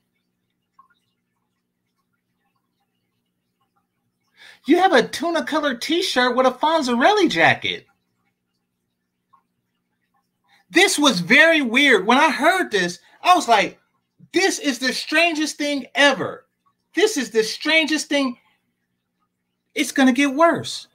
You 4.66 4.78
have 4.78 4.93
a 4.93 5.07
tuna 5.07 5.43
colored 5.43 5.82
t-shirt 5.82 6.36
with 6.36 6.45
a 6.45 6.51
Fonzarelli 6.51 7.30
jacket. 7.30 7.86
This 10.70 10.97
was 10.97 11.20
very 11.20 11.61
weird. 11.61 12.05
When 12.07 12.18
I 12.18 12.32
heard 12.32 12.72
this, 12.72 12.99
I 13.22 13.36
was 13.36 13.47
like, 13.47 13.80
this 14.32 14.59
is 14.59 14.80
the 14.80 14.93
strangest 14.93 15.57
thing 15.57 15.86
ever. 15.93 16.45
This 16.95 17.18
is 17.18 17.30
the 17.30 17.43
strangest 17.43 18.07
thing. 18.07 18.38
It's 19.76 19.91
going 19.91 20.07
to 20.07 20.14
get 20.14 20.34
worse. 20.34 20.88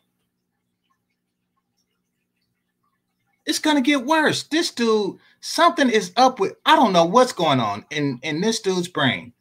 it's 3.49 3.59
gonna 3.59 3.81
get 3.81 4.05
worse. 4.05 4.43
This 4.45 4.71
dude, 4.71 5.19
something 5.41 5.89
is 5.89 6.12
up 6.16 6.39
with. 6.39 6.55
I 6.66 6.77
don't 6.77 6.93
know 6.93 7.07
what's 7.07 7.33
going 7.33 7.61
on 7.61 7.85
in 7.91 8.21
in 8.23 8.41
this 8.43 8.61
dude's 8.61 8.89
brain. 8.89 9.33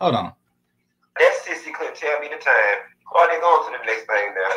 Hold 0.00 0.16
on. 0.16 0.32
That 1.16 1.40
sissy 1.46 1.72
couldn't 1.72 1.94
tell 1.94 2.18
me 2.18 2.28
the 2.28 2.44
time. 2.44 2.93
Oh, 3.12 3.28
they 3.28 3.36
going 3.40 3.66
to 3.66 3.72
the 3.78 3.84
next 3.84 4.06
thing 4.06 4.32
there. 4.34 4.48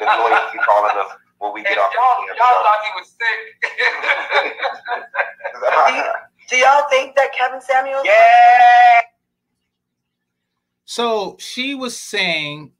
the 0.00 0.06
lawyers 0.06 0.50
keep 0.52 0.60
calling 0.62 0.96
us 0.98 1.12
when 1.38 1.52
we 1.54 1.62
get 1.62 1.72
and 1.72 1.80
off. 1.80 1.92
Y'all, 1.94 2.26
y'all 2.26 2.62
thought 2.62 2.84
he 2.84 2.90
was 2.98 3.08
sick. 3.16 3.38
do, 5.88 6.02
do 6.50 6.56
y'all 6.56 6.88
think 6.90 7.16
that 7.16 7.32
Kevin 7.36 7.60
Samuels? 7.60 8.04
Yeah. 8.04 9.00
So 10.84 11.36
she 11.38 11.74
was 11.74 11.96
saying, 11.96 12.72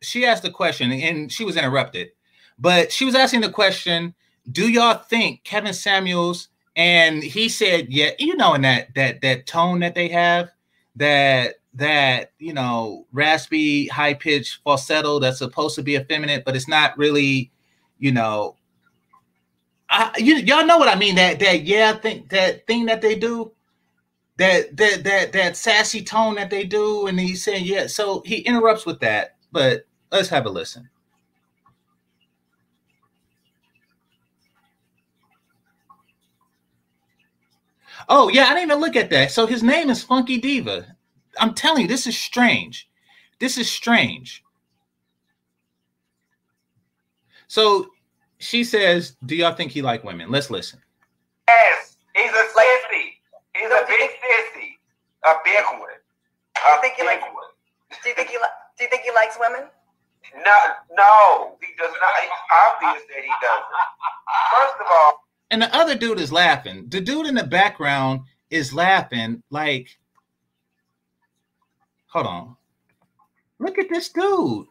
she 0.00 0.26
asked 0.26 0.44
a 0.44 0.50
question 0.50 0.90
and 0.92 1.30
she 1.30 1.44
was 1.44 1.56
interrupted, 1.56 2.10
but 2.58 2.90
she 2.90 3.04
was 3.04 3.14
asking 3.14 3.42
the 3.42 3.50
question 3.50 4.14
do 4.50 4.68
y'all 4.68 4.98
think 4.98 5.44
Kevin 5.44 5.72
Samuels 5.72 6.48
and 6.74 7.22
he 7.22 7.48
said, 7.48 7.92
yeah, 7.92 8.10
you 8.18 8.36
know, 8.36 8.54
in 8.54 8.62
that 8.62 8.94
that 8.94 9.20
that 9.20 9.46
tone 9.46 9.80
that 9.80 9.94
they 9.94 10.08
have, 10.08 10.50
that 10.96 11.56
that 11.74 12.32
you 12.38 12.52
know, 12.52 13.06
raspy, 13.12 13.86
high 13.88 14.14
pitched 14.14 14.60
falsetto 14.64 15.18
that's 15.18 15.38
supposed 15.38 15.74
to 15.76 15.82
be 15.82 15.96
effeminate, 15.96 16.44
but 16.44 16.56
it's 16.56 16.68
not 16.68 16.96
really, 16.98 17.50
you 17.98 18.12
know. 18.12 18.56
I, 19.90 20.12
you, 20.18 20.36
y'all 20.36 20.66
know 20.66 20.78
what 20.78 20.88
I 20.88 20.98
mean. 20.98 21.14
That 21.16 21.38
that 21.40 21.62
yeah, 21.64 21.94
think 21.94 22.30
that 22.30 22.66
thing 22.66 22.86
that 22.86 23.02
they 23.02 23.14
do, 23.14 23.52
that 24.38 24.76
that 24.76 25.04
that 25.04 25.32
that 25.32 25.56
sassy 25.56 26.02
tone 26.02 26.36
that 26.36 26.50
they 26.50 26.64
do, 26.64 27.06
and 27.06 27.18
he's 27.20 27.44
saying, 27.44 27.64
yeah. 27.66 27.86
So 27.86 28.22
he 28.24 28.38
interrupts 28.38 28.86
with 28.86 29.00
that, 29.00 29.36
but 29.52 29.86
let's 30.10 30.28
have 30.30 30.46
a 30.46 30.50
listen. 30.50 30.88
Oh 38.08 38.28
yeah, 38.28 38.44
I 38.46 38.54
didn't 38.54 38.70
even 38.70 38.80
look 38.80 38.96
at 38.96 39.10
that. 39.10 39.30
So 39.30 39.46
his 39.46 39.62
name 39.62 39.90
is 39.90 40.02
Funky 40.02 40.40
Dineva. 40.40 40.86
I'm 41.38 41.54
telling 41.54 41.82
you, 41.82 41.88
this 41.88 42.06
is 42.06 42.16
strange. 42.18 42.88
This 43.38 43.58
is 43.58 43.70
strange. 43.70 44.42
So 47.48 47.88
she 48.38 48.64
says, 48.64 49.16
"Do 49.24 49.36
y'all 49.36 49.54
think 49.54 49.72
he 49.72 49.82
like 49.82 50.04
women?" 50.04 50.30
Let's 50.30 50.50
listen. 50.50 50.80
Yes, 51.48 51.96
he's 52.14 52.30
a 52.30 52.44
sissy. 52.54 53.18
He's 53.54 53.70
a 53.70 53.84
big 53.86 54.10
sissy, 54.10 54.78
a 55.24 55.34
big 55.44 55.64
one. 55.78 55.88
A 56.56 56.80
think 56.80 56.94
he 56.94 57.02
big 57.02 57.20
like- 57.20 57.34
one. 57.34 57.44
Do 58.02 58.08
you 58.08 58.14
think 58.14 58.28
he 58.30 58.36
li- 58.38 58.56
do 58.78 58.84
you 58.84 58.90
think 58.90 59.02
he 59.02 59.10
likes 59.12 59.36
women? 59.38 59.68
No, 60.34 60.58
no, 60.96 61.58
he 61.60 61.68
does 61.78 61.92
not. 62.00 62.10
It's 62.22 62.32
obvious 62.66 63.02
that 63.08 63.22
he 63.22 63.32
doesn't. 63.42 63.64
First 64.56 64.74
of 64.80 64.86
all, 64.90 65.24
And 65.50 65.60
the 65.60 65.74
other 65.76 65.94
dude 65.94 66.18
is 66.20 66.32
laughing. 66.32 66.88
The 66.88 67.00
dude 67.02 67.26
in 67.26 67.34
the 67.34 67.44
background 67.44 68.22
is 68.48 68.72
laughing 68.72 69.42
like, 69.50 69.98
hold 72.12 72.26
on. 72.26 72.56
Look 73.58 73.78
at 73.78 73.88
this 73.90 74.10
dude. 74.10 74.66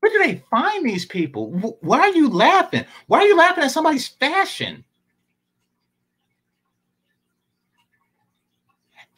Where 0.00 0.12
do 0.12 0.18
they 0.18 0.44
find 0.50 0.86
these 0.86 1.06
people? 1.06 1.50
Why 1.80 2.00
are 2.00 2.14
you 2.14 2.28
laughing? 2.30 2.84
Why 3.06 3.20
are 3.20 3.26
you 3.26 3.36
laughing 3.36 3.64
at 3.64 3.70
somebody's 3.72 4.08
fashion? 4.08 4.84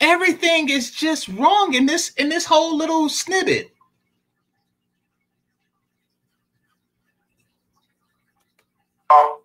Everything 0.00 0.68
is 0.68 0.90
just 0.92 1.28
wrong 1.28 1.74
in 1.74 1.86
this 1.86 2.10
in 2.16 2.28
this 2.28 2.46
whole 2.46 2.76
little 2.76 3.08
snippet. 3.08 3.72
um, 9.10 9.40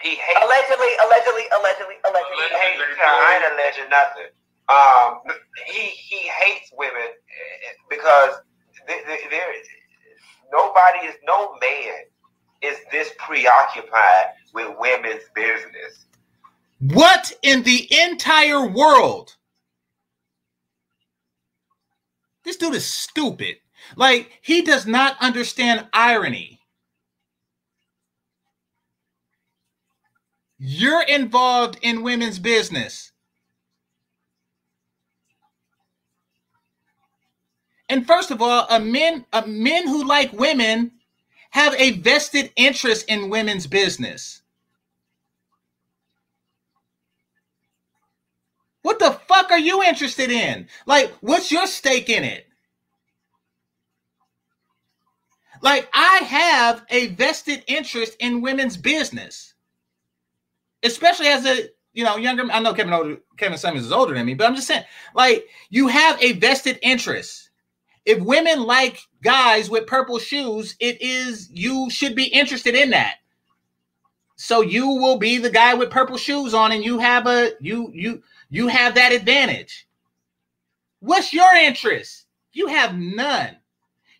he 0.00 0.10
hates. 0.10 0.40
Allegedly, 0.42 0.92
allegedly, 1.04 1.44
allegedly, 1.58 1.96
allegedly. 2.04 2.44
He 2.44 2.54
hates. 2.54 3.00
I 3.00 3.40
ain't 3.40 3.54
alleging 3.54 3.90
nothing. 3.90 4.43
Um, 4.68 5.20
he 5.66 5.82
he 5.82 6.28
hates 6.28 6.72
women 6.76 6.94
eh, 6.96 7.72
because 7.90 8.36
there, 8.86 9.02
there, 9.06 9.18
there 9.30 9.52
nobody 10.52 11.06
is 11.06 11.16
no 11.26 11.52
man 11.60 12.04
is 12.62 12.78
this 12.90 13.10
preoccupied 13.18 14.26
with 14.54 14.74
women's 14.78 15.24
business. 15.34 16.06
What 16.80 17.32
in 17.42 17.62
the 17.62 17.88
entire 18.02 18.66
world? 18.66 19.36
This 22.44 22.56
dude 22.56 22.74
is 22.74 22.86
stupid. 22.86 23.56
Like, 23.96 24.30
he 24.42 24.62
does 24.62 24.86
not 24.86 25.16
understand 25.20 25.88
irony. 25.92 26.60
You're 30.58 31.02
involved 31.02 31.78
in 31.82 32.02
women's 32.02 32.38
business. 32.38 33.12
And 37.88 38.06
first 38.06 38.30
of 38.30 38.42
all, 38.42 38.66
a 38.70 38.80
men, 38.80 39.26
a 39.32 39.46
men 39.46 39.86
who 39.86 40.04
like 40.04 40.32
women 40.32 40.92
have 41.50 41.74
a 41.74 41.92
vested 41.92 42.52
interest 42.56 43.08
in 43.08 43.30
women's 43.30 43.66
business. 43.66 44.42
What 48.82 48.98
the 48.98 49.12
fuck 49.12 49.50
are 49.50 49.58
you 49.58 49.82
interested 49.82 50.30
in? 50.30 50.68
Like, 50.86 51.12
what's 51.20 51.52
your 51.52 51.66
stake 51.66 52.10
in 52.10 52.24
it? 52.24 52.46
Like, 55.62 55.88
I 55.94 56.18
have 56.18 56.84
a 56.90 57.08
vested 57.08 57.64
interest 57.66 58.16
in 58.20 58.42
women's 58.42 58.76
business, 58.76 59.54
especially 60.82 61.28
as 61.28 61.46
a 61.46 61.68
you 61.94 62.04
know 62.04 62.16
younger. 62.16 62.44
I 62.52 62.60
know 62.60 62.74
Kevin 62.74 62.92
older, 62.92 63.18
Kevin 63.38 63.58
Simmons 63.58 63.86
is 63.86 63.92
older 63.92 64.14
than 64.14 64.26
me, 64.26 64.34
but 64.34 64.46
I'm 64.46 64.56
just 64.56 64.68
saying, 64.68 64.84
like, 65.14 65.46
you 65.70 65.88
have 65.88 66.22
a 66.22 66.32
vested 66.32 66.78
interest. 66.82 67.43
If 68.04 68.22
women 68.22 68.64
like 68.64 69.00
guys 69.22 69.70
with 69.70 69.86
purple 69.86 70.18
shoes, 70.18 70.76
it 70.78 71.00
is 71.00 71.50
you 71.50 71.88
should 71.90 72.14
be 72.14 72.24
interested 72.24 72.74
in 72.74 72.90
that. 72.90 73.16
So 74.36 74.60
you 74.60 74.88
will 74.88 75.18
be 75.18 75.38
the 75.38 75.50
guy 75.50 75.74
with 75.74 75.90
purple 75.90 76.16
shoes 76.16 76.54
on, 76.54 76.72
and 76.72 76.84
you 76.84 76.98
have 76.98 77.26
a 77.26 77.52
you 77.60 77.90
you 77.94 78.22
you 78.50 78.68
have 78.68 78.94
that 78.96 79.12
advantage. 79.12 79.86
What's 81.00 81.32
your 81.32 81.54
interest? 81.54 82.26
You 82.52 82.68
have 82.68 82.96
none. 82.96 83.56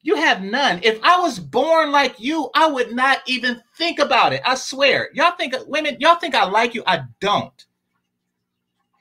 You 0.03 0.16
have 0.16 0.43
none. 0.43 0.80
If 0.82 1.03
I 1.03 1.18
was 1.20 1.39
born 1.39 1.91
like 1.91 2.20
you, 2.20 2.51
I 2.55 2.66
would 2.66 2.93
not 2.93 3.22
even 3.26 3.62
think 3.78 3.99
about 3.99 4.35
it. 4.35 4.43
I 4.45 4.55
swear. 4.55 5.09
Y'all 5.14 5.35
think 5.37 5.55
women, 5.66 5.97
y'all 5.99 6.16
think 6.16 6.35
I 6.35 6.45
like 6.45 6.74
you? 6.74 6.82
I 6.87 7.05
don't. 7.20 7.64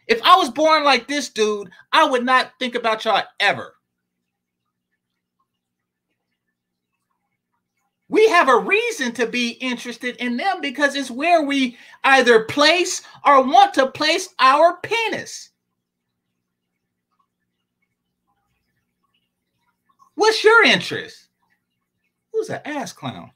If 0.08 0.22
I 0.24 0.38
was 0.38 0.50
born 0.50 0.84
like 0.84 1.08
this 1.08 1.30
dude, 1.30 1.70
I 1.92 2.06
would 2.06 2.24
not 2.24 2.54
think 2.58 2.76
about 2.76 3.04
y'all 3.04 3.24
ever. 3.40 3.73
We 8.14 8.30
have 8.30 8.48
a 8.48 8.60
reason 8.60 9.12
to 9.14 9.26
be 9.26 9.54
interested 9.54 10.18
in 10.18 10.38
them 10.38 10.62
because 10.62 10.94
it's 10.94 11.10
where 11.10 11.42
we 11.42 11.80
either 12.04 12.44
place 12.44 13.02
or 13.26 13.42
want 13.42 13.74
to 13.74 13.88
place 13.88 14.30
our 14.38 14.78
penis. 14.84 15.50
What's 20.14 20.44
your 20.44 20.64
interest? 20.64 21.28
Who's 22.32 22.52
an 22.52 22.62
ass 22.66 22.94
clown? 22.94 23.32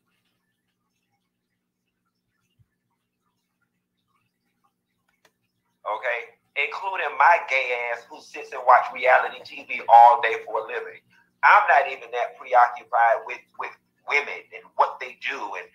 Okay, 5.92 6.68
including 6.68 7.18
my 7.18 7.40
gay 7.50 7.90
ass 7.92 8.04
who 8.08 8.22
sits 8.22 8.52
and 8.52 8.62
watch 8.68 8.86
reality 8.94 9.38
TV 9.44 9.80
all 9.90 10.22
day 10.22 10.36
for 10.46 10.60
a 10.60 10.68
living. 10.68 11.02
I'm 11.44 11.64
not 11.68 11.92
even 11.92 12.12
that 12.12 12.38
preoccupied 12.38 13.26
with 13.26 13.40
with 13.58 13.72
women 14.10 14.28
and 14.54 14.64
what 14.76 15.00
they 15.00 15.18
do 15.30 15.40
and 15.56 15.68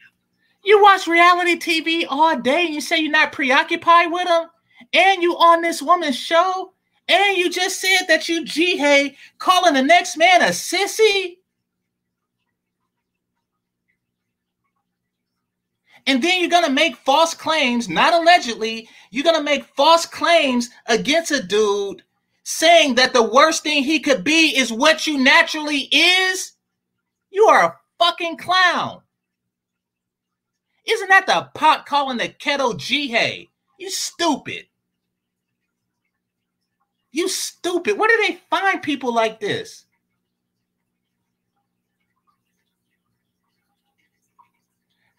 You 0.65 0.83
watch 0.83 1.07
reality 1.07 1.57
TV 1.59 2.07
all 2.09 2.39
day 2.39 2.67
and 2.67 2.75
you 2.75 2.81
say 2.81 2.99
you're 2.99 3.11
not 3.11 3.33
preoccupied 3.33 4.13
with 4.13 4.29
them, 4.29 4.49
and 4.93 5.23
you 5.23 5.37
on 5.37 5.63
this 5.63 5.83
woman's 5.83 6.17
show, 6.17 6.73
and 7.09 7.37
you 7.37 7.51
just 7.51 7.81
said 7.81 8.07
that 8.09 8.29
you 8.29 8.45
jihad 8.45 9.15
calling 9.39 9.75
the 9.75 9.83
next 9.83 10.17
man 10.17 10.43
a 10.43 10.47
sissy. 10.47 11.37
And 16.07 16.23
then 16.23 16.41
you're 16.41 16.51
gonna 16.51 16.71
make 16.71 16.97
false 16.97 17.35
claims, 17.35 17.89
not 17.89 18.15
allegedly, 18.15 18.89
you're 19.11 19.25
gonna 19.25 19.43
make 19.43 19.65
false 19.77 20.07
claims 20.07 20.71
against 20.87 21.31
a 21.31 21.43
dude 21.43 22.03
saying 22.45 22.97
that 22.97 23.13
the 23.13 23.23
worst 23.23 23.63
thing 23.63 23.85
he 23.85 24.01
could 24.01 24.25
be 24.25 24.57
is 24.57 24.73
what 24.73 25.07
you 25.07 25.19
naturally 25.19 25.89
is. 25.93 26.53
You 27.31 27.45
are 27.47 27.65
a 27.65 27.77
fucking 28.03 28.37
clown. 28.37 29.01
Isn't 30.85 31.09
that 31.09 31.27
the 31.27 31.49
pot 31.55 31.87
calling 31.87 32.19
the 32.19 32.29
kettle 32.29 32.75
jihad? 32.75 33.47
You 33.79 33.91
stupid. 33.91 34.67
You 37.13 37.29
stupid. 37.29 37.97
Where 37.99 38.09
do 38.09 38.27
they 38.27 38.41
find 38.51 38.83
people 38.83 39.15
like 39.15 39.39
this? 39.39 39.85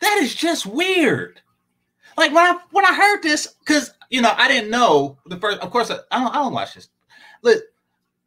That 0.02 0.18
is 0.18 0.36
just 0.36 0.66
weird. 0.66 1.40
Like 2.18 2.34
when 2.34 2.44
I 2.44 2.60
when 2.72 2.86
I 2.86 2.94
heard 2.94 3.24
this, 3.24 3.48
because 3.60 3.92
you 4.10 4.22
know 4.22 4.34
I 4.36 4.50
didn't 4.50 4.70
know 4.70 5.18
the 5.26 5.38
first. 5.38 5.60
Of 5.60 5.72
course, 5.72 5.90
I 5.90 6.20
don't, 6.20 6.36
I 6.36 6.40
don't 6.40 6.54
watch 6.54 6.76
this. 6.76 6.90
Look, 7.42 7.64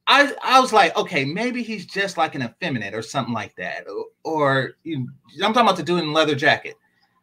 I 0.07 0.33
I 0.43 0.61
was 0.61 0.73
like, 0.73 0.97
okay, 0.97 1.25
maybe 1.25 1.63
he's 1.63 1.87
just 1.87 2.17
like 2.17 2.35
an 2.35 2.43
effeminate 2.43 2.95
or 2.95 3.03
something 3.03 3.35
like 3.35 3.55
that, 3.57 3.87
or, 3.89 4.07
or 4.25 4.71
you, 4.85 5.09
I'm 5.43 5.53
talking 5.53 5.63
about 5.63 5.77
the 5.77 5.83
dude 5.83 6.01
in 6.01 6.13
leather 6.13 6.35
jacket. 6.35 6.75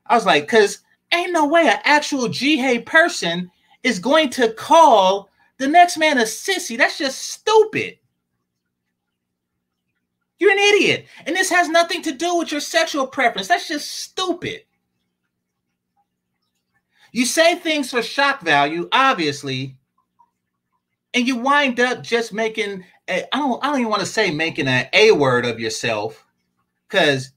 I 0.07 0.15
was 0.15 0.25
like, 0.25 0.43
because 0.43 0.79
ain't 1.13 1.31
no 1.31 1.45
way 1.45 1.67
an 1.67 1.79
actual 1.83 2.27
jihad 2.27 2.85
person 2.85 3.49
is 3.83 3.99
going 3.99 4.29
to 4.31 4.53
call 4.53 5.29
the 5.57 5.67
next 5.67 5.97
man 5.97 6.17
a 6.17 6.23
sissy. 6.23 6.77
That's 6.77 6.97
just 6.97 7.21
stupid. 7.21 7.97
You're 10.39 10.51
an 10.51 10.59
idiot. 10.59 11.05
And 11.25 11.35
this 11.35 11.49
has 11.51 11.69
nothing 11.69 12.01
to 12.01 12.11
do 12.11 12.37
with 12.37 12.51
your 12.51 12.59
sexual 12.59 13.07
preference. 13.07 13.47
That's 13.47 13.67
just 13.67 13.89
stupid. 13.89 14.61
You 17.13 17.25
say 17.25 17.55
things 17.55 17.91
for 17.91 18.01
shock 18.01 18.41
value, 18.41 18.89
obviously, 18.91 19.77
and 21.13 21.27
you 21.27 21.35
wind 21.37 21.79
up 21.79 22.03
just 22.03 22.33
making 22.33 22.83
a, 23.09 23.23
I 23.33 23.39
don't 23.39 23.63
I 23.63 23.67
don't 23.67 23.79
even 23.79 23.89
want 23.89 24.01
to 24.01 24.07
say 24.07 24.31
making 24.31 24.67
an 24.67 24.87
a 24.93 25.11
word 25.11 25.45
of 25.45 25.59
yourself 25.59 26.25
because 26.87 27.31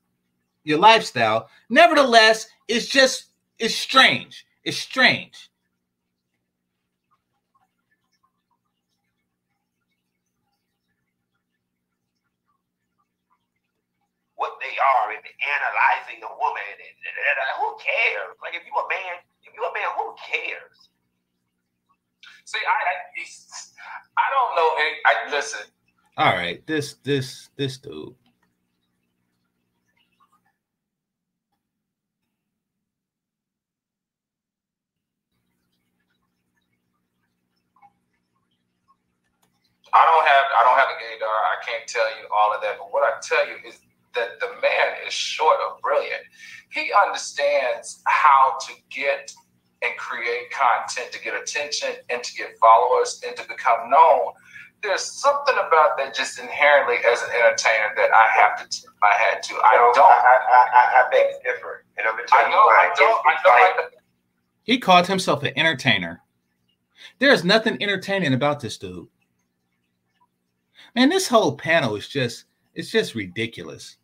your 0.64 0.78
lifestyle. 0.78 1.48
Nevertheless, 1.70 2.48
it's 2.68 2.86
just 2.86 3.26
it's 3.58 3.74
strange. 3.74 4.46
It's 4.64 4.76
strange. 4.76 5.50
What 14.36 14.52
they 14.60 14.76
are 14.76 15.12
in 15.12 15.18
analyzing 15.22 16.22
a 16.24 16.32
woman 16.38 16.62
and, 16.66 16.80
and, 16.80 17.16
and, 17.16 17.38
and 17.40 17.50
who 17.60 17.76
cares? 17.80 18.36
Like 18.42 18.54
if 18.54 18.66
you 18.66 18.74
a 18.74 18.88
man, 18.88 19.16
if 19.44 19.54
you 19.54 19.62
a 19.64 19.72
man, 19.72 19.88
who 19.96 20.14
cares? 20.20 20.90
See, 22.46 22.62
I, 22.62 22.70
I, 22.70 22.94
I 24.22 24.26
don't 24.30 24.52
know. 24.54 24.70
Eh, 24.78 24.94
I 25.04 25.30
listen. 25.34 25.66
All 26.16 26.32
right, 26.32 26.64
this 26.66 26.94
this 27.02 27.50
this 27.56 27.76
dude. 27.76 28.14
I 39.92 40.04
don't 40.06 40.26
have 40.26 40.46
I 40.54 40.62
don't 40.62 40.78
have 40.78 40.88
a 40.94 40.98
gaydar. 41.02 41.26
I 41.26 41.58
can't 41.66 41.86
tell 41.88 42.08
you 42.20 42.28
all 42.32 42.54
of 42.54 42.62
that. 42.62 42.78
But 42.78 42.92
what 42.92 43.02
I 43.02 43.18
tell 43.20 43.44
you 43.48 43.56
is 43.66 43.80
that 44.14 44.38
the 44.38 44.48
man 44.62 44.94
is 45.04 45.12
short 45.12 45.56
of 45.68 45.80
brilliant. 45.82 46.22
He 46.70 46.92
understands 47.06 48.02
how 48.06 48.56
to 48.68 48.72
get 48.88 49.32
and 49.82 49.96
create 49.98 50.50
content 50.50 51.12
to 51.12 51.22
get 51.22 51.34
attention 51.40 51.90
and 52.10 52.22
to 52.22 52.34
get 52.34 52.56
followers 52.58 53.20
and 53.26 53.36
to 53.36 53.46
become 53.48 53.90
known. 53.90 54.32
There's 54.82 55.02
something 55.02 55.54
about 55.54 55.96
that 55.98 56.14
just 56.14 56.38
inherently 56.38 56.96
as 57.10 57.22
an 57.22 57.30
entertainer 57.34 57.92
that 57.96 58.10
I 58.12 58.28
have 58.40 58.56
to 58.58 58.68
tip 58.68 58.90
my 59.02 59.12
hat 59.12 59.42
to. 59.44 59.54
I 59.54 59.74
don't. 59.76 59.98
I, 59.98 60.02
I, 60.02 60.66
I, 60.76 61.06
I 61.06 61.10
beg 61.10 61.26
to 61.32 61.38
differ, 61.52 61.84
and 61.98 62.06
I'm 62.06 62.16
tell 62.26 62.38
I 62.46 62.50
know. 62.50 62.56
why. 62.56 62.90
I 62.90 62.94
don't. 62.96 63.26
I 63.26 63.32
It's 63.34 63.44
know. 63.44 63.82
like- 63.84 63.92
He 64.64 64.78
called 64.78 65.06
himself 65.06 65.42
an 65.42 65.52
entertainer. 65.56 66.22
There 67.18 67.32
is 67.32 67.44
nothing 67.44 67.82
entertaining 67.82 68.34
about 68.34 68.60
this 68.60 68.78
dude. 68.78 69.08
Man, 70.94 71.08
this 71.08 71.28
whole 71.28 71.56
panel 71.56 71.96
is 71.96 72.08
just 72.08 72.44
it's 72.74 72.90
just 72.90 73.14
ridiculous. 73.14 73.96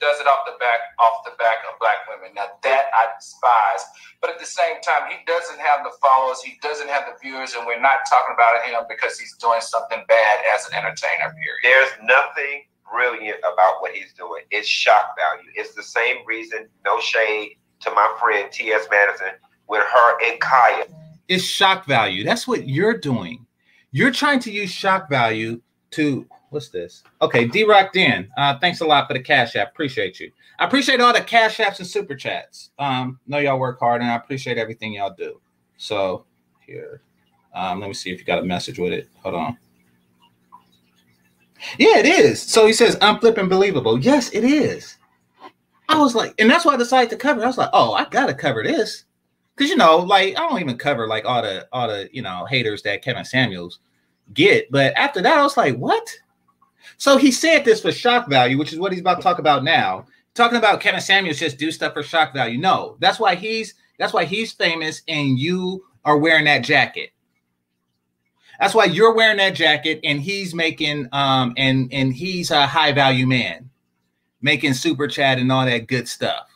Does 0.00 0.20
it 0.20 0.26
off 0.26 0.46
the 0.46 0.54
back 0.58 0.94
off 0.98 1.22
the 1.24 1.34
back 1.38 1.62
of 1.66 1.78
black 1.78 2.06
women. 2.08 2.34
Now 2.34 2.54
that 2.62 2.86
I 2.94 3.14
despise, 3.18 3.82
but 4.20 4.30
at 4.30 4.38
the 4.38 4.46
same 4.46 4.80
time, 4.82 5.10
he 5.10 5.18
doesn't 5.26 5.58
have 5.58 5.82
the 5.82 5.94
followers, 6.02 6.40
he 6.42 6.58
doesn't 6.62 6.88
have 6.88 7.06
the 7.06 7.18
viewers, 7.20 7.54
and 7.54 7.66
we're 7.66 7.80
not 7.80 8.06
talking 8.08 8.34
about 8.34 8.62
him 8.64 8.86
because 8.88 9.18
he's 9.18 9.34
doing 9.38 9.60
something 9.60 10.02
bad 10.08 10.36
as 10.54 10.66
an 10.68 10.74
entertainer. 10.74 11.34
Period. 11.34 11.62
There's 11.62 11.92
nothing 12.02 12.66
brilliant 12.90 13.38
about 13.40 13.80
what 13.80 13.92
he's 13.92 14.12
doing. 14.14 14.42
It's 14.50 14.68
shock 14.68 15.14
value. 15.18 15.50
It's 15.54 15.74
the 15.74 15.82
same 15.82 16.24
reason, 16.26 16.68
no 16.84 17.00
shade 17.00 17.56
to 17.80 17.90
my 17.90 18.08
friend 18.18 18.50
T.S. 18.50 18.86
Madison, 18.90 19.38
with 19.68 19.84
her 19.84 20.30
and 20.30 20.40
Kaya. 20.40 20.84
It's 21.28 21.44
shock 21.44 21.84
value. 21.84 22.24
That's 22.24 22.48
what 22.48 22.66
you're 22.66 22.96
doing. 22.96 23.46
You're 23.90 24.10
trying 24.10 24.40
to 24.40 24.50
use 24.50 24.70
shock 24.70 25.08
value 25.08 25.60
to 25.92 26.26
what's 26.50 26.68
this? 26.68 27.02
Okay, 27.22 27.46
D 27.46 27.64
Rock 27.64 27.92
Den. 27.92 28.28
Uh, 28.36 28.58
thanks 28.58 28.80
a 28.80 28.86
lot 28.86 29.06
for 29.06 29.14
the 29.14 29.20
cash 29.20 29.56
app. 29.56 29.70
Appreciate 29.70 30.20
you. 30.20 30.30
I 30.58 30.64
appreciate 30.64 31.00
all 31.00 31.12
the 31.12 31.20
cash 31.20 31.58
apps 31.58 31.78
and 31.78 31.86
super 31.86 32.14
chats. 32.14 32.70
Um, 32.78 33.20
know 33.26 33.38
y'all 33.38 33.58
work 33.58 33.78
hard 33.78 34.02
and 34.02 34.10
I 34.10 34.16
appreciate 34.16 34.58
everything 34.58 34.94
y'all 34.94 35.14
do. 35.16 35.40
So 35.76 36.24
here. 36.66 37.02
Um, 37.54 37.80
let 37.80 37.88
me 37.88 37.94
see 37.94 38.10
if 38.10 38.18
you 38.18 38.24
got 38.24 38.40
a 38.40 38.44
message 38.44 38.78
with 38.78 38.92
it. 38.92 39.08
Hold 39.22 39.34
on. 39.34 39.58
Yeah, 41.76 41.98
it 41.98 42.06
is. 42.06 42.40
So 42.40 42.66
he 42.66 42.72
says, 42.72 42.96
I'm 43.00 43.18
flipping 43.18 43.48
believable. 43.48 43.98
Yes, 43.98 44.30
it 44.30 44.44
is. 44.44 44.96
I 45.88 45.98
was 45.98 46.14
like, 46.14 46.34
and 46.38 46.50
that's 46.50 46.64
why 46.64 46.74
I 46.74 46.76
decided 46.76 47.10
to 47.10 47.16
cover. 47.16 47.42
I 47.42 47.46
was 47.46 47.58
like, 47.58 47.70
oh, 47.72 47.94
I 47.94 48.04
gotta 48.10 48.34
cover 48.34 48.62
this. 48.62 49.04
Cause 49.56 49.68
you 49.68 49.76
know, 49.76 49.96
like 49.96 50.38
I 50.38 50.48
don't 50.48 50.60
even 50.60 50.78
cover 50.78 51.08
like 51.08 51.24
all 51.24 51.42
the 51.42 51.66
all 51.72 51.88
the 51.88 52.08
you 52.12 52.22
know 52.22 52.46
haters 52.48 52.82
that 52.82 53.02
Kevin 53.02 53.24
Samuels 53.24 53.80
get. 54.32 54.70
But 54.70 54.92
after 54.96 55.20
that, 55.22 55.38
I 55.38 55.42
was 55.42 55.56
like, 55.56 55.76
what? 55.76 56.08
So 56.98 57.16
he 57.16 57.30
said 57.30 57.64
this 57.64 57.80
for 57.80 57.92
shock 57.92 58.28
value, 58.28 58.58
which 58.58 58.72
is 58.72 58.78
what 58.78 58.92
he's 58.92 59.00
about 59.00 59.16
to 59.16 59.22
talk 59.22 59.38
about 59.38 59.64
now. 59.64 60.06
Talking 60.34 60.58
about 60.58 60.80
Kevin 60.80 61.00
Samuels 61.00 61.38
just 61.38 61.58
do 61.58 61.70
stuff 61.70 61.94
for 61.94 62.02
shock 62.02 62.34
value. 62.34 62.58
No, 62.58 62.96
that's 63.00 63.18
why 63.20 63.34
he's 63.36 63.74
that's 63.98 64.12
why 64.12 64.24
he's 64.24 64.52
famous 64.52 65.02
and 65.08 65.38
you 65.38 65.84
are 66.04 66.18
wearing 66.18 66.44
that 66.44 66.64
jacket. 66.64 67.10
That's 68.60 68.74
why 68.74 68.84
you're 68.86 69.14
wearing 69.14 69.36
that 69.38 69.54
jacket 69.54 70.00
and 70.04 70.20
he's 70.20 70.54
making 70.54 71.08
um 71.12 71.54
and 71.56 71.88
and 71.92 72.12
he's 72.12 72.50
a 72.50 72.66
high 72.66 72.92
value 72.92 73.26
man 73.26 73.70
making 74.42 74.74
super 74.74 75.08
chat 75.08 75.38
and 75.38 75.50
all 75.52 75.66
that 75.66 75.86
good 75.88 76.08
stuff. 76.08 76.48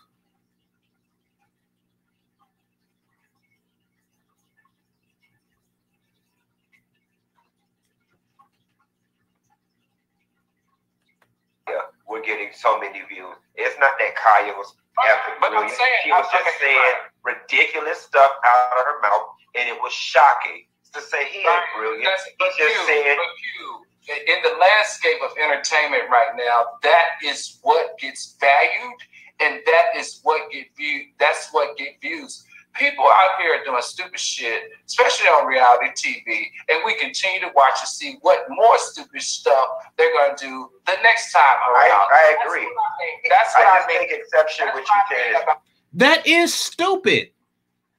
Yeah, 11.69 11.81
we're 12.23 12.27
getting 12.37 12.53
so 12.55 12.79
many 12.79 13.01
views. 13.09 13.35
It's 13.57 13.79
not 13.79 13.93
that 13.99 14.15
Kaya 14.17 14.53
was 14.57 14.75
after 15.11 15.33
But 15.41 15.47
I'm 15.49 15.53
brilliant. 15.67 15.77
saying- 15.77 15.99
she 16.05 16.11
was 16.13 16.27
okay, 16.27 16.45
just 16.45 16.59
saying 16.59 16.95
ridiculous 17.23 18.03
stuff 18.03 18.33
out 18.45 18.79
of 18.79 18.85
her 18.85 19.01
mouth, 19.01 19.29
and 19.55 19.69
it 19.69 19.81
was 19.81 19.93
shocking 19.93 20.67
to 20.95 21.01
say 21.01 21.25
he 21.27 21.41
ain't 21.41 21.65
brilliant. 21.77 22.05
That's- 22.05 22.25
He 22.27 22.33
but 22.39 22.57
just 22.57 22.75
you, 22.75 22.87
said 22.87 23.17
but 23.17 23.27
you, 23.57 23.87
in 24.27 24.43
the 24.43 24.57
landscape 24.59 25.23
of 25.23 25.37
entertainment 25.39 26.11
right 26.11 26.37
now, 26.37 26.79
that 26.83 27.17
is 27.23 27.59
what 27.63 27.99
gets 27.99 28.37
valued, 28.41 29.01
and 29.41 29.63
that 29.67 29.97
is 29.97 30.21
what 30.23 30.51
get 30.51 30.69
viewed. 30.77 31.09
That's 31.19 31.51
what 31.53 31.77
get 31.77 32.01
views. 32.01 32.45
People 32.75 33.05
out 33.05 33.41
here 33.41 33.55
are 33.61 33.65
doing 33.65 33.83
stupid 33.83 34.19
shit, 34.19 34.63
especially 34.87 35.27
on 35.29 35.47
reality 35.47 35.89
TV, 35.95 36.47
and 36.69 36.83
we 36.87 36.95
continue 36.99 37.41
to 37.41 37.51
watch 37.55 37.75
and 37.81 37.89
see 37.89 38.17
what 38.23 38.47
more 38.49 38.79
stupid 38.79 39.21
stuff 39.21 39.69
they're 39.99 40.13
going 40.13 40.35
to 40.37 40.45
do 40.47 40.71
the 40.87 40.97
next 41.03 41.33
time 41.33 41.43
I, 41.45 41.71
around. 41.71 42.09
I 42.11 42.37
That's 42.39 42.49
agree. 42.49 42.65
what 42.65 42.85
I. 42.85 43.29
That's 43.29 43.55
what 43.55 43.67
I 43.67 43.71
I, 43.71 43.77
just 43.79 43.89
mean. 43.89 44.21
exception 44.21 44.67
with 44.75 44.85
you 44.85 44.91
I 44.95 45.15
mean 45.15 45.33
saying. 45.33 45.43
about 45.43 45.61
That 45.93 46.27
is 46.27 46.55
stupid. 46.55 47.29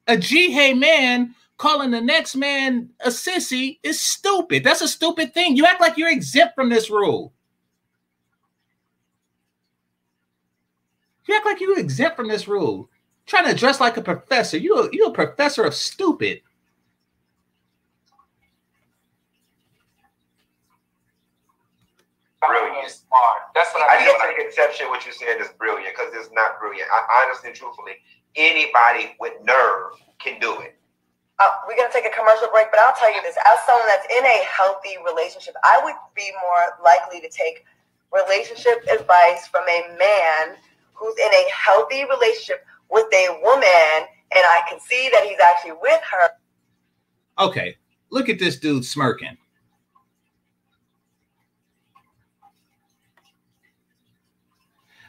A 0.08 0.16
G 0.16 0.50
hey 0.50 0.74
man 0.74 1.34
calling 1.56 1.90
the 1.92 2.00
next 2.00 2.34
man 2.34 2.90
a 3.00 3.08
sissy 3.10 3.78
is 3.84 4.00
stupid. 4.00 4.64
That's 4.64 4.80
a 4.82 4.88
stupid 4.88 5.32
thing. 5.34 5.56
You 5.56 5.66
act 5.66 5.80
like 5.80 5.96
you're 5.96 6.10
exempt 6.10 6.54
from 6.56 6.68
this 6.68 6.90
rule. 6.90 7.32
You 11.26 11.36
act 11.36 11.46
like 11.46 11.60
you're 11.60 11.78
exempt 11.78 12.16
from 12.16 12.28
this 12.28 12.46
rule. 12.48 12.90
Trying 13.26 13.46
to 13.46 13.54
dress 13.58 13.80
like 13.80 13.96
a 13.96 14.02
professor. 14.02 14.56
You 14.58 14.76
a, 14.78 14.88
you 14.92 15.06
a 15.06 15.12
professor 15.12 15.64
of 15.64 15.74
stupid. 15.74 16.42
Brilliant. 22.46 22.90
Smart. 22.90 23.48
That's 23.54 23.72
what 23.72 23.88
I 23.88 23.96
I 23.96 23.98
mean. 23.98 24.06
just 24.06 24.18
when 24.20 24.28
I- 24.28 24.34
take 24.36 24.46
exception 24.46 24.88
what 24.88 25.06
you 25.06 25.12
said 25.12 25.40
is 25.40 25.48
brilliant 25.56 25.96
because 25.96 26.12
it's 26.12 26.30
not 26.32 26.60
brilliant. 26.60 26.88
I 26.92 27.24
honestly 27.24 27.52
truthfully, 27.52 27.96
anybody 28.36 29.16
with 29.18 29.32
nerve 29.44 29.96
can 30.18 30.38
do 30.40 30.60
it. 30.60 30.76
Uh, 31.40 31.50
we're 31.66 31.74
going 31.74 31.88
to 31.88 31.92
take 31.92 32.06
a 32.06 32.14
commercial 32.14 32.46
break, 32.52 32.68
but 32.70 32.78
I'll 32.78 32.94
tell 32.94 33.12
you 33.12 33.20
this. 33.22 33.34
As 33.42 33.58
someone 33.66 33.88
that's 33.88 34.06
in 34.12 34.24
a 34.24 34.44
healthy 34.46 34.94
relationship, 35.04 35.54
I 35.64 35.80
would 35.82 35.96
be 36.14 36.30
more 36.44 36.78
likely 36.84 37.20
to 37.20 37.28
take 37.28 37.64
relationship 38.12 38.84
advice 38.92 39.48
from 39.48 39.64
a 39.66 39.96
man 39.98 40.54
who's 40.92 41.16
in 41.18 41.32
a 41.32 41.44
healthy 41.50 42.04
relationship 42.04 42.64
with 42.90 43.06
a 43.12 43.38
woman, 43.42 44.08
and 44.34 44.44
I 44.44 44.62
can 44.68 44.80
see 44.80 45.08
that 45.12 45.24
he's 45.24 45.38
actually 45.38 45.72
with 45.80 46.00
her. 46.12 46.28
Okay, 47.38 47.76
look 48.10 48.28
at 48.28 48.38
this 48.38 48.58
dude 48.58 48.84
smirking. 48.84 49.36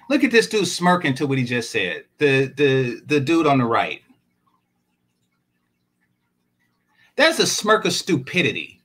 Look 0.10 0.24
at 0.24 0.32
this 0.32 0.48
dude 0.48 0.68
smirking 0.68 1.16
to 1.16 1.26
what 1.28 1.38
he 1.38 1.44
just 1.44 1.72
said. 1.72 2.06
The 2.20 2.46
the 2.56 3.02
the 3.06 3.20
dude 3.20 3.48
on 3.48 3.58
the 3.58 3.66
right. 3.66 4.02
That's 7.16 7.40
a 7.40 7.48
smirk 7.48 7.86
of 7.86 7.94
stupidity. 7.94 8.82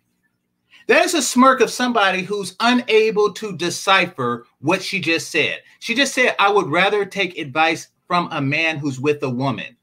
That 0.86 1.04
is 1.04 1.14
a 1.14 1.22
smirk 1.22 1.60
of 1.60 1.70
somebody 1.70 2.22
who's 2.22 2.56
unable 2.60 3.32
to 3.34 3.56
decipher 3.56 4.46
what 4.60 4.82
she 4.82 5.00
just 5.00 5.30
said. 5.30 5.60
She 5.78 5.94
just 5.94 6.14
said, 6.14 6.34
I 6.38 6.50
would 6.50 6.68
rather 6.68 7.04
take 7.04 7.38
advice 7.38 7.88
from 8.10 8.28
a 8.32 8.40
man 8.40 8.76
who's 8.76 8.98
with 8.98 9.22
a 9.22 9.30
woman, 9.30 9.76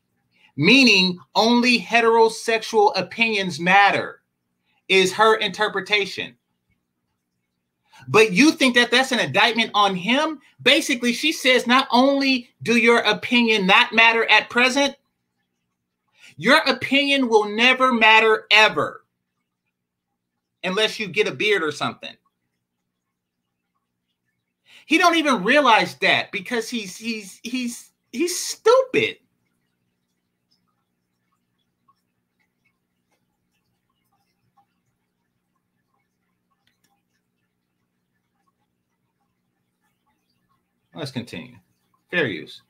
meaning 0.57 1.17
only 1.33 1.79
heterosexual 1.79 2.91
opinions 2.97 3.57
matter, 3.57 4.19
is 4.89 5.13
her 5.13 5.37
interpretation. 5.37 6.35
But 8.09 8.33
you 8.33 8.51
think 8.51 8.75
that 8.75 8.91
that's 8.91 9.13
an 9.13 9.21
indictment 9.21 9.71
on 9.73 9.95
him? 9.95 10.41
Basically, 10.61 11.13
she 11.13 11.31
says 11.31 11.67
not 11.67 11.87
only 11.89 12.49
do 12.63 12.75
your 12.75 12.99
opinion 12.99 13.65
not 13.65 13.93
matter 13.93 14.29
at 14.29 14.49
present, 14.49 14.93
your 16.35 16.57
opinion 16.67 17.29
will 17.29 17.47
never 17.47 17.93
matter 17.93 18.45
ever 18.51 19.05
unless 20.65 20.99
you 20.99 21.07
get 21.07 21.29
a 21.29 21.33
beard 21.33 21.63
or 21.63 21.71
something. 21.71 22.17
He 24.85 24.97
don't 24.97 25.15
even 25.15 25.45
realize 25.45 25.95
that 25.99 26.33
because 26.33 26.69
he's 26.69 26.97
he's 26.97 27.39
he's 27.43 27.86
He's 28.17 28.35
stupid. 28.35 29.17
Let's 40.95 41.11
continue. 41.11 41.57
Fair 42.09 42.25
use. 42.25 42.63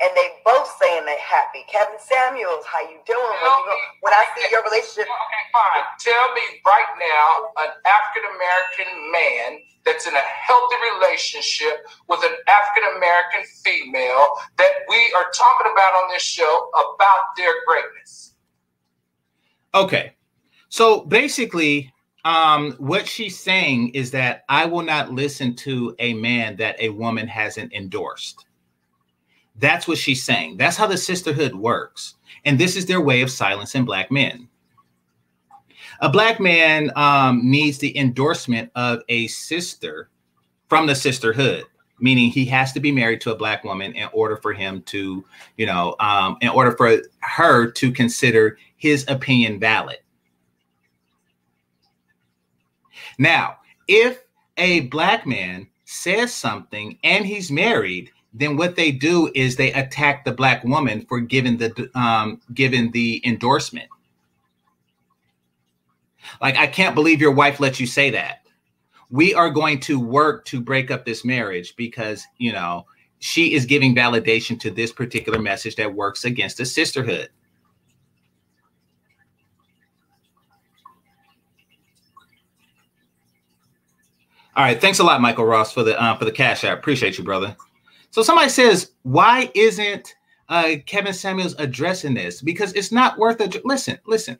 And 0.00 0.10
they 0.16 0.40
both 0.44 0.68
saying 0.80 1.04
they're 1.04 1.18
happy. 1.18 1.64
Kevin 1.68 1.98
Samuels, 1.98 2.64
how 2.66 2.80
you 2.82 2.98
doing? 3.06 3.36
When, 3.42 3.50
you 3.50 3.64
go, 3.66 3.76
when 4.00 4.14
I 4.14 4.24
see 4.36 4.46
your 4.50 4.62
relationship. 4.64 5.10
Okay, 5.10 5.44
fine. 5.52 5.84
Tell 6.00 6.26
me 6.34 6.44
right 6.64 6.92
now, 6.98 7.50
an 7.64 7.70
African 7.84 8.24
American 8.32 8.90
man 9.12 9.60
that's 9.84 10.06
in 10.06 10.14
a 10.14 10.20
healthy 10.20 10.76
relationship 10.94 11.86
with 12.08 12.20
an 12.22 12.36
African 12.48 12.96
American 12.96 13.42
female 13.64 14.28
that 14.58 14.72
we 14.88 15.00
are 15.16 15.30
talking 15.34 15.72
about 15.72 15.94
on 15.94 16.10
this 16.12 16.22
show 16.22 16.70
about 16.74 17.36
their 17.36 17.52
greatness. 17.66 18.34
Okay. 19.74 20.12
So 20.68 21.04
basically, 21.04 21.92
um, 22.24 22.72
what 22.72 23.08
she's 23.08 23.38
saying 23.38 23.90
is 23.90 24.10
that 24.12 24.44
I 24.48 24.66
will 24.66 24.82
not 24.82 25.12
listen 25.12 25.56
to 25.56 25.94
a 25.98 26.14
man 26.14 26.56
that 26.56 26.76
a 26.78 26.90
woman 26.90 27.26
hasn't 27.26 27.72
endorsed. 27.72 28.46
That's 29.60 29.86
what 29.86 29.98
she's 29.98 30.22
saying. 30.22 30.56
That's 30.56 30.76
how 30.76 30.86
the 30.86 30.96
sisterhood 30.96 31.54
works. 31.54 32.14
And 32.44 32.58
this 32.58 32.76
is 32.76 32.86
their 32.86 33.00
way 33.00 33.20
of 33.20 33.30
silencing 33.30 33.84
black 33.84 34.10
men. 34.10 34.48
A 36.00 36.08
black 36.08 36.40
man 36.40 36.90
um, 36.96 37.48
needs 37.48 37.78
the 37.78 37.96
endorsement 37.96 38.70
of 38.74 39.02
a 39.08 39.26
sister 39.26 40.08
from 40.68 40.86
the 40.86 40.94
sisterhood, 40.94 41.64
meaning 41.98 42.30
he 42.30 42.46
has 42.46 42.72
to 42.72 42.80
be 42.80 42.90
married 42.90 43.20
to 43.22 43.32
a 43.32 43.36
black 43.36 43.64
woman 43.64 43.92
in 43.92 44.08
order 44.14 44.36
for 44.36 44.54
him 44.54 44.82
to, 44.84 45.22
you 45.58 45.66
know, 45.66 45.94
um, 46.00 46.38
in 46.40 46.48
order 46.48 46.72
for 46.72 47.02
her 47.20 47.70
to 47.70 47.92
consider 47.92 48.56
his 48.76 49.04
opinion 49.08 49.60
valid. 49.60 49.98
Now, 53.18 53.58
if 53.86 54.22
a 54.56 54.80
black 54.80 55.26
man 55.26 55.66
says 55.84 56.32
something 56.32 56.98
and 57.04 57.26
he's 57.26 57.50
married, 57.50 58.10
then 58.32 58.56
what 58.56 58.76
they 58.76 58.92
do 58.92 59.30
is 59.34 59.56
they 59.56 59.72
attack 59.72 60.24
the 60.24 60.32
black 60.32 60.62
woman 60.64 61.04
for 61.06 61.20
giving 61.20 61.56
the 61.56 61.90
um, 61.94 62.40
giving 62.54 62.90
the 62.92 63.20
endorsement. 63.24 63.88
Like, 66.40 66.56
I 66.56 66.66
can't 66.66 66.94
believe 66.94 67.20
your 67.20 67.32
wife 67.32 67.60
let 67.60 67.80
you 67.80 67.86
say 67.86 68.10
that. 68.10 68.42
We 69.10 69.34
are 69.34 69.50
going 69.50 69.80
to 69.80 69.98
work 69.98 70.44
to 70.46 70.60
break 70.60 70.90
up 70.90 71.04
this 71.04 71.24
marriage 71.24 71.74
because 71.76 72.24
you 72.38 72.52
know 72.52 72.86
she 73.18 73.54
is 73.54 73.66
giving 73.66 73.94
validation 73.94 74.58
to 74.60 74.70
this 74.70 74.92
particular 74.92 75.40
message 75.40 75.76
that 75.76 75.94
works 75.94 76.24
against 76.24 76.58
the 76.58 76.64
sisterhood. 76.64 77.30
All 84.56 84.64
right, 84.64 84.80
thanks 84.80 84.98
a 84.98 85.04
lot, 85.04 85.20
Michael 85.20 85.46
Ross, 85.46 85.72
for 85.72 85.82
the 85.82 86.00
uh, 86.00 86.16
for 86.16 86.24
the 86.24 86.32
cash 86.32 86.62
I 86.64 86.70
Appreciate 86.72 87.18
you, 87.18 87.24
brother. 87.24 87.56
So 88.10 88.22
somebody 88.22 88.48
says, 88.48 88.92
why 89.02 89.50
isn't 89.54 90.14
uh, 90.48 90.74
Kevin 90.86 91.12
Samuels 91.12 91.54
addressing 91.58 92.14
this? 92.14 92.42
Because 92.42 92.72
it's 92.72 92.92
not 92.92 93.18
worth 93.18 93.40
it. 93.40 93.64
Listen, 93.64 93.98
listen. 94.06 94.38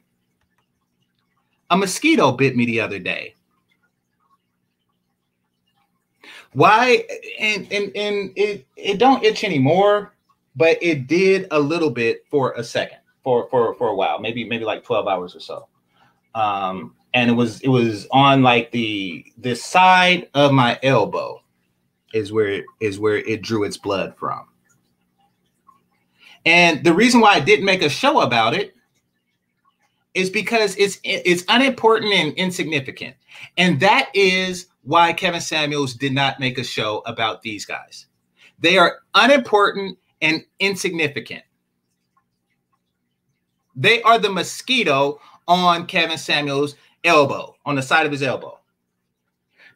A 1.71 1.77
mosquito 1.77 2.33
bit 2.33 2.57
me 2.57 2.66
the 2.66 2.81
other 2.81 2.99
day. 2.99 3.35
Why? 6.53 7.05
And 7.39 7.73
and 7.73 7.97
and 7.97 8.33
it 8.35 8.66
it 8.77 8.99
don't 8.99 9.23
itch 9.23 9.45
anymore, 9.45 10.16
but 10.57 10.83
it 10.83 11.07
did 11.07 11.47
a 11.53 11.61
little 11.61 11.91
bit 11.91 12.25
for 12.29 12.55
a 12.55 12.64
second, 12.64 12.99
for 13.23 13.49
for 13.51 13.75
for 13.75 13.91
a 13.91 13.95
while, 13.95 14.18
maybe 14.18 14.43
maybe 14.43 14.64
like 14.64 14.83
twelve 14.83 15.07
hours 15.07 15.37
or 15.37 15.41
so. 15.41 15.68
Um, 16.35 16.97
and 17.14 17.31
it 17.31 17.35
was 17.35 17.61
it 17.61 17.68
was 17.68 18.09
on 18.11 18.43
like 18.43 18.73
the 18.73 19.25
the 19.39 19.55
side 19.55 20.29
of 20.35 20.51
my 20.53 20.77
elbow 20.83 21.41
is 22.13 22.33
where 22.33 22.65
is 22.81 22.99
where 22.99 23.17
it 23.17 23.43
drew 23.43 23.65
its 23.65 23.77
blood 23.77 24.15
from. 24.17 24.47
And 26.47 26.83
the 26.85 26.95
reason 26.95 27.21
why 27.21 27.35
I 27.35 27.41
didn't 27.41 27.67
make 27.67 27.83
a 27.83 27.89
show 27.89 28.21
about 28.21 28.55
it 28.55 28.75
is 30.15 30.31
because 30.31 30.77
it's 30.77 30.99
it's 31.05 31.45
unimportant 31.49 32.13
and 32.13 32.33
insignificant. 32.35 33.15
And 33.57 33.79
that 33.81 34.11
is 34.15 34.67
why 34.83 35.13
Kevin 35.13 35.41
Samuels 35.41 35.95
did 35.95 36.13
not 36.13 36.41
make 36.41 36.59
a 36.59 36.65
show 36.65 37.03
about 37.07 37.43
these 37.43 37.65
guys. 37.65 38.07
They 38.59 38.77
are 38.79 38.99
unimportant 39.15 39.99
and 40.21 40.45
insignificant. 40.59 41.43
They 43.77 44.03
are 44.03 44.19
the 44.19 44.31
mosquito 44.31 45.21
on 45.47 45.87
Kevin 45.87 46.19
Samuels' 46.19 46.75
elbow, 47.05 47.57
on 47.65 47.77
the 47.77 47.83
side 47.83 48.07
of 48.07 48.13
his 48.13 48.23
elbow. 48.23 48.59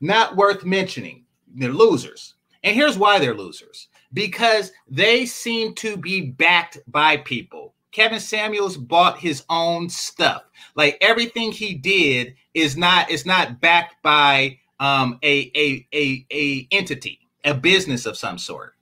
Not 0.00 0.36
worth 0.36 0.64
mentioning. 0.64 1.23
They're 1.54 1.72
losers. 1.72 2.34
And 2.62 2.74
here's 2.74 2.98
why 2.98 3.18
they're 3.18 3.34
losers 3.34 3.88
because 4.12 4.72
they 4.88 5.26
seem 5.26 5.74
to 5.74 5.96
be 5.96 6.22
backed 6.22 6.78
by 6.86 7.18
people. 7.18 7.74
Kevin 7.92 8.20
Samuels 8.20 8.76
bought 8.76 9.18
his 9.18 9.44
own 9.50 9.88
stuff. 9.88 10.42
Like 10.74 10.98
everything 11.00 11.52
he 11.52 11.74
did 11.74 12.34
is 12.54 12.76
not 12.76 13.10
is 13.10 13.26
not 13.26 13.60
backed 13.60 14.02
by 14.02 14.58
um, 14.80 15.18
a, 15.22 15.50
a 15.54 15.86
a 15.94 16.26
a 16.32 16.68
entity, 16.70 17.20
a 17.44 17.54
business 17.54 18.06
of 18.06 18.16
some 18.16 18.38
sort. 18.38 18.72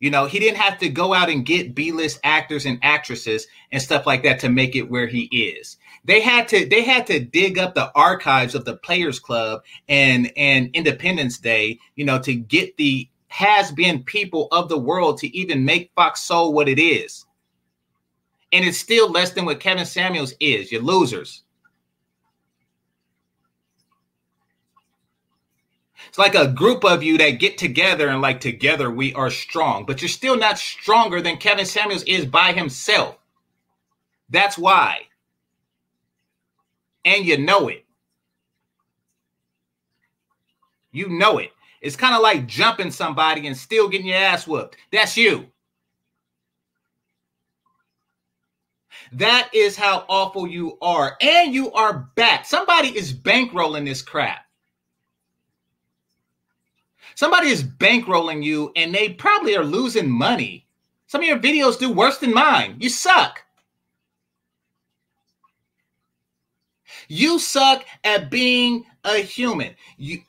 You 0.00 0.10
know, 0.10 0.26
he 0.26 0.38
didn't 0.38 0.58
have 0.58 0.78
to 0.78 0.88
go 0.88 1.12
out 1.12 1.28
and 1.28 1.44
get 1.44 1.74
B-list 1.74 2.20
actors 2.22 2.66
and 2.66 2.78
actresses 2.82 3.48
and 3.72 3.82
stuff 3.82 4.06
like 4.06 4.22
that 4.22 4.38
to 4.40 4.48
make 4.48 4.76
it 4.76 4.88
where 4.88 5.08
he 5.08 5.24
is. 5.24 5.76
They 6.08 6.22
had 6.22 6.48
to 6.48 6.64
they 6.66 6.82
had 6.84 7.06
to 7.08 7.20
dig 7.20 7.58
up 7.58 7.74
the 7.74 7.92
archives 7.94 8.54
of 8.54 8.64
the 8.64 8.78
Players 8.78 9.20
Club 9.20 9.62
and 9.90 10.32
and 10.38 10.70
Independence 10.72 11.36
Day, 11.36 11.78
you 11.96 12.06
know, 12.06 12.18
to 12.20 12.34
get 12.34 12.78
the 12.78 13.06
has 13.28 13.70
been 13.70 14.02
people 14.04 14.48
of 14.50 14.70
the 14.70 14.78
world 14.78 15.18
to 15.18 15.36
even 15.36 15.66
make 15.66 15.92
Fox 15.94 16.22
Soul 16.22 16.54
what 16.54 16.66
it 16.66 16.80
is. 16.80 17.26
And 18.52 18.64
it's 18.64 18.78
still 18.78 19.10
less 19.10 19.32
than 19.32 19.44
what 19.44 19.60
Kevin 19.60 19.84
Samuels 19.84 20.32
is. 20.40 20.72
You're 20.72 20.80
losers. 20.80 21.42
It's 26.08 26.16
like 26.16 26.34
a 26.34 26.48
group 26.48 26.86
of 26.86 27.02
you 27.02 27.18
that 27.18 27.32
get 27.32 27.58
together 27.58 28.08
and 28.08 28.22
like 28.22 28.40
together 28.40 28.90
we 28.90 29.12
are 29.12 29.30
strong, 29.30 29.84
but 29.84 30.00
you're 30.00 30.08
still 30.08 30.38
not 30.38 30.56
stronger 30.56 31.20
than 31.20 31.36
Kevin 31.36 31.66
Samuels 31.66 32.04
is 32.04 32.24
by 32.24 32.54
himself. 32.54 33.18
That's 34.30 34.56
why 34.56 35.07
and 37.08 37.24
you 37.24 37.38
know 37.38 37.68
it. 37.68 37.86
You 40.92 41.08
know 41.08 41.38
it. 41.38 41.52
It's 41.80 41.96
kind 41.96 42.14
of 42.14 42.20
like 42.20 42.46
jumping 42.46 42.90
somebody 42.90 43.46
and 43.46 43.56
still 43.56 43.88
getting 43.88 44.08
your 44.08 44.18
ass 44.18 44.46
whooped. 44.46 44.76
That's 44.92 45.16
you. 45.16 45.46
That 49.12 49.48
is 49.54 49.74
how 49.74 50.04
awful 50.08 50.46
you 50.46 50.76
are. 50.82 51.16
And 51.22 51.54
you 51.54 51.72
are 51.72 52.10
back. 52.14 52.44
Somebody 52.44 52.88
is 52.88 53.14
bankrolling 53.14 53.86
this 53.86 54.02
crap. 54.02 54.40
Somebody 57.14 57.48
is 57.48 57.64
bankrolling 57.64 58.44
you 58.44 58.70
and 58.76 58.94
they 58.94 59.08
probably 59.10 59.56
are 59.56 59.64
losing 59.64 60.10
money. 60.10 60.66
Some 61.06 61.22
of 61.22 61.26
your 61.26 61.38
videos 61.38 61.78
do 61.78 61.90
worse 61.90 62.18
than 62.18 62.34
mine. 62.34 62.76
You 62.78 62.90
suck. 62.90 63.42
You 67.08 67.38
suck 67.38 67.84
at 68.04 68.30
being 68.30 68.84
a 69.04 69.16
human. 69.16 69.74
You 69.96 70.22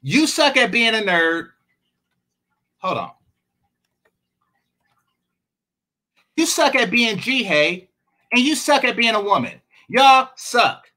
you 0.00 0.26
suck 0.26 0.56
at 0.56 0.70
being 0.70 0.94
a 0.94 0.98
nerd. 0.98 1.50
Hold 2.78 2.98
on. 2.98 3.10
You 6.36 6.46
suck 6.46 6.74
at 6.74 6.90
being 6.90 7.18
G-Hay, 7.18 7.88
and 8.32 8.40
you 8.40 8.56
suck 8.56 8.84
at 8.84 8.96
being 8.96 9.14
a 9.14 9.20
woman. 9.20 9.60
Y'all 9.88 10.30
suck. 10.36 10.90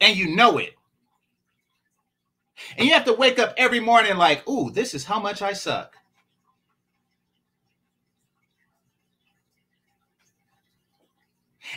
And 0.00 0.16
you 0.16 0.34
know 0.34 0.58
it. 0.58 0.74
And 2.76 2.86
you 2.86 2.94
have 2.94 3.04
to 3.04 3.12
wake 3.12 3.38
up 3.38 3.54
every 3.56 3.80
morning 3.80 4.16
like, 4.16 4.48
ooh, 4.48 4.70
this 4.70 4.94
is 4.94 5.04
how 5.04 5.20
much 5.20 5.42
I 5.42 5.52
suck. 5.52 5.97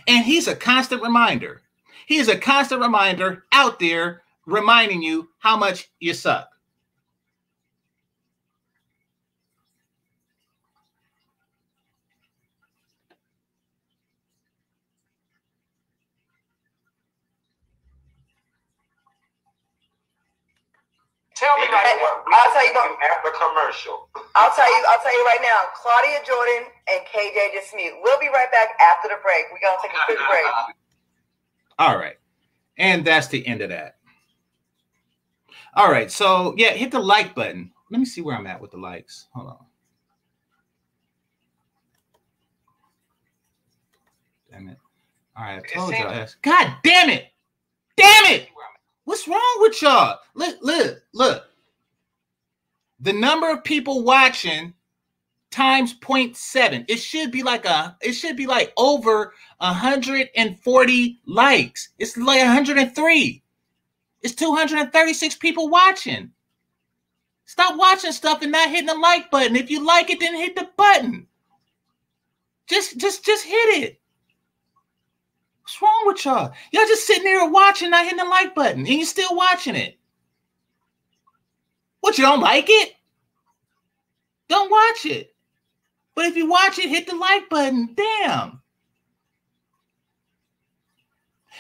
And 0.07 0.25
he's 0.25 0.47
a 0.47 0.55
constant 0.55 1.01
reminder. 1.01 1.61
He 2.05 2.17
is 2.17 2.27
a 2.27 2.37
constant 2.37 2.81
reminder 2.81 3.45
out 3.51 3.79
there 3.79 4.23
reminding 4.45 5.01
you 5.01 5.29
how 5.39 5.57
much 5.57 5.89
you 5.99 6.13
suck. 6.13 6.50
Tell 21.41 21.57
me 21.57 21.65
like 21.73 21.97
what? 22.05 22.21
I'll 22.31 22.53
tell 22.53 22.65
you 22.67 22.73
what. 22.73 23.01
After 23.01 23.33
commercial. 23.33 24.07
I'll 24.35 24.53
tell 24.53 24.69
you. 24.69 24.85
I'll 24.89 25.01
tell 25.01 25.11
you 25.11 25.25
right 25.25 25.39
now. 25.41 25.73
Claudia 25.73 26.19
Jordan 26.21 26.69
and 26.87 27.01
KJ 27.09 27.57
Dismute. 27.57 27.97
We'll 28.03 28.19
be 28.19 28.27
right 28.27 28.51
back 28.51 28.79
after 28.79 29.07
the 29.09 29.15
break. 29.23 29.45
We're 29.51 29.57
gonna 29.59 29.81
take 29.81 29.91
a 29.91 30.05
quick 30.05 30.19
break. 30.29 30.45
All 31.79 31.97
right, 31.97 32.17
and 32.77 33.03
that's 33.03 33.27
the 33.27 33.45
end 33.47 33.61
of 33.61 33.69
that. 33.69 33.95
All 35.73 35.91
right, 35.91 36.11
so 36.11 36.53
yeah, 36.57 36.73
hit 36.73 36.91
the 36.91 36.99
like 36.99 37.33
button. 37.33 37.71
Let 37.89 37.97
me 37.97 38.05
see 38.05 38.21
where 38.21 38.35
I'm 38.37 38.45
at 38.45 38.61
with 38.61 38.69
the 38.69 38.77
likes. 38.77 39.27
Hold 39.33 39.47
on. 39.47 39.65
Damn 44.51 44.67
it. 44.67 44.77
All 45.35 45.43
right, 45.43 45.63
I 45.63 45.75
told 45.75 45.91
y'all. 45.93 46.27
God 46.43 46.75
damn 46.83 47.09
it. 47.09 47.31
Damn 47.97 48.25
it. 48.27 48.47
What's 49.05 49.27
wrong 49.27 49.57
with 49.59 49.81
y'all? 49.81 50.19
Look, 50.35 50.57
look, 50.61 51.01
look. 51.13 51.43
The 52.99 53.13
number 53.13 53.49
of 53.51 53.63
people 53.63 54.03
watching 54.03 54.73
times 55.51 55.93
0.7. 55.93 56.85
It 56.87 56.97
should 56.97 57.31
be 57.31 57.43
like 57.43 57.65
a 57.65 57.95
it 58.01 58.13
should 58.13 58.37
be 58.37 58.47
like 58.47 58.73
over 58.77 59.33
140 59.57 61.19
likes. 61.25 61.89
It's 61.99 62.17
like 62.17 62.39
103. 62.39 63.43
It's 64.21 64.35
236 64.35 65.35
people 65.35 65.69
watching. 65.69 66.31
Stop 67.45 67.77
watching 67.77 68.13
stuff 68.13 68.41
and 68.41 68.51
not 68.51 68.69
hitting 68.69 68.85
the 68.85 68.95
like 68.95 69.29
button. 69.29 69.55
If 69.55 69.69
you 69.69 69.85
like 69.85 70.09
it, 70.09 70.19
then 70.19 70.35
hit 70.35 70.55
the 70.55 70.69
button. 70.77 71.27
Just 72.67 72.97
just 72.97 73.25
just 73.25 73.45
hit 73.45 73.83
it. 73.83 74.00
What's 75.81 75.93
wrong 75.93 76.03
with 76.05 76.25
y'all? 76.25 76.53
Y'all 76.71 76.87
just 76.87 77.07
sitting 77.07 77.23
there 77.23 77.49
watching, 77.49 77.89
not 77.89 78.03
hitting 78.03 78.19
the 78.19 78.25
like 78.25 78.53
button, 78.53 78.81
and 78.81 78.87
you 78.87 79.03
still 79.03 79.35
watching 79.35 79.75
it. 79.75 79.97
What 82.01 82.17
you 82.19 82.23
don't 82.23 82.39
like 82.39 82.65
it? 82.67 82.93
Don't 84.47 84.69
watch 84.69 85.05
it. 85.05 85.33
But 86.13 86.25
if 86.25 86.35
you 86.35 86.47
watch 86.47 86.77
it, 86.77 86.89
hit 86.89 87.07
the 87.07 87.15
like 87.15 87.49
button. 87.49 87.95
Damn. 87.95 88.61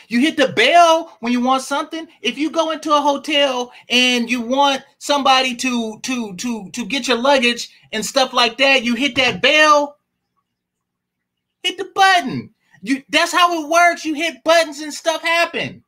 You 0.07 0.19
hit 0.19 0.37
the 0.37 0.49
bell 0.49 1.17
when 1.21 1.31
you 1.31 1.41
want 1.41 1.63
something. 1.63 2.07
If 2.21 2.37
you 2.37 2.51
go 2.51 2.71
into 2.71 2.93
a 2.93 3.01
hotel 3.01 3.71
and 3.89 4.29
you 4.29 4.41
want 4.41 4.83
somebody 4.99 5.55
to 5.55 5.99
to 6.01 6.35
to 6.35 6.69
to 6.69 6.85
get 6.85 7.07
your 7.07 7.17
luggage 7.17 7.69
and 7.91 8.05
stuff 8.05 8.33
like 8.33 8.57
that, 8.57 8.83
you 8.83 8.93
hit 8.93 9.15
that 9.15 9.41
bell. 9.41 9.97
Hit 11.63 11.77
the 11.79 11.89
button. 11.95 12.53
You 12.81 13.03
that's 13.09 13.31
how 13.31 13.63
it 13.63 13.69
works. 13.69 14.05
You 14.05 14.13
hit 14.13 14.43
buttons 14.43 14.79
and 14.79 14.93
stuff 14.93 15.21
happen. 15.21 15.83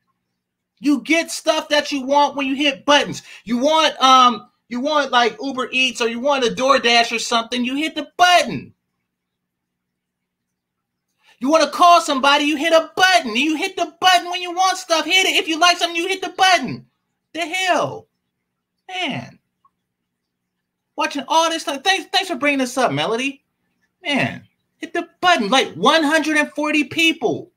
You 0.79 1.01
get 1.01 1.31
stuff 1.31 1.69
that 1.69 1.91
you 1.91 2.05
want 2.05 2.35
when 2.35 2.45
you 2.45 2.55
hit 2.55 2.85
buttons. 2.85 3.23
You 3.45 3.57
want 3.57 3.99
um 4.01 4.49
you 4.69 4.79
want 4.79 5.11
like 5.11 5.37
Uber 5.41 5.69
Eats 5.71 6.01
or 6.01 6.07
you 6.07 6.19
want 6.19 6.45
a 6.45 6.49
DoorDash 6.49 7.15
or 7.15 7.19
something, 7.19 7.63
you 7.63 7.75
hit 7.75 7.95
the 7.95 8.09
button. 8.17 8.73
You 11.39 11.49
want 11.49 11.63
to 11.63 11.69
call 11.69 11.99
somebody, 11.99 12.45
you 12.45 12.55
hit 12.55 12.71
a 12.71 12.89
button. 12.95 13.35
You 13.35 13.57
hit 13.57 13.75
the 13.75 13.93
button 13.99 14.29
when 14.31 14.41
you 14.41 14.53
want 14.53 14.77
stuff. 14.77 15.05
Hit 15.05 15.25
it. 15.25 15.35
If 15.35 15.47
you 15.47 15.59
like 15.59 15.77
something, 15.77 15.95
you 15.95 16.07
hit 16.07 16.21
the 16.21 16.33
button. 16.37 16.85
The 17.33 17.41
hell? 17.41 18.07
Man. 18.87 19.39
Watching 20.95 21.25
all 21.27 21.49
this 21.49 21.63
stuff. 21.63 21.83
Thanks, 21.83 22.07
thanks 22.11 22.29
for 22.29 22.35
bringing 22.35 22.59
this 22.59 22.77
up, 22.77 22.91
Melody. 22.91 23.43
Man, 24.03 24.43
hit 24.83 24.93
the 24.93 25.07
button. 25.21 25.49
Like 25.49 25.73
140 25.75 26.83
people. 26.85 27.51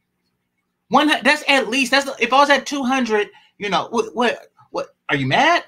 One 0.88 1.08
that's 1.08 1.42
at 1.48 1.68
least 1.68 1.90
that's 1.90 2.08
if 2.20 2.32
I 2.32 2.38
was 2.38 2.50
at 2.50 2.66
200, 2.66 3.28
you 3.58 3.68
know, 3.68 3.88
what 3.90 4.14
what 4.14 4.52
what 4.70 4.94
are 5.08 5.16
you 5.16 5.26
mad? 5.26 5.64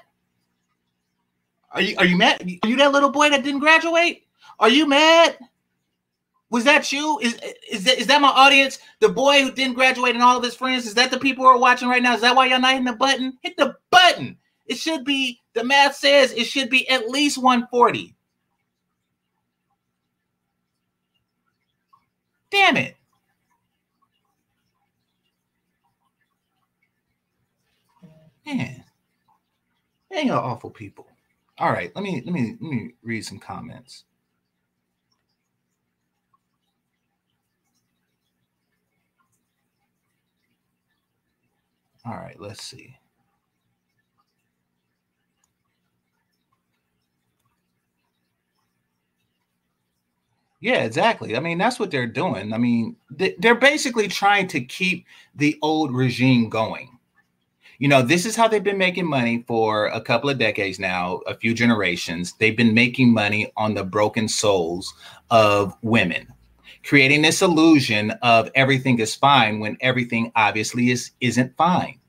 Are 1.71 1.81
you 1.81 1.97
are 1.97 2.05
you 2.05 2.15
mad? 2.15 2.41
Are 2.63 2.69
you 2.69 2.77
that 2.77 2.93
little 2.93 3.11
boy 3.11 3.29
that 3.29 3.43
didn't 3.43 3.59
graduate? 3.59 4.25
Are 4.59 4.69
you 4.69 4.87
mad? 4.87 5.37
Was 6.49 6.63
that 6.63 6.91
you? 6.93 7.19
Is 7.19 7.37
is 7.69 7.83
that, 7.83 7.99
is 7.99 8.07
that 8.07 8.21
my 8.21 8.29
audience? 8.29 8.79
The 9.01 9.09
boy 9.09 9.43
who 9.43 9.51
didn't 9.51 9.75
graduate 9.75 10.15
and 10.15 10.23
all 10.23 10.37
of 10.37 10.43
his 10.43 10.55
friends? 10.55 10.87
Is 10.87 10.93
that 10.95 11.11
the 11.11 11.19
people 11.19 11.43
who 11.43 11.49
are 11.49 11.59
watching 11.59 11.89
right 11.89 12.01
now? 12.01 12.15
Is 12.15 12.21
that 12.21 12.35
why 12.35 12.45
y'all 12.45 12.61
not 12.61 12.71
hitting 12.71 12.85
the 12.85 12.93
button? 12.93 13.37
Hit 13.41 13.57
the 13.57 13.75
button. 13.91 14.37
It 14.65 14.77
should 14.77 15.03
be, 15.03 15.41
the 15.53 15.63
math 15.63 15.95
says 15.95 16.31
it 16.31 16.45
should 16.45 16.69
be 16.69 16.87
at 16.89 17.09
least 17.09 17.37
140. 17.37 18.15
Damn 22.51 22.77
it. 22.77 22.97
Man. 28.45 28.83
Man, 30.11 30.27
y'all 30.27 30.45
awful 30.45 30.71
people. 30.71 31.07
All 31.59 31.71
right, 31.71 31.91
let 31.95 32.03
me 32.03 32.21
let 32.25 32.33
me 32.33 32.57
let 32.61 32.71
me 32.71 32.91
read 33.03 33.25
some 33.25 33.39
comments. 33.39 34.05
All 42.05 42.13
right, 42.15 42.39
let's 42.39 42.63
see. 42.63 42.98
Yeah, 50.61 50.83
exactly. 50.83 51.37
I 51.37 51.39
mean, 51.39 51.57
that's 51.57 51.79
what 51.79 51.89
they're 51.89 52.05
doing. 52.05 52.53
I 52.53 52.57
mean, 52.57 52.97
they're 53.09 53.55
basically 53.55 54.09
trying 54.09 54.47
to 54.47 54.61
keep 54.61 55.05
the 55.35 55.57
old 55.61 55.93
regime 55.93 56.49
going. 56.49 56.97
You 57.77 57.87
know, 57.87 58.01
this 58.01 58.25
is 58.25 58.35
how 58.35 58.49
they've 58.49 58.63
been 58.63 58.77
making 58.77 59.07
money 59.07 59.45
for 59.47 59.87
a 59.87 60.01
couple 60.01 60.29
of 60.29 60.37
decades 60.37 60.79
now, 60.79 61.21
a 61.27 61.33
few 61.33 61.53
generations. 61.53 62.33
They've 62.33 62.57
been 62.57 62.73
making 62.73 63.13
money 63.13 63.53
on 63.55 63.73
the 63.73 63.85
broken 63.85 64.27
souls 64.27 64.93
of 65.31 65.77
women, 65.81 66.27
creating 66.83 67.21
this 67.21 67.41
illusion 67.41 68.11
of 68.21 68.51
everything 68.53 68.99
is 68.99 69.15
fine 69.15 69.61
when 69.61 69.77
everything 69.79 70.33
obviously 70.35 70.91
is 70.91 71.11
isn't 71.21 71.55
fine. 71.55 71.99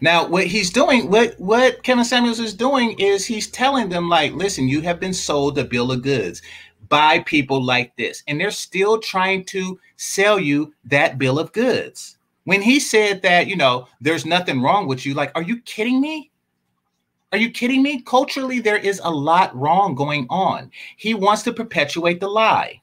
Now, 0.00 0.26
what 0.26 0.46
he's 0.46 0.70
doing, 0.70 1.10
what 1.10 1.34
what 1.38 1.82
Kevin 1.82 2.04
Samuels 2.04 2.40
is 2.40 2.54
doing 2.54 2.98
is 2.98 3.26
he's 3.26 3.50
telling 3.50 3.88
them 3.88 4.08
like, 4.08 4.32
listen, 4.32 4.68
you 4.68 4.80
have 4.82 5.00
been 5.00 5.14
sold 5.14 5.58
a 5.58 5.64
bill 5.64 5.92
of 5.92 6.02
goods 6.02 6.42
by 6.88 7.20
people 7.20 7.62
like 7.62 7.96
this, 7.96 8.22
and 8.26 8.40
they're 8.40 8.50
still 8.50 8.98
trying 8.98 9.44
to 9.46 9.78
sell 9.96 10.38
you 10.38 10.74
that 10.84 11.18
bill 11.18 11.38
of 11.38 11.52
goods. 11.52 12.18
When 12.44 12.62
he 12.62 12.80
said 12.80 13.22
that, 13.22 13.46
you 13.46 13.56
know, 13.56 13.86
there's 14.00 14.26
nothing 14.26 14.60
wrong 14.60 14.86
with 14.88 15.06
you, 15.06 15.14
like, 15.14 15.30
are 15.34 15.42
you 15.42 15.60
kidding 15.60 16.00
me? 16.00 16.30
Are 17.32 17.38
you 17.38 17.50
kidding 17.50 17.82
me? 17.82 18.02
Culturally, 18.02 18.58
there 18.58 18.76
is 18.76 19.00
a 19.04 19.10
lot 19.10 19.54
wrong 19.54 19.94
going 19.94 20.26
on. 20.30 20.70
He 20.96 21.14
wants 21.14 21.42
to 21.42 21.52
perpetuate 21.52 22.18
the 22.18 22.28
lie. 22.28 22.82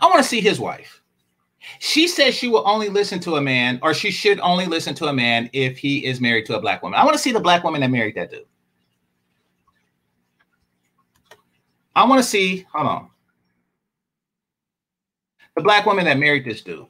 I 0.00 0.06
want 0.06 0.22
to 0.22 0.28
see 0.28 0.42
his 0.42 0.60
wife. 0.60 1.00
She 1.78 2.08
says 2.08 2.34
she 2.34 2.48
will 2.48 2.62
only 2.66 2.88
listen 2.88 3.20
to 3.20 3.36
a 3.36 3.40
man, 3.40 3.78
or 3.82 3.94
she 3.94 4.10
should 4.10 4.40
only 4.40 4.66
listen 4.66 4.94
to 4.96 5.06
a 5.06 5.12
man 5.12 5.48
if 5.52 5.78
he 5.78 6.04
is 6.04 6.20
married 6.20 6.46
to 6.46 6.56
a 6.56 6.60
black 6.60 6.82
woman. 6.82 6.98
I 6.98 7.04
want 7.04 7.14
to 7.14 7.22
see 7.22 7.32
the 7.32 7.40
black 7.40 7.64
woman 7.64 7.80
that 7.82 7.90
married 7.90 8.14
that 8.16 8.30
dude. 8.30 8.46
I 11.94 12.04
want 12.04 12.22
to 12.22 12.28
see, 12.28 12.66
hold 12.72 12.86
on. 12.86 13.10
The 15.56 15.62
black 15.62 15.86
woman 15.86 16.04
that 16.04 16.18
married 16.18 16.44
this 16.44 16.62
dude. 16.62 16.86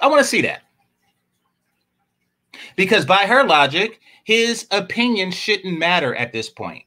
I 0.00 0.06
want 0.06 0.22
to 0.22 0.28
see 0.28 0.40
that. 0.42 0.62
Because 2.76 3.04
by 3.04 3.26
her 3.26 3.44
logic, 3.44 4.00
his 4.24 4.66
opinion 4.70 5.30
shouldn't 5.30 5.78
matter 5.78 6.14
at 6.14 6.32
this 6.32 6.48
point. 6.48 6.84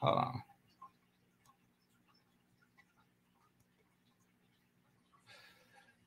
Hold 0.00 0.18
on. 0.18 0.42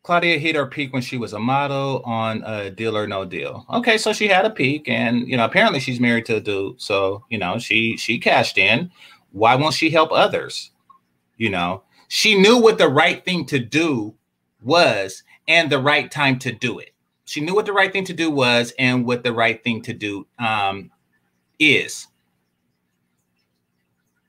Claudia 0.04 0.40
hit 0.40 0.56
her 0.56 0.66
peak 0.66 0.94
when 0.94 1.02
she 1.02 1.18
was 1.18 1.34
a 1.34 1.40
model 1.40 2.02
on 2.06 2.44
a 2.44 2.72
Deal 2.72 2.98
or 2.98 3.06
No 3.06 3.24
Deal. 3.24 3.66
Okay, 3.72 3.98
so 3.98 4.12
she 4.14 4.28
had 4.28 4.46
a 4.46 4.50
peak, 4.50 4.90
and 4.90 5.28
you 5.28 5.38
know 5.38 5.46
apparently 5.46 5.80
she's 5.80 6.00
married 6.00 6.26
to 6.26 6.38
a 6.38 6.42
dude, 6.42 6.82
so 6.82 7.24
you 7.30 7.38
know 7.38 7.60
she 7.60 7.98
she 7.98 8.18
cashed 8.18 8.58
in. 8.58 8.92
Why 9.32 9.56
won't 9.56 9.76
she 9.76 9.92
help 9.92 10.12
others? 10.12 10.72
You 11.38 11.50
know, 11.50 11.84
she 12.08 12.40
knew 12.40 12.58
what 12.58 12.78
the 12.78 12.90
right 12.90 13.24
thing 13.24 13.46
to 13.48 13.60
do 13.60 14.16
was 14.64 15.24
and 15.48 15.72
the 15.72 15.80
right 15.80 16.10
time 16.10 16.40
to 16.40 16.52
do 16.52 16.80
it. 16.80 16.92
She 17.26 17.42
knew 17.42 17.56
what 17.56 17.66
the 17.66 17.74
right 17.74 17.94
thing 17.94 18.06
to 18.06 18.14
do 18.14 18.30
was 18.32 18.74
and 18.80 19.06
what 19.06 19.24
the 19.24 19.34
right 19.34 19.64
thing 19.64 19.82
to 19.84 19.94
do 19.94 20.28
um, 20.40 20.92
is 21.60 22.08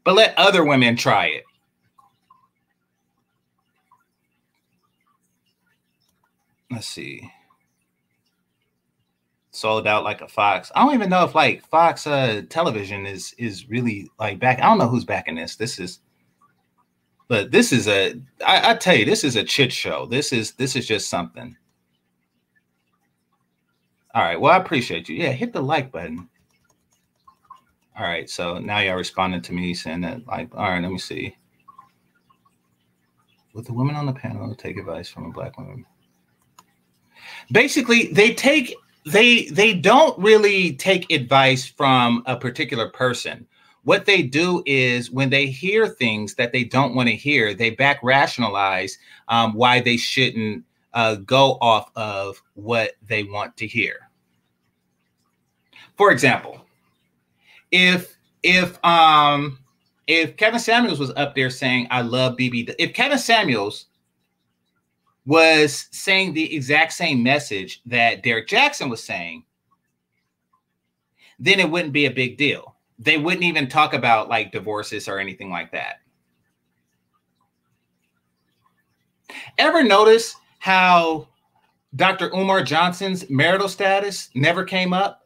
but 0.05 0.15
let 0.15 0.39
other 0.39 0.65
women 0.65 0.97
try 0.97 1.27
it. 1.27 1.45
Let's 6.71 6.87
see. 6.87 7.31
Sold 9.51 9.87
out 9.87 10.05
like 10.05 10.23
a 10.23 10.29
Fox. 10.29 10.73
I 10.75 10.83
don't 10.85 10.95
even 10.95 11.11
know 11.11 11.25
if 11.25 11.35
like 11.35 11.67
Fox 11.67 12.07
uh 12.07 12.43
television 12.49 13.05
is 13.05 13.35
is 13.37 13.69
really 13.69 14.11
like 14.19 14.39
back. 14.39 14.59
I 14.59 14.63
don't 14.63 14.79
know 14.79 14.89
who's 14.89 15.05
backing 15.05 15.35
this. 15.35 15.57
This 15.57 15.79
is 15.79 16.01
but 17.29 17.51
this 17.51 17.73
is 17.73 17.89
a 17.89 18.15
I, 18.47 18.71
I 18.71 18.75
tell 18.75 18.95
you, 18.97 19.05
this 19.05 19.25
is 19.25 19.37
a 19.37 19.45
chit 19.45 19.73
show. 19.73 20.07
This 20.07 20.33
is 20.33 20.53
this 20.53 20.77
is 20.77 20.87
just 20.87 21.11
something. 21.11 21.57
All 24.15 24.23
right. 24.23 24.41
Well, 24.41 24.53
I 24.53 24.59
appreciate 24.59 25.09
you. 25.09 25.17
Yeah, 25.17 25.33
hit 25.33 25.53
the 25.53 25.63
like 25.63 25.93
button. 25.93 26.29
All 27.99 28.07
right, 28.07 28.29
so 28.29 28.59
now 28.59 28.79
y'all 28.79 28.97
responding 28.97 29.43
to 29.43 29.53
me 29.53 29.75
saying 29.75 30.01
that, 30.01 30.27
like, 30.27 30.55
all 30.55 30.71
right, 30.71 30.83
let 30.83 30.91
me 30.91 30.99
see. 30.99 31.37
Would 33.55 33.67
the 33.67 33.75
women 33.75 33.97
on 33.97 34.07
the 34.07 34.13
panel 34.13 34.55
take 34.55 34.79
advice 34.79 35.09
from 35.09 35.27
a 35.27 35.31
black 35.31 35.59
woman? 35.59 35.85
Basically, 37.51 38.13
they 38.13 38.33
take 38.33 38.75
they 39.05 39.47
they 39.47 39.75
don't 39.75 40.19
really 40.19 40.75
take 40.75 41.11
advice 41.13 41.67
from 41.67 42.23
a 42.27 42.37
particular 42.37 42.89
person. 42.89 43.47
What 43.85 44.07
they 44.07 44.23
do 44.23 44.63
is 44.65 45.11
when 45.11 45.29
they 45.29 45.47
hear 45.47 45.89
things 45.89 46.35
that 46.37 46.53
they 46.53 46.65
don't 46.65 46.95
want 46.95 47.09
to 47.09 47.17
hear, 47.17 47.53
they 47.53 47.71
back 47.71 47.99
rationalize 48.03 48.97
um, 49.29 49.55
why 49.55 49.81
they 49.81 49.97
shouldn't 49.97 50.65
uh, 50.95 51.17
go 51.17 51.59
off 51.61 51.91
of 51.97 52.41
what 52.55 52.93
they 53.07 53.25
want 53.25 53.57
to 53.57 53.67
hear. 53.67 54.09
For 55.97 56.13
example, 56.13 56.62
if 57.73 58.17
if 58.43 58.83
um 58.85 59.59
if 60.07 60.37
Kevin 60.37 60.61
Samuels 60.61 60.99
was 60.99 61.13
up 61.17 61.35
there 61.35 61.51
saying 61.51 61.89
I 61.91 62.03
love 62.03 62.37
BB, 62.37 62.75
if 62.79 62.93
Kevin 62.93 63.19
Samuels 63.19 63.87
was 65.25 65.89
saying 65.93 66.35
the 66.35 66.55
exact 66.55 66.93
same 66.93 67.23
message 67.23 67.81
that 67.87 68.23
Derrick 68.23 68.49
Jaxn 68.49 68.91
was 68.91 69.03
saying, 69.03 69.45
then 71.39 71.61
it 71.61 71.71
wouldn't 71.71 71.93
be 71.93 72.07
a 72.07 72.11
big 72.11 72.37
deal. 72.37 72.77
They 72.99 73.19
wouldn't 73.19 73.45
even 73.45 73.69
talk 73.69 73.95
about 73.95 74.29
like 74.29 74.53
divorces 74.53 75.09
or 75.09 75.19
anything 75.19 75.51
like 75.51 75.73
that. 75.73 76.01
Ever 79.59 79.83
notice 79.83 80.35
how 80.59 81.29
Dr. 81.97 82.35
Umar 82.35 82.63
Johnson's 82.63 83.29
marital 83.31 83.69
status 83.69 84.29
never 84.35 84.65
came 84.65 84.93
up? 84.93 85.22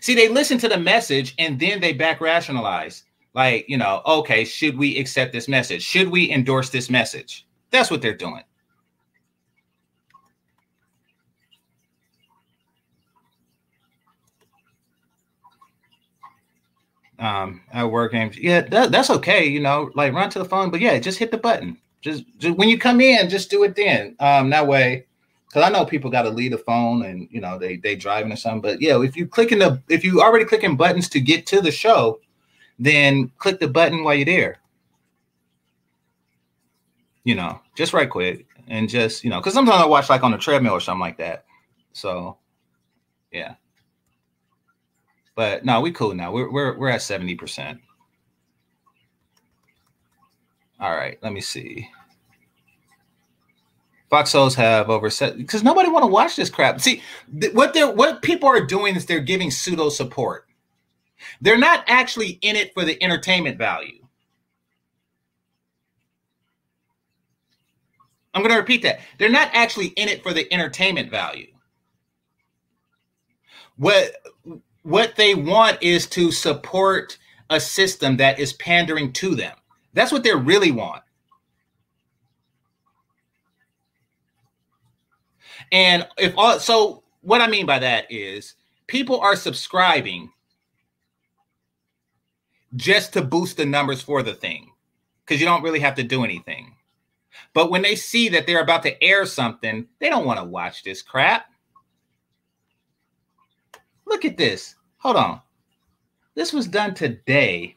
See, 0.00 0.14
they 0.14 0.28
listen 0.28 0.58
to 0.58 0.68
the 0.68 0.78
message 0.78 1.34
and 1.38 1.58
then 1.58 1.80
they 1.80 1.92
back 1.92 2.20
rationalize. 2.20 3.04
Like, 3.34 3.68
you 3.68 3.76
know, 3.76 4.02
okay, 4.06 4.44
should 4.44 4.78
we 4.78 4.98
accept 4.98 5.32
this 5.32 5.48
message? 5.48 5.82
Should 5.82 6.08
we 6.08 6.30
endorse 6.30 6.70
this 6.70 6.88
message? 6.88 7.46
That's 7.70 7.90
what 7.90 8.00
they're 8.00 8.16
doing. 8.16 8.42
Um, 17.18 17.62
at 17.72 17.90
work 17.90 18.12
games, 18.12 18.36
yeah, 18.38 18.60
that, 18.60 18.92
that's 18.92 19.08
okay. 19.08 19.46
You 19.46 19.60
know, 19.60 19.90
like 19.94 20.12
run 20.12 20.28
to 20.30 20.38
the 20.38 20.44
phone, 20.44 20.70
but 20.70 20.80
yeah, 20.80 20.98
just 20.98 21.18
hit 21.18 21.30
the 21.30 21.38
button. 21.38 21.78
Just, 22.02 22.24
just 22.38 22.56
when 22.56 22.68
you 22.68 22.78
come 22.78 23.00
in, 23.00 23.28
just 23.30 23.50
do 23.50 23.64
it 23.64 23.74
then. 23.74 24.16
Um, 24.20 24.50
that 24.50 24.66
way, 24.66 25.05
because 25.56 25.70
I 25.70 25.72
know 25.72 25.86
people 25.86 26.10
got 26.10 26.24
to 26.24 26.28
leave 26.28 26.50
the 26.50 26.58
phone 26.58 27.02
and 27.06 27.28
you 27.30 27.40
know 27.40 27.58
they 27.58 27.78
they 27.78 27.96
driving 27.96 28.30
or 28.30 28.36
something. 28.36 28.60
But 28.60 28.82
yeah, 28.82 29.00
if 29.02 29.16
you 29.16 29.26
clicking 29.26 29.58
the 29.58 29.82
if 29.88 30.04
you 30.04 30.20
already 30.20 30.44
clicking 30.44 30.76
buttons 30.76 31.08
to 31.08 31.18
get 31.18 31.46
to 31.46 31.62
the 31.62 31.70
show, 31.70 32.20
then 32.78 33.32
click 33.38 33.58
the 33.58 33.66
button 33.66 34.04
while 34.04 34.14
you're 34.14 34.26
there. 34.26 34.58
You 37.24 37.36
know, 37.36 37.58
just 37.74 37.94
right 37.94 38.10
quick 38.10 38.46
and 38.68 38.86
just 38.86 39.24
you 39.24 39.30
know, 39.30 39.40
because 39.40 39.54
sometimes 39.54 39.80
I 39.80 39.86
watch 39.86 40.10
like 40.10 40.22
on 40.22 40.30
the 40.30 40.36
treadmill 40.36 40.74
or 40.74 40.80
something 40.80 41.00
like 41.00 41.16
that. 41.16 41.46
So, 41.94 42.36
yeah. 43.32 43.54
But 45.36 45.64
no, 45.64 45.80
we 45.80 45.90
cool 45.90 46.12
now. 46.14 46.32
We're 46.32 46.52
we're 46.52 46.76
we're 46.76 46.90
at 46.90 47.00
seventy 47.00 47.34
percent. 47.34 47.80
All 50.78 50.94
right, 50.94 51.18
let 51.22 51.32
me 51.32 51.40
see. 51.40 51.88
Foxholes 54.10 54.54
have 54.56 54.90
over 54.90 55.10
set 55.10 55.36
because 55.36 55.64
nobody 55.64 55.90
want 55.90 56.04
to 56.04 56.08
watch 56.08 56.36
this 56.36 56.50
crap. 56.50 56.80
See, 56.80 57.02
th- 57.40 57.54
what 57.54 57.74
they're 57.74 57.90
what 57.90 58.22
people 58.22 58.48
are 58.48 58.64
doing 58.64 58.96
is 58.96 59.06
they're 59.06 59.20
giving 59.20 59.50
pseudo 59.50 59.88
support. 59.90 60.46
They're 61.40 61.58
not 61.58 61.84
actually 61.88 62.38
in 62.42 62.56
it 62.56 62.74
for 62.74 62.84
the 62.84 63.02
entertainment 63.02 63.58
value. 63.58 64.06
I'm 68.34 68.42
going 68.42 68.52
to 68.54 68.60
repeat 68.60 68.82
that. 68.82 69.00
They're 69.18 69.30
not 69.30 69.50
actually 69.54 69.88
in 69.88 70.08
it 70.08 70.22
for 70.22 70.32
the 70.34 70.52
entertainment 70.52 71.10
value. 71.10 71.48
What 73.76 74.12
what 74.82 75.16
they 75.16 75.34
want 75.34 75.82
is 75.82 76.06
to 76.08 76.32
support 76.32 77.18
a 77.50 77.60
system 77.60 78.18
that 78.18 78.38
is 78.40 78.54
pandering 78.54 79.12
to 79.14 79.34
them. 79.36 79.56
That's 79.94 80.12
what 80.12 80.24
they 80.24 80.34
really 80.34 80.72
want. 80.72 81.02
And 85.72 86.06
if 86.18 86.34
all 86.36 86.58
so 86.58 87.02
what 87.22 87.40
I 87.40 87.48
mean 87.48 87.66
by 87.66 87.78
that 87.78 88.10
is 88.10 88.54
people 88.86 89.20
are 89.20 89.36
subscribing 89.36 90.30
just 92.76 93.12
to 93.14 93.22
boost 93.22 93.56
the 93.56 93.66
numbers 93.66 94.02
for 94.02 94.22
the 94.22 94.34
thing 94.34 94.70
because 95.24 95.40
you 95.40 95.46
don't 95.46 95.62
really 95.62 95.80
have 95.80 95.94
to 95.96 96.02
do 96.02 96.24
anything. 96.24 96.74
But 97.52 97.70
when 97.70 97.82
they 97.82 97.96
see 97.96 98.28
that 98.30 98.46
they're 98.46 98.62
about 98.62 98.82
to 98.84 99.02
air 99.02 99.26
something, 99.26 99.86
they 99.98 100.08
don't 100.08 100.26
want 100.26 100.38
to 100.38 100.44
watch 100.44 100.82
this 100.82 101.02
crap. 101.02 101.46
Look 104.06 104.24
at 104.24 104.36
this. 104.36 104.74
Hold 104.98 105.16
on. 105.16 105.40
This 106.34 106.52
was 106.52 106.66
done 106.66 106.94
today. 106.94 107.76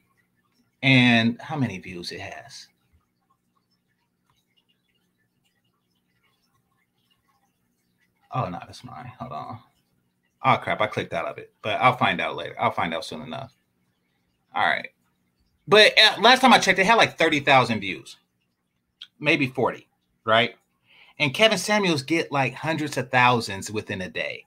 And 0.84 1.40
how 1.42 1.58
many 1.58 1.78
views 1.80 2.12
it 2.12 2.22
has? 2.22 2.68
Oh, 8.32 8.46
no, 8.50 8.60
that's 8.66 8.84
mine. 8.84 9.12
Hold 9.20 9.32
on. 9.32 9.60
Oh, 10.44 10.58
crap. 10.58 10.82
I 10.82 10.88
clicked 10.88 11.14
out 11.14 11.26
of 11.26 11.38
it, 11.38 11.52
but 11.62 11.80
I'll 11.82 11.98
find 11.98 12.22
out 12.22 12.36
later. 12.36 12.56
I'll 12.60 12.72
find 12.72 12.94
out 12.94 13.06
soon 13.06 13.22
enough. 13.22 13.54
All 14.56 14.66
right. 14.66 14.90
But 15.68 15.92
uh, 16.00 16.20
last 16.22 16.42
time 16.42 16.54
I 16.54 16.60
checked, 16.60 16.80
it 16.80 16.86
had 16.86 16.96
like 16.96 17.18
30,000 17.18 17.80
views, 17.80 18.18
maybe 19.20 19.48
40, 19.48 19.88
right? 20.26 20.56
And 21.20 21.34
Kevin 21.34 21.58
Samuels 21.58 22.02
get 22.02 22.32
like 22.32 22.54
hundreds 22.54 22.98
of 22.98 23.12
thousands 23.12 23.70
within 23.70 24.02
a 24.02 24.10
day, 24.10 24.46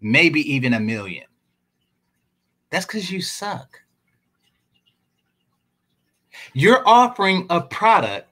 maybe 0.00 0.40
even 0.52 0.74
a 0.74 0.80
million. 0.80 1.26
That's 2.70 2.86
because 2.86 3.10
you 3.10 3.20
suck. 3.20 3.80
You're 6.52 6.86
offering 6.86 7.46
a 7.50 7.60
product 7.60 8.28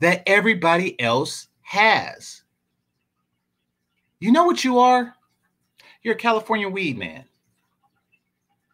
that 0.00 0.22
everybody 0.26 0.98
else 1.00 1.48
has. 1.62 2.42
You 4.18 4.32
know 4.32 4.44
what 4.44 4.64
you 4.64 4.78
are? 4.78 5.14
You're 6.02 6.14
a 6.14 6.18
California 6.18 6.68
weed 6.68 6.98
man. 6.98 7.24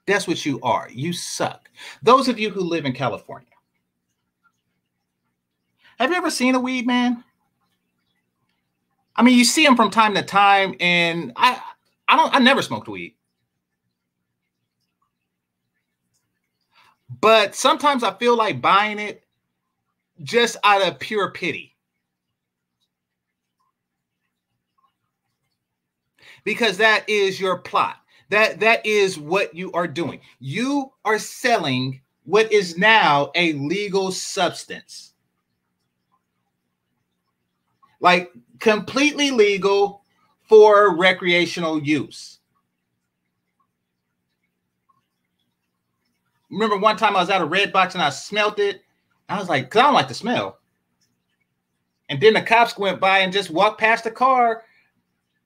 That's 0.06 0.26
what 0.26 0.44
you 0.44 0.60
are. 0.62 0.88
You 0.92 1.12
suck. 1.12 1.70
Those 2.02 2.28
of 2.28 2.38
you 2.38 2.50
who 2.50 2.60
live 2.60 2.84
in 2.84 2.92
California, 2.92 3.48
have 5.98 6.10
you 6.10 6.16
ever 6.16 6.30
seen 6.30 6.54
a 6.54 6.60
weed 6.60 6.86
man? 6.86 7.22
I 9.14 9.22
mean, 9.22 9.38
you 9.38 9.44
see 9.44 9.64
them 9.64 9.76
from 9.76 9.90
time 9.90 10.14
to 10.14 10.22
time, 10.22 10.74
and 10.80 11.32
I, 11.36 11.60
I 12.08 12.16
don't, 12.16 12.34
I 12.34 12.38
never 12.38 12.62
smoked 12.62 12.88
weed. 12.88 13.14
But 17.20 17.54
sometimes 17.54 18.02
I 18.02 18.14
feel 18.14 18.36
like 18.36 18.62
buying 18.62 18.98
it 18.98 19.24
just 20.22 20.56
out 20.64 20.86
of 20.86 20.98
pure 20.98 21.30
pity. 21.30 21.71
Because 26.44 26.76
that 26.78 27.08
is 27.08 27.40
your 27.40 27.58
plot. 27.58 27.96
That 28.30 28.60
that 28.60 28.84
is 28.86 29.18
what 29.18 29.54
you 29.54 29.70
are 29.72 29.86
doing. 29.86 30.20
You 30.40 30.92
are 31.04 31.18
selling 31.18 32.00
what 32.24 32.52
is 32.52 32.78
now 32.78 33.30
a 33.34 33.52
legal 33.54 34.10
substance. 34.10 35.12
Like 38.00 38.32
completely 38.58 39.30
legal 39.30 40.02
for 40.48 40.96
recreational 40.96 41.82
use. 41.82 42.40
Remember 46.50 46.76
one 46.76 46.96
time 46.96 47.16
I 47.16 47.20
was 47.20 47.30
at 47.30 47.40
a 47.40 47.46
red 47.46 47.72
box 47.72 47.94
and 47.94 48.02
I 48.02 48.10
smelt 48.10 48.58
it. 48.58 48.82
I 49.28 49.38
was 49.38 49.48
like, 49.48 49.64
because 49.64 49.80
I 49.80 49.84
don't 49.84 49.94
like 49.94 50.08
the 50.08 50.14
smell. 50.14 50.58
And 52.10 52.20
then 52.20 52.34
the 52.34 52.42
cops 52.42 52.76
went 52.76 53.00
by 53.00 53.20
and 53.20 53.32
just 53.32 53.50
walked 53.50 53.80
past 53.80 54.04
the 54.04 54.10
car, 54.10 54.64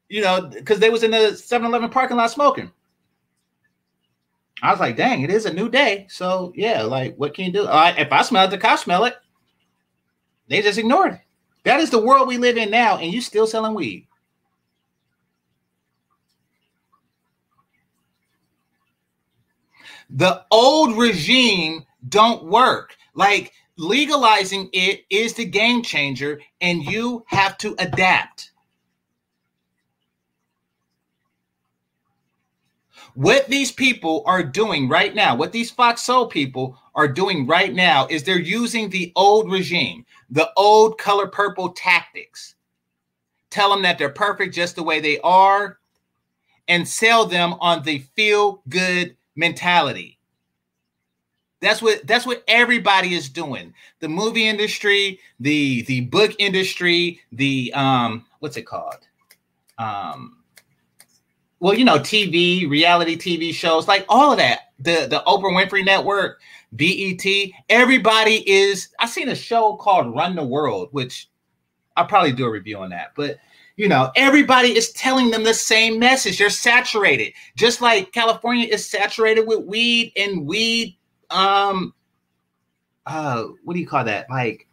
you 0.08 0.22
know, 0.22 0.42
because 0.42 0.78
they 0.78 0.90
was 0.90 1.02
in 1.02 1.10
the 1.10 1.32
7-Eleven 1.32 1.90
parking 1.90 2.16
lot 2.16 2.30
smoking. 2.30 2.70
I 4.62 4.70
was 4.70 4.80
like, 4.80 4.96
dang, 4.96 5.22
it 5.22 5.30
is 5.30 5.44
a 5.44 5.52
new 5.52 5.68
day. 5.68 6.06
So 6.08 6.52
yeah, 6.54 6.82
like 6.82 7.16
what 7.16 7.34
can 7.34 7.44
you 7.46 7.52
do? 7.52 7.66
Uh, 7.66 7.94
if 7.98 8.10
I 8.10 8.22
smell 8.22 8.46
it, 8.46 8.50
the 8.50 8.58
cops 8.58 8.82
smell 8.82 9.04
it. 9.04 9.14
They 10.48 10.62
just 10.62 10.78
ignored 10.78 11.14
it. 11.14 11.20
That 11.64 11.80
is 11.80 11.90
the 11.90 12.00
world 12.00 12.28
we 12.28 12.38
live 12.38 12.56
in 12.56 12.70
now, 12.70 12.96
and 12.96 13.12
you 13.12 13.20
still 13.20 13.46
selling 13.46 13.74
weed. 13.74 14.06
The 20.10 20.44
old 20.52 20.96
regime 20.96 21.84
don't 22.08 22.44
work. 22.44 22.96
Like 23.14 23.52
legalizing 23.76 24.70
it 24.72 25.04
is 25.10 25.34
the 25.34 25.44
game 25.44 25.82
changer, 25.82 26.40
and 26.60 26.82
you 26.84 27.24
have 27.26 27.58
to 27.58 27.74
adapt. 27.78 28.52
What 33.16 33.46
these 33.48 33.72
people 33.72 34.22
are 34.26 34.42
doing 34.42 34.90
right 34.90 35.14
now, 35.14 35.34
what 35.34 35.50
these 35.50 35.70
Fox 35.70 36.02
Soul 36.02 36.26
people 36.26 36.78
are 36.94 37.08
doing 37.08 37.46
right 37.46 37.72
now, 37.72 38.06
is 38.08 38.22
they're 38.22 38.38
using 38.38 38.90
the 38.90 39.10
old 39.16 39.50
regime, 39.50 40.04
the 40.28 40.50
old 40.54 40.98
color 40.98 41.26
purple 41.26 41.70
tactics. 41.70 42.56
Tell 43.48 43.70
them 43.70 43.80
that 43.80 43.96
they're 43.96 44.10
perfect 44.10 44.54
just 44.54 44.76
the 44.76 44.82
way 44.82 45.00
they 45.00 45.18
are 45.20 45.78
and 46.68 46.86
sell 46.86 47.24
them 47.24 47.54
on 47.54 47.82
the 47.84 48.00
feel 48.16 48.62
good 48.68 49.16
mentality. 49.34 50.18
That's 51.62 51.80
what 51.80 52.06
that's 52.06 52.26
what 52.26 52.44
everybody 52.46 53.14
is 53.14 53.30
doing. 53.30 53.72
The 54.00 54.10
movie 54.10 54.46
industry, 54.46 55.20
the 55.40 55.84
the 55.84 56.02
book 56.02 56.32
industry, 56.38 57.20
the 57.32 57.72
um 57.72 58.26
what's 58.40 58.58
it 58.58 58.66
called? 58.66 59.08
Um 59.78 60.35
well, 61.60 61.74
you 61.74 61.84
know, 61.84 61.98
TV, 61.98 62.68
reality 62.68 63.16
TV 63.16 63.52
shows, 63.52 63.88
like 63.88 64.04
all 64.08 64.32
of 64.32 64.38
that. 64.38 64.60
The 64.78 65.06
the 65.08 65.22
Oprah 65.26 65.54
Winfrey 65.54 65.84
Network, 65.84 66.40
BET, 66.72 67.24
everybody 67.70 68.48
is 68.48 68.88
I 69.00 69.06
seen 69.06 69.30
a 69.30 69.34
show 69.34 69.76
called 69.76 70.14
Run 70.14 70.36
the 70.36 70.44
World, 70.44 70.88
which 70.92 71.30
I'll 71.96 72.06
probably 72.06 72.32
do 72.32 72.44
a 72.44 72.50
review 72.50 72.78
on 72.78 72.90
that. 72.90 73.12
But 73.16 73.38
you 73.76 73.88
know, 73.88 74.10
everybody 74.16 74.76
is 74.76 74.92
telling 74.92 75.30
them 75.30 75.44
the 75.44 75.54
same 75.54 75.98
message. 75.98 76.38
They're 76.38 76.50
saturated, 76.50 77.32
just 77.56 77.80
like 77.80 78.12
California 78.12 78.66
is 78.66 78.88
saturated 78.88 79.46
with 79.46 79.64
weed 79.64 80.12
and 80.16 80.46
weed. 80.46 80.98
Um, 81.30 81.94
uh, 83.06 83.44
what 83.64 83.74
do 83.74 83.80
you 83.80 83.86
call 83.86 84.04
that? 84.04 84.28
Like, 84.28 84.66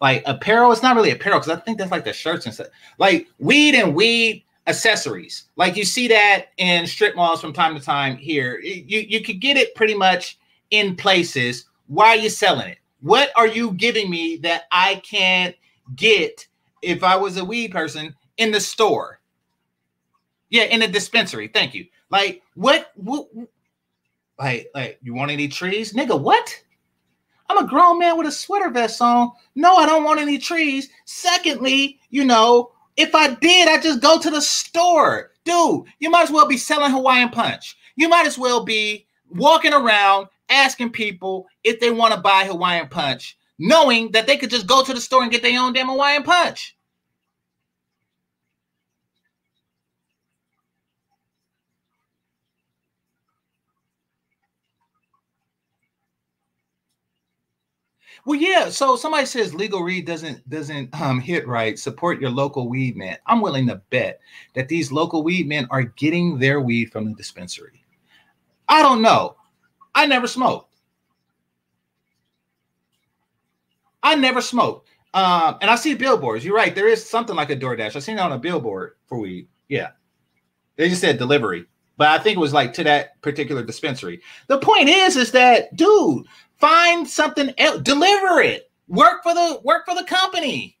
like 0.00 0.22
apparel. 0.26 0.70
It's 0.70 0.82
not 0.82 0.94
really 0.94 1.10
apparel 1.10 1.40
because 1.40 1.56
I 1.56 1.60
think 1.60 1.78
that's 1.78 1.90
like 1.90 2.04
the 2.04 2.12
shirts 2.12 2.46
and 2.46 2.54
stuff. 2.54 2.68
Like 2.98 3.28
weed 3.38 3.74
and 3.74 3.94
weed 3.94 4.43
accessories. 4.66 5.44
Like 5.56 5.76
you 5.76 5.84
see 5.84 6.08
that 6.08 6.46
in 6.58 6.86
strip 6.86 7.16
malls 7.16 7.40
from 7.40 7.52
time 7.52 7.74
to 7.74 7.84
time 7.84 8.16
here. 8.16 8.60
You 8.60 9.00
you 9.00 9.20
could 9.22 9.40
get 9.40 9.56
it 9.56 9.74
pretty 9.74 9.94
much 9.94 10.38
in 10.70 10.96
places. 10.96 11.66
Why 11.86 12.08
are 12.08 12.16
you 12.16 12.30
selling 12.30 12.68
it? 12.68 12.78
What 13.00 13.30
are 13.36 13.46
you 13.46 13.72
giving 13.72 14.10
me 14.10 14.36
that 14.38 14.62
I 14.72 14.96
can't 15.04 15.54
get 15.94 16.46
if 16.82 17.02
I 17.02 17.16
was 17.16 17.36
a 17.36 17.44
weed 17.44 17.72
person 17.72 18.14
in 18.36 18.50
the 18.50 18.60
store. 18.60 19.20
Yeah, 20.50 20.64
in 20.64 20.82
a 20.82 20.88
dispensary. 20.88 21.48
Thank 21.48 21.74
you. 21.74 21.86
Like 22.10 22.42
what, 22.54 22.92
what 22.94 23.28
like 24.38 24.70
like 24.74 24.98
you 25.02 25.14
want 25.14 25.30
any 25.30 25.48
trees? 25.48 25.94
Nigga, 25.94 26.20
what? 26.20 26.62
I'm 27.50 27.64
a 27.64 27.68
grown 27.68 27.98
man 27.98 28.16
with 28.16 28.26
a 28.26 28.32
sweater 28.32 28.70
vest 28.70 29.02
on. 29.02 29.32
No, 29.54 29.76
I 29.76 29.86
don't 29.86 30.04
want 30.04 30.20
any 30.20 30.38
trees. 30.38 30.88
Secondly, 31.04 31.98
you 32.10 32.24
know, 32.24 32.72
if 32.96 33.14
I 33.14 33.34
did, 33.34 33.68
I 33.68 33.80
just 33.80 34.00
go 34.00 34.18
to 34.18 34.30
the 34.30 34.40
store. 34.40 35.30
Dude, 35.44 35.84
you 35.98 36.10
might 36.10 36.22
as 36.22 36.30
well 36.30 36.46
be 36.46 36.56
selling 36.56 36.90
Hawaiian 36.90 37.30
punch. 37.30 37.76
You 37.96 38.08
might 38.08 38.26
as 38.26 38.38
well 38.38 38.64
be 38.64 39.06
walking 39.30 39.72
around 39.72 40.28
asking 40.48 40.90
people 40.90 41.46
if 41.62 41.80
they 41.80 41.90
want 41.90 42.14
to 42.14 42.20
buy 42.20 42.44
Hawaiian 42.44 42.88
punch 42.88 43.36
knowing 43.58 44.10
that 44.12 44.26
they 44.26 44.36
could 44.36 44.50
just 44.50 44.66
go 44.66 44.84
to 44.84 44.94
the 44.94 45.00
store 45.00 45.22
and 45.22 45.32
get 45.32 45.42
their 45.42 45.60
own 45.60 45.72
damn 45.72 45.88
Hawaiian 45.88 46.22
punch. 46.22 46.76
Well, 58.26 58.40
yeah. 58.40 58.70
So 58.70 58.96
somebody 58.96 59.26
says 59.26 59.54
legal 59.54 59.82
weed 59.82 60.06
doesn't 60.06 60.48
doesn't 60.48 60.98
um, 61.00 61.20
hit 61.20 61.46
right. 61.46 61.78
Support 61.78 62.20
your 62.20 62.30
local 62.30 62.68
weed 62.68 62.96
man. 62.96 63.18
I'm 63.26 63.40
willing 63.40 63.66
to 63.68 63.76
bet 63.90 64.20
that 64.54 64.68
these 64.68 64.90
local 64.90 65.22
weed 65.22 65.46
men 65.46 65.66
are 65.70 65.82
getting 65.82 66.38
their 66.38 66.60
weed 66.60 66.90
from 66.90 67.04
the 67.04 67.14
dispensary. 67.14 67.84
I 68.68 68.80
don't 68.80 69.02
know. 69.02 69.36
I 69.94 70.06
never 70.06 70.26
smoked. 70.26 70.74
I 74.02 74.14
never 74.14 74.40
smoked. 74.40 74.88
Um, 75.12 75.58
and 75.60 75.70
I 75.70 75.76
see 75.76 75.94
billboards. 75.94 76.44
You're 76.44 76.56
right. 76.56 76.74
There 76.74 76.88
is 76.88 77.08
something 77.08 77.36
like 77.36 77.50
a 77.50 77.56
DoorDash. 77.56 77.94
I 77.94 77.98
seen 78.00 78.18
it 78.18 78.20
on 78.20 78.32
a 78.32 78.38
billboard 78.38 78.96
for 79.06 79.18
weed. 79.18 79.48
Yeah. 79.68 79.90
They 80.76 80.88
just 80.88 81.00
said 81.00 81.18
delivery. 81.18 81.66
But 81.96 82.08
I 82.08 82.18
think 82.18 82.36
it 82.36 82.40
was 82.40 82.52
like 82.52 82.72
to 82.74 82.84
that 82.84 83.20
particular 83.22 83.62
dispensary. 83.62 84.20
The 84.48 84.58
point 84.58 84.88
is, 84.88 85.16
is 85.16 85.32
that 85.32 85.74
dude, 85.76 86.26
find 86.58 87.06
something 87.06 87.52
else, 87.58 87.80
deliver 87.82 88.40
it. 88.40 88.70
Work 88.88 89.22
for 89.22 89.34
the 89.34 89.60
work 89.62 89.84
for 89.86 89.94
the 89.94 90.04
company. 90.04 90.78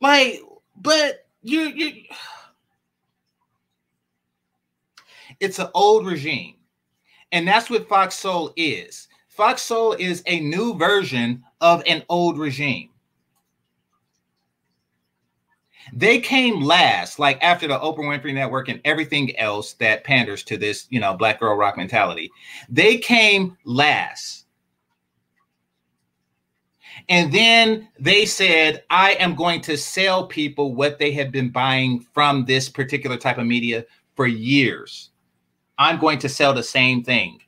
Like, 0.00 0.40
but 0.76 1.26
you 1.42 1.60
you 1.60 2.04
it's 5.40 5.58
an 5.58 5.68
old 5.74 6.06
regime. 6.06 6.56
And 7.32 7.48
that's 7.48 7.70
what 7.70 7.88
Fox 7.88 8.14
Soul 8.14 8.52
is. 8.56 9.08
Fox 9.28 9.62
Soul 9.62 9.94
is 9.94 10.22
a 10.26 10.40
new 10.40 10.74
version 10.74 11.42
of 11.62 11.82
an 11.86 12.02
old 12.10 12.38
regime. 12.38 12.90
They 15.92 16.18
came 16.18 16.62
last, 16.62 17.18
like 17.18 17.42
after 17.42 17.66
the 17.66 17.78
Oprah 17.78 17.98
Winfrey 17.98 18.34
Network 18.34 18.68
and 18.68 18.80
everything 18.84 19.36
else 19.38 19.74
that 19.74 20.04
panders 20.04 20.42
to 20.44 20.56
this, 20.56 20.86
you 20.90 21.00
know, 21.00 21.14
black 21.14 21.40
girl 21.40 21.56
rock 21.56 21.76
mentality. 21.76 22.30
They 22.68 22.98
came 22.98 23.56
last. 23.64 24.46
And 27.08 27.32
then 27.32 27.88
they 27.98 28.26
said, 28.26 28.84
I 28.90 29.12
am 29.14 29.34
going 29.34 29.60
to 29.62 29.76
sell 29.76 30.26
people 30.26 30.74
what 30.74 30.98
they 30.98 31.12
have 31.12 31.32
been 31.32 31.50
buying 31.50 32.00
from 32.00 32.44
this 32.44 32.68
particular 32.68 33.16
type 33.16 33.38
of 33.38 33.46
media 33.46 33.84
for 34.14 34.26
years. 34.26 35.10
I'm 35.78 35.98
going 35.98 36.18
to 36.20 36.28
sell 36.28 36.54
the 36.54 36.62
same 36.62 37.02
thing. 37.02 37.40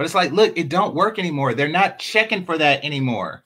But 0.00 0.06
it's 0.06 0.14
like, 0.14 0.32
look, 0.32 0.56
it 0.56 0.70
don't 0.70 0.94
work 0.94 1.18
anymore. 1.18 1.52
They're 1.52 1.68
not 1.68 1.98
checking 1.98 2.46
for 2.46 2.56
that 2.56 2.82
anymore. 2.82 3.44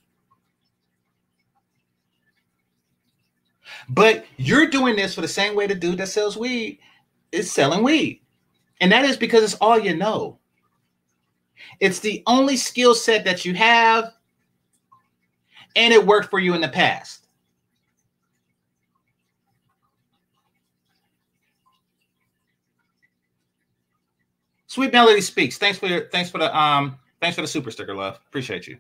But 3.89 4.24
you're 4.36 4.70
doing 4.70 4.94
this 4.94 5.16
for 5.16 5.20
the 5.20 5.26
same 5.26 5.56
way 5.56 5.66
the 5.66 5.74
dude 5.74 5.98
that 5.98 6.06
sells 6.06 6.36
weed 6.36 6.78
is 7.32 7.51
selling 7.51 7.82
weed. 7.82 8.20
And 8.81 8.93
that 8.93 9.05
is 9.05 9.16
because 9.16 9.43
it's 9.43 9.60
all 9.60 9.81
you 9.81 9.97
know. 9.97 10.39
It's 11.81 11.98
the 11.98 12.22
only 12.28 12.56
skill 12.56 12.94
set 12.94 13.24
that 13.24 13.44
you 13.44 13.55
have, 13.55 14.12
and 15.74 15.93
it 15.93 16.06
worked 16.06 16.31
for 16.31 16.39
you 16.39 16.55
in 16.55 16.60
the 16.60 16.68
past. 16.68 17.23
Sweet 24.74 24.92
Melody 24.92 25.20
speaks. 25.20 25.56
Thanks 25.56 25.78
for 25.78 25.86
your 25.86 26.09
thanks 26.09 26.30
for 26.30 26.38
the 26.38 26.59
um 26.59 26.98
thanks 27.20 27.36
for 27.36 27.42
the 27.42 27.46
super 27.46 27.70
sticker, 27.70 27.94
love. 27.94 28.18
Appreciate 28.26 28.66
you. 28.66 28.76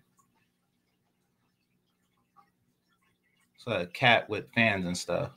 So 3.58 3.70
a 3.70 3.86
cat 3.86 4.28
with 4.28 4.46
fans 4.56 4.86
and 4.86 4.98
stuff. 4.98 5.30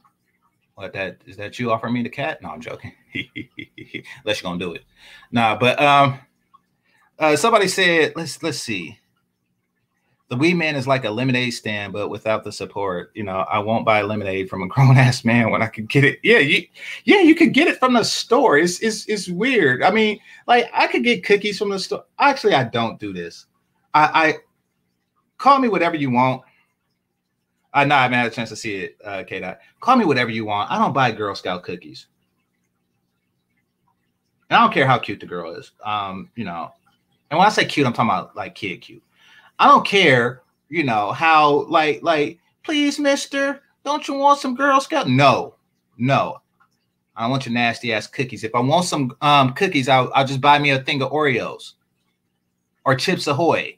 What 0.74 0.94
that 0.94 1.22
is 1.28 1.38
that 1.38 1.60
you 1.60 1.72
offering 1.72 1.94
me 1.94 2.02
the 2.02 2.10
cat? 2.10 2.42
No, 2.42 2.50
I'm 2.50 2.60
joking. 2.60 2.92
Unless 3.14 4.42
you're 4.42 4.50
gonna 4.50 4.58
do 4.58 4.74
it. 4.74 4.84
Nah, 5.32 5.56
but 5.60 5.80
um 5.80 6.18
uh 7.20 7.36
somebody 7.36 7.68
said, 7.68 8.14
let's 8.16 8.42
let's 8.42 8.58
see 8.58 8.98
the 10.30 10.36
weed 10.36 10.56
man 10.56 10.76
is 10.76 10.88
like 10.88 11.06
a 11.06 11.10
lemonade 11.10 11.54
stand, 11.54 11.94
but 11.94 12.10
without 12.10 12.44
the 12.44 12.52
support. 12.52 13.12
You 13.14 13.24
know, 13.24 13.46
I 13.50 13.60
won't 13.60 13.86
buy 13.86 14.02
lemonade 14.02 14.50
from 14.50 14.62
a 14.62 14.68
grown 14.70 14.98
ass 14.98 15.24
man 15.24 15.52
when 15.52 15.62
I 15.62 15.68
could 15.68 15.88
get 15.88 16.04
it. 16.04 16.20
Yeah, 16.24 16.40
you, 16.40 16.66
yeah, 17.06 17.22
you 17.22 17.36
could 17.36 17.54
get 17.54 17.68
it 17.68 17.80
from 17.80 17.94
the 17.94 18.04
store. 18.04 18.58
It's, 18.58 18.80
it's, 18.82 19.06
it's 19.08 19.30
weird. 19.30 19.84
I 19.84 19.92
mean, 19.92 20.20
like 20.48 20.70
I 20.74 20.88
could 20.88 21.04
get 21.04 21.24
cookies 21.24 21.58
from 21.58 21.70
the 21.70 21.80
store. 21.80 22.06
Actually, 22.20 22.54
I 22.54 22.66
don't 22.66 23.00
do 23.00 23.14
this. 23.14 23.46
I, 23.94 24.28
I 24.28 24.36
call 25.38 25.60
me 25.60 25.70
whatever 25.70 25.96
you 25.96 26.12
want. 26.12 26.42
I 27.74 27.86
know 27.86 27.96
I 27.96 28.04
haven't 28.04 28.18
had 28.18 28.28
a 28.28 28.32
chance 28.32 28.50
to 28.50 28.56
see 28.56 28.76
it, 28.78 28.98
uh, 29.06 29.24
K. 29.24 29.40
Dot. 29.40 29.60
Call 29.82 29.98
me 29.98 30.06
whatever 30.06 30.32
you 30.32 30.46
want. 30.46 30.72
I 30.72 30.78
don't 30.78 30.94
buy 30.94 31.12
Girl 31.12 31.36
Scout 31.36 31.64
cookies. 31.64 32.08
And 34.50 34.58
I 34.58 34.62
don't 34.62 34.74
care 34.74 34.88
how 34.88 34.98
cute 34.98 35.20
the 35.20 35.26
girl 35.26 35.54
is. 35.54 35.72
Um, 35.84 36.32
you 36.36 36.46
know, 36.46 36.72
and 37.30 37.38
when 37.38 37.46
I 37.46 37.52
say 37.52 37.66
cute, 37.66 37.86
I'm 37.86 37.94
talking 37.94 38.10
about 38.10 38.36
like 38.36 38.56
kid 38.56 38.78
cute. 38.78 39.04
I 39.60 39.68
don't 39.68 39.86
care, 39.86 40.44
you 40.70 40.84
know, 40.84 41.12
how 41.12 41.66
like 41.68 42.02
like 42.04 42.40
please, 42.64 43.00
mister, 43.00 43.62
don't 43.84 44.08
you 44.08 44.16
want 44.16 44.40
some 44.40 44.56
Girl 44.56 44.80
Scout? 44.80 45.08
No, 45.08 45.56
no. 45.98 46.42
I 47.16 47.22
don't 47.22 47.32
want 47.32 47.48
your 47.48 47.54
nasty 47.54 47.94
ass 47.94 48.06
cookies. 48.06 48.44
If 48.44 48.54
I 48.54 48.60
want 48.60 48.86
some 48.86 49.16
um, 49.22 49.54
cookies, 49.54 49.90
I'll, 49.90 50.12
I'll 50.14 50.28
just 50.28 50.40
buy 50.40 50.60
me 50.60 50.70
a 50.70 50.84
thing 50.84 51.02
of 51.02 51.12
Oreos 51.12 51.74
or 52.86 52.94
Chips 52.94 53.26
Ahoy 53.26 53.78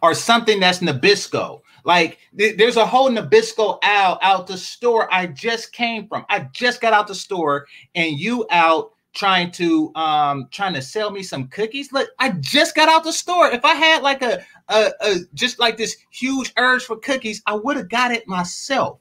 or 0.00 0.14
something 0.14 0.60
that's 0.60 0.78
Nabisco. 0.78 1.62
Like 1.84 2.18
th- 2.38 2.56
there's 2.56 2.76
a 2.76 2.86
whole 2.86 3.10
Nabisco 3.10 3.78
out 3.82 4.18
out 4.22 4.46
the 4.46 4.56
store 4.56 5.12
I 5.12 5.26
just 5.26 5.72
came 5.72 6.06
from. 6.06 6.24
I 6.28 6.48
just 6.52 6.80
got 6.80 6.92
out 6.92 7.08
the 7.08 7.14
store 7.14 7.66
and 7.96 8.16
you 8.18 8.46
out 8.50 8.92
trying 9.12 9.50
to 9.52 9.94
um 9.94 10.48
trying 10.50 10.74
to 10.74 10.82
sell 10.82 11.10
me 11.10 11.22
some 11.22 11.48
cookies. 11.48 11.92
Look, 11.92 12.08
I 12.18 12.30
just 12.30 12.74
got 12.74 12.88
out 12.88 13.04
the 13.04 13.12
store. 13.12 13.50
If 13.50 13.64
I 13.64 13.74
had 13.74 14.02
like 14.02 14.22
a 14.22 14.42
a, 14.68 14.90
a 15.00 15.14
just 15.34 15.58
like 15.58 15.76
this 15.76 15.96
huge 16.10 16.52
urge 16.56 16.84
for 16.84 16.96
cookies, 16.96 17.42
I 17.46 17.54
would 17.54 17.76
have 17.76 17.88
got 17.88 18.12
it 18.12 18.26
myself. 18.26 18.98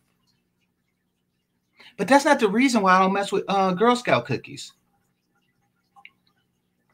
But 1.97 2.07
that's 2.07 2.25
not 2.25 2.39
the 2.39 2.49
reason 2.49 2.81
why 2.81 2.95
I 2.95 2.99
don't 2.99 3.13
mess 3.13 3.31
with 3.31 3.43
uh, 3.47 3.73
Girl 3.73 3.95
Scout 3.95 4.25
cookies. 4.25 4.73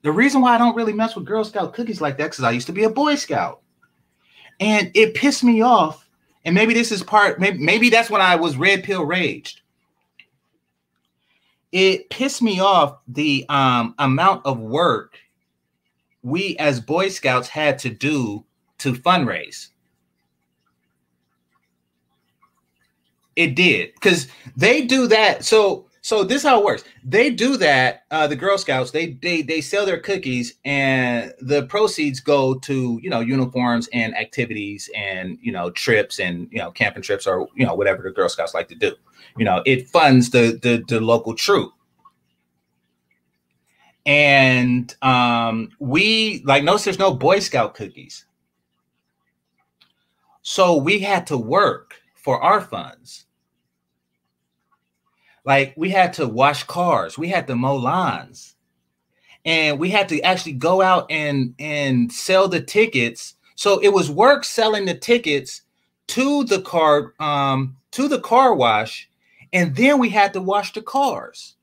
The 0.03 0.11
reason 0.11 0.41
why 0.41 0.55
I 0.55 0.57
don't 0.57 0.75
really 0.75 0.93
mess 0.93 1.15
with 1.15 1.25
Girl 1.25 1.43
Scout 1.43 1.73
cookies 1.73 2.01
like 2.01 2.17
that 2.17 2.31
because 2.31 2.43
I 2.43 2.51
used 2.51 2.67
to 2.67 2.73
be 2.73 2.83
a 2.83 2.89
Boy 2.89 3.15
Scout, 3.15 3.61
and 4.59 4.91
it 4.93 5.15
pissed 5.15 5.43
me 5.43 5.61
off. 5.61 6.07
And 6.45 6.55
maybe 6.55 6.73
this 6.73 6.91
is 6.91 7.03
part. 7.03 7.39
Maybe 7.39 7.57
maybe 7.57 7.89
that's 7.89 8.09
when 8.09 8.21
I 8.21 8.35
was 8.35 8.57
red 8.57 8.83
pill 8.83 9.03
raged 9.03 9.61
it 11.71 12.09
pissed 12.09 12.41
me 12.41 12.59
off 12.59 12.97
the 13.07 13.45
um, 13.49 13.93
amount 13.99 14.45
of 14.45 14.59
work 14.59 15.17
we 16.23 16.57
as 16.57 16.79
Boy 16.79 17.09
Scouts 17.09 17.47
had 17.47 17.79
to 17.79 17.89
do 17.89 18.43
to 18.79 18.93
fundraise. 18.93 19.69
It 23.35 23.55
did 23.55 23.93
because 23.93 24.27
they 24.55 24.81
do 24.81 25.07
that. 25.07 25.45
So 25.45 25.85
so 26.01 26.23
this 26.23 26.37
is 26.37 26.43
how 26.47 26.59
it 26.59 26.65
works. 26.65 26.85
They 27.03 27.29
do 27.29 27.57
that. 27.57 28.05
Uh, 28.09 28.27
the 28.27 28.35
Girl 28.35 28.57
Scouts 28.57 28.91
they 28.91 29.17
they 29.21 29.43
they 29.43 29.61
sell 29.61 29.85
their 29.85 29.99
cookies 29.99 30.55
and 30.65 31.33
the 31.39 31.63
proceeds 31.63 32.19
go 32.19 32.55
to 32.59 32.99
you 33.03 33.09
know 33.09 33.19
uniforms 33.19 33.87
and 33.93 34.17
activities 34.17 34.89
and 34.95 35.37
you 35.41 35.51
know 35.51 35.69
trips 35.69 36.19
and 36.19 36.47
you 36.51 36.57
know 36.57 36.71
camping 36.71 37.03
trips 37.03 37.27
or 37.27 37.47
you 37.55 37.65
know 37.65 37.75
whatever 37.75 38.01
the 38.01 38.09
Girl 38.09 38.29
Scouts 38.29 38.55
like 38.55 38.69
to 38.69 38.75
do 38.75 38.95
you 39.37 39.45
know 39.45 39.61
it 39.65 39.87
funds 39.89 40.29
the 40.31 40.59
the, 40.61 40.83
the 40.87 40.99
local 40.99 41.33
troop. 41.33 41.71
And 44.05 44.95
um 45.01 45.69
we 45.79 46.41
like 46.45 46.63
notice 46.63 46.85
there's 46.85 46.99
no 46.99 47.13
boy 47.13 47.39
scout 47.39 47.75
cookies. 47.75 48.25
So 50.41 50.77
we 50.77 50.99
had 50.99 51.27
to 51.27 51.37
work 51.37 51.95
for 52.15 52.41
our 52.41 52.61
funds. 52.61 53.25
Like 55.43 55.73
we 55.77 55.89
had 55.89 56.13
to 56.13 56.27
wash 56.27 56.63
cars. 56.63 57.17
We 57.17 57.29
had 57.29 57.47
to 57.47 57.55
mow 57.55 57.75
lawns. 57.75 58.55
And 59.45 59.79
we 59.79 59.89
had 59.89 60.09
to 60.09 60.21
actually 60.21 60.53
go 60.53 60.81
out 60.81 61.05
and 61.09 61.53
and 61.59 62.11
sell 62.11 62.47
the 62.47 62.61
tickets. 62.61 63.35
So 63.55 63.79
it 63.79 63.89
was 63.89 64.09
work 64.09 64.43
selling 64.45 64.85
the 64.85 64.93
tickets 64.93 65.61
to 66.07 66.43
the 66.45 66.61
car 66.61 67.13
um 67.19 67.77
to 67.91 68.07
the 68.07 68.19
car 68.19 68.53
wash 68.53 69.09
and 69.53 69.75
then 69.75 69.99
we 69.99 70.09
had 70.09 70.33
to 70.33 70.41
wash 70.41 70.73
the 70.73 70.81
cars. 70.81 71.55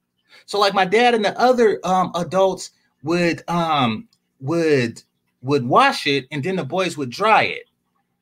So 0.46 0.58
like 0.58 0.74
my 0.74 0.84
dad 0.84 1.14
and 1.14 1.24
the 1.24 1.38
other 1.38 1.80
um, 1.84 2.12
adults 2.14 2.70
would 3.02 3.42
um, 3.48 4.08
would 4.40 5.02
would 5.42 5.66
wash 5.66 6.06
it, 6.06 6.26
and 6.30 6.42
then 6.42 6.56
the 6.56 6.64
boys 6.64 6.96
would 6.96 7.10
dry 7.10 7.42
it, 7.42 7.70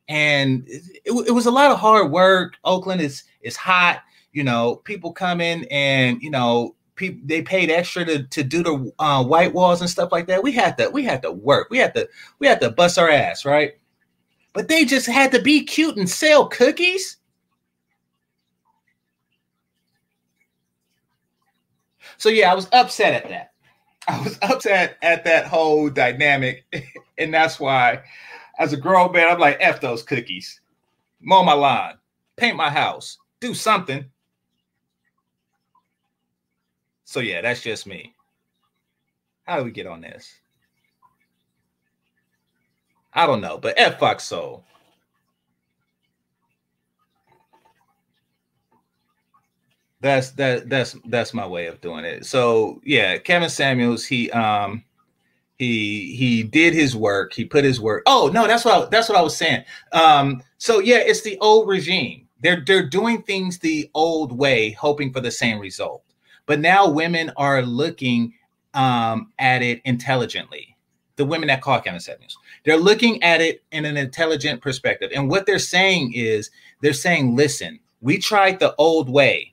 and 0.07 0.63
it, 0.67 0.81
it, 1.05 1.31
was 1.31 1.45
a 1.45 1.51
lot 1.51 1.71
of 1.71 1.79
hard 1.79 2.11
work. 2.11 2.55
Oakland 2.63 3.01
is 3.01 3.23
is 3.41 3.55
hot, 3.55 4.01
you 4.31 4.43
know. 4.43 4.77
People 4.77 5.11
come 5.11 5.41
in 5.41 5.65
and 5.71 6.21
you 6.21 6.29
know 6.29 6.75
people 6.95 7.21
they 7.25 7.41
paid 7.41 7.69
extra 7.69 8.05
to, 8.05 8.23
to 8.23 8.43
do 8.43 8.63
the 8.63 8.91
uh, 8.99 9.23
white 9.23 9.53
walls 9.53 9.81
and 9.81 9.89
stuff 9.89 10.11
like 10.11 10.27
that. 10.27 10.43
We 10.43 10.51
had 10.51 10.77
to 10.77 10.89
we 10.89 11.03
had 11.03 11.21
to 11.23 11.31
work. 11.31 11.69
We 11.69 11.77
had 11.77 11.93
to 11.95 12.07
we 12.39 12.47
had 12.47 12.61
to 12.61 12.69
bust 12.69 12.97
our 12.97 13.09
ass, 13.09 13.45
right? 13.45 13.73
But 14.53 14.67
they 14.67 14.85
just 14.85 15.07
had 15.07 15.31
to 15.31 15.41
be 15.41 15.63
cute 15.63 15.97
and 15.97 16.09
sell 16.09 16.47
cookies. 16.47 17.17
So 22.17 22.29
yeah, 22.29 22.51
I 22.51 22.55
was 22.55 22.67
upset 22.71 23.13
at 23.13 23.29
that. 23.29 23.51
I 24.07 24.21
was 24.21 24.37
upset 24.41 24.97
at 25.01 25.23
that 25.25 25.47
whole 25.47 25.89
dynamic, 25.89 26.65
and 27.17 27.33
that's 27.33 27.59
why, 27.59 28.03
as 28.59 28.73
a 28.73 28.77
grown 28.77 29.11
man, 29.13 29.29
I'm 29.29 29.39
like, 29.39 29.57
"F 29.59 29.81
those 29.81 30.03
cookies, 30.03 30.59
mow 31.21 31.43
my 31.43 31.53
lawn, 31.53 31.97
paint 32.35 32.57
my 32.57 32.69
house, 32.69 33.17
do 33.39 33.53
something." 33.53 34.05
So 37.05 37.19
yeah, 37.19 37.41
that's 37.41 37.61
just 37.61 37.87
me. 37.87 38.13
How 39.43 39.57
do 39.59 39.63
we 39.65 39.71
get 39.71 39.87
on 39.87 40.01
this? 40.01 40.33
I 43.13 43.27
don't 43.27 43.41
know, 43.41 43.57
but 43.57 43.75
F 43.77 43.99
Fox 43.99 44.23
Soul. 44.23 44.63
That's 50.03 50.31
that 50.31 50.69
that's 50.69 50.97
that's 51.05 51.33
my 51.33 51.47
way 51.47 51.67
of 51.67 51.79
doing 51.79 52.03
it. 52.03 52.25
So 52.25 52.81
yeah, 52.83 53.17
Kevin 53.17 53.49
Samuels, 53.49 54.05
he 54.05 54.29
um 54.31 54.83
he 55.57 56.13
he 56.15 56.43
did 56.43 56.73
his 56.73 56.93
work, 56.93 57.33
he 57.33 57.45
put 57.45 57.63
his 57.63 57.79
work. 57.79 58.03
Oh 58.05 58.29
no, 58.31 58.45
that's 58.45 58.65
what 58.65 58.73
I, 58.75 58.89
that's 58.89 59.07
what 59.07 59.17
I 59.17 59.21
was 59.21 59.35
saying. 59.35 59.63
Um, 59.93 60.43
so 60.57 60.79
yeah, 60.79 60.97
it's 60.97 61.21
the 61.21 61.37
old 61.39 61.69
regime. 61.69 62.27
They're 62.41 62.61
they're 62.67 62.87
doing 62.87 63.23
things 63.23 63.59
the 63.59 63.89
old 63.93 64.37
way, 64.37 64.71
hoping 64.71 65.13
for 65.13 65.21
the 65.21 65.31
same 65.31 65.57
result. 65.57 66.03
But 66.45 66.59
now 66.59 66.89
women 66.89 67.31
are 67.37 67.61
looking 67.61 68.33
um 68.73 69.31
at 69.39 69.61
it 69.61 69.81
intelligently. 69.85 70.75
The 71.15 71.25
women 71.25 71.47
that 71.47 71.61
call 71.61 71.79
Kevin 71.79 72.01
Samuels, 72.01 72.37
they're 72.65 72.75
looking 72.75 73.23
at 73.23 73.39
it 73.39 73.63
in 73.71 73.85
an 73.85 73.95
intelligent 73.95 74.61
perspective. 74.61 75.11
And 75.15 75.29
what 75.29 75.45
they're 75.45 75.59
saying 75.59 76.11
is 76.13 76.49
they're 76.81 76.91
saying, 76.91 77.37
listen, 77.37 77.79
we 78.01 78.17
tried 78.17 78.59
the 78.59 78.75
old 78.75 79.09
way 79.09 79.52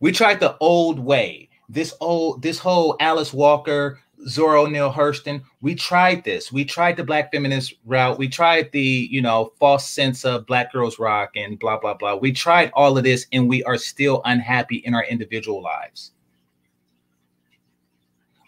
We 0.00 0.12
tried 0.12 0.40
the 0.40 0.56
old 0.60 0.98
way. 0.98 1.48
This 1.68 1.94
old, 2.00 2.42
this 2.42 2.58
whole 2.58 2.96
Alice 3.00 3.32
Walker, 3.32 4.00
Zora 4.26 4.68
Neale 4.68 4.92
Hurston. 4.92 5.42
We 5.60 5.74
tried 5.74 6.24
this. 6.24 6.50
We 6.50 6.64
tried 6.64 6.96
the 6.96 7.04
black 7.04 7.30
feminist 7.30 7.74
route. 7.84 8.18
We 8.18 8.28
tried 8.28 8.72
the, 8.72 9.08
you 9.10 9.22
know, 9.22 9.52
false 9.60 9.88
sense 9.88 10.24
of 10.24 10.46
black 10.46 10.72
girls 10.72 10.98
rock 10.98 11.30
and 11.36 11.58
blah 11.58 11.78
blah 11.78 11.94
blah. 11.94 12.16
We 12.16 12.32
tried 12.32 12.70
all 12.74 12.96
of 12.98 13.04
this 13.04 13.26
and 13.32 13.48
we 13.48 13.62
are 13.64 13.76
still 13.76 14.22
unhappy 14.24 14.76
in 14.78 14.94
our 14.94 15.04
individual 15.04 15.62
lives. 15.62 16.12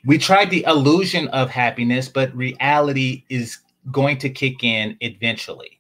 We 0.05 0.19
tried 0.19 0.51
the 0.51 0.65
illusion 0.66 1.29
of 1.29 1.49
happiness, 1.49 2.09
but 2.09 2.35
reality 2.35 3.24
is 3.29 3.59
going 3.93 4.19
to 4.19 4.31
kick 4.31 4.65
in 4.65 4.97
eventually. 5.01 5.79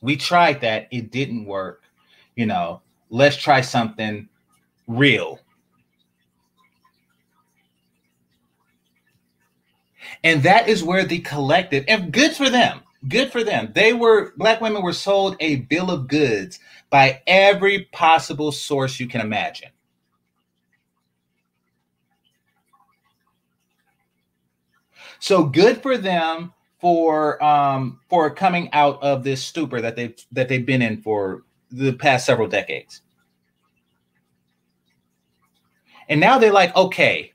We 0.00 0.16
tried 0.16 0.60
that, 0.60 0.86
it 0.92 1.10
didn't 1.10 1.46
work 1.46 1.87
you 2.38 2.46
know, 2.46 2.80
let's 3.10 3.36
try 3.36 3.60
something 3.60 4.28
real. 4.86 5.40
And 10.22 10.44
that 10.44 10.68
is 10.68 10.84
where 10.84 11.04
the 11.04 11.18
collective, 11.18 11.84
and 11.88 12.12
good 12.12 12.32
for 12.32 12.48
them, 12.48 12.82
good 13.08 13.32
for 13.32 13.42
them. 13.42 13.72
They 13.74 13.92
were, 13.92 14.32
black 14.36 14.60
women 14.60 14.82
were 14.82 14.92
sold 14.92 15.36
a 15.40 15.56
bill 15.56 15.90
of 15.90 16.06
goods 16.06 16.60
by 16.90 17.22
every 17.26 17.88
possible 17.90 18.52
source 18.52 19.00
you 19.00 19.08
can 19.08 19.20
imagine. 19.20 19.70
So 25.18 25.42
good 25.42 25.82
for 25.82 25.98
them 25.98 26.54
for 26.80 27.42
um 27.42 27.98
for 28.08 28.30
coming 28.30 28.72
out 28.72 29.02
of 29.02 29.24
this 29.24 29.42
stupor 29.42 29.80
that 29.80 29.96
they've 29.96 30.14
that 30.30 30.48
they've 30.48 30.64
been 30.64 30.80
in 30.80 31.02
for 31.02 31.42
the 31.70 31.92
past 31.92 32.26
several 32.26 32.48
decades. 32.48 33.02
And 36.08 36.20
now 36.20 36.38
they're 36.38 36.52
like, 36.52 36.74
okay, 36.74 37.32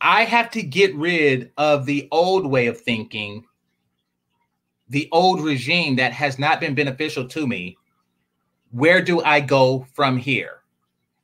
I 0.00 0.24
have 0.24 0.50
to 0.52 0.62
get 0.62 0.94
rid 0.96 1.52
of 1.56 1.86
the 1.86 2.08
old 2.10 2.46
way 2.46 2.66
of 2.66 2.80
thinking, 2.80 3.44
the 4.88 5.08
old 5.12 5.42
regime 5.42 5.96
that 5.96 6.12
has 6.12 6.38
not 6.38 6.60
been 6.60 6.74
beneficial 6.74 7.28
to 7.28 7.46
me. 7.46 7.76
Where 8.70 9.02
do 9.02 9.22
I 9.22 9.40
go 9.40 9.86
from 9.92 10.16
here? 10.16 10.60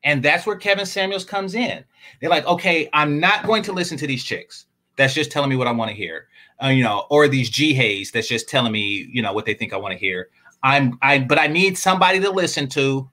And 0.05 0.22
that's 0.22 0.46
where 0.46 0.56
Kevin 0.56 0.86
Samuels 0.86 1.24
comes 1.24 1.55
in. 1.55 1.84
They're 2.20 2.30
like, 2.30 2.46
okay, 2.46 2.88
I'm 2.92 3.18
not 3.18 3.46
going 3.46 3.62
to 3.64 3.72
listen 3.72 3.98
to 3.98 4.06
these 4.06 4.22
chicks. 4.22 4.66
That's 4.96 5.14
just 5.14 5.30
telling 5.30 5.50
me 5.50 5.56
what 5.56 5.66
I 5.66 5.72
want 5.72 5.90
to 5.90 5.96
hear. 5.96 6.28
Uh, 6.62 6.68
you 6.68 6.82
know, 6.82 7.06
or 7.10 7.28
these 7.28 7.50
G 7.50 7.72
Hays 7.74 8.10
that's 8.10 8.28
just 8.28 8.48
telling 8.48 8.72
me, 8.72 9.09
you 9.12 9.22
know, 9.22 9.32
what 9.32 9.44
they 9.44 9.55
think 9.55 9.72
I 9.72 9.76
want 9.76 9.92
to 9.92 9.98
hear. 9.98 10.28
I'm 10.62 10.98
I 11.02 11.18
but 11.20 11.39
I 11.39 11.47
need 11.47 11.78
somebody 11.78 12.20
to 12.20 12.30
listen 12.30 12.68
to. 12.70 13.10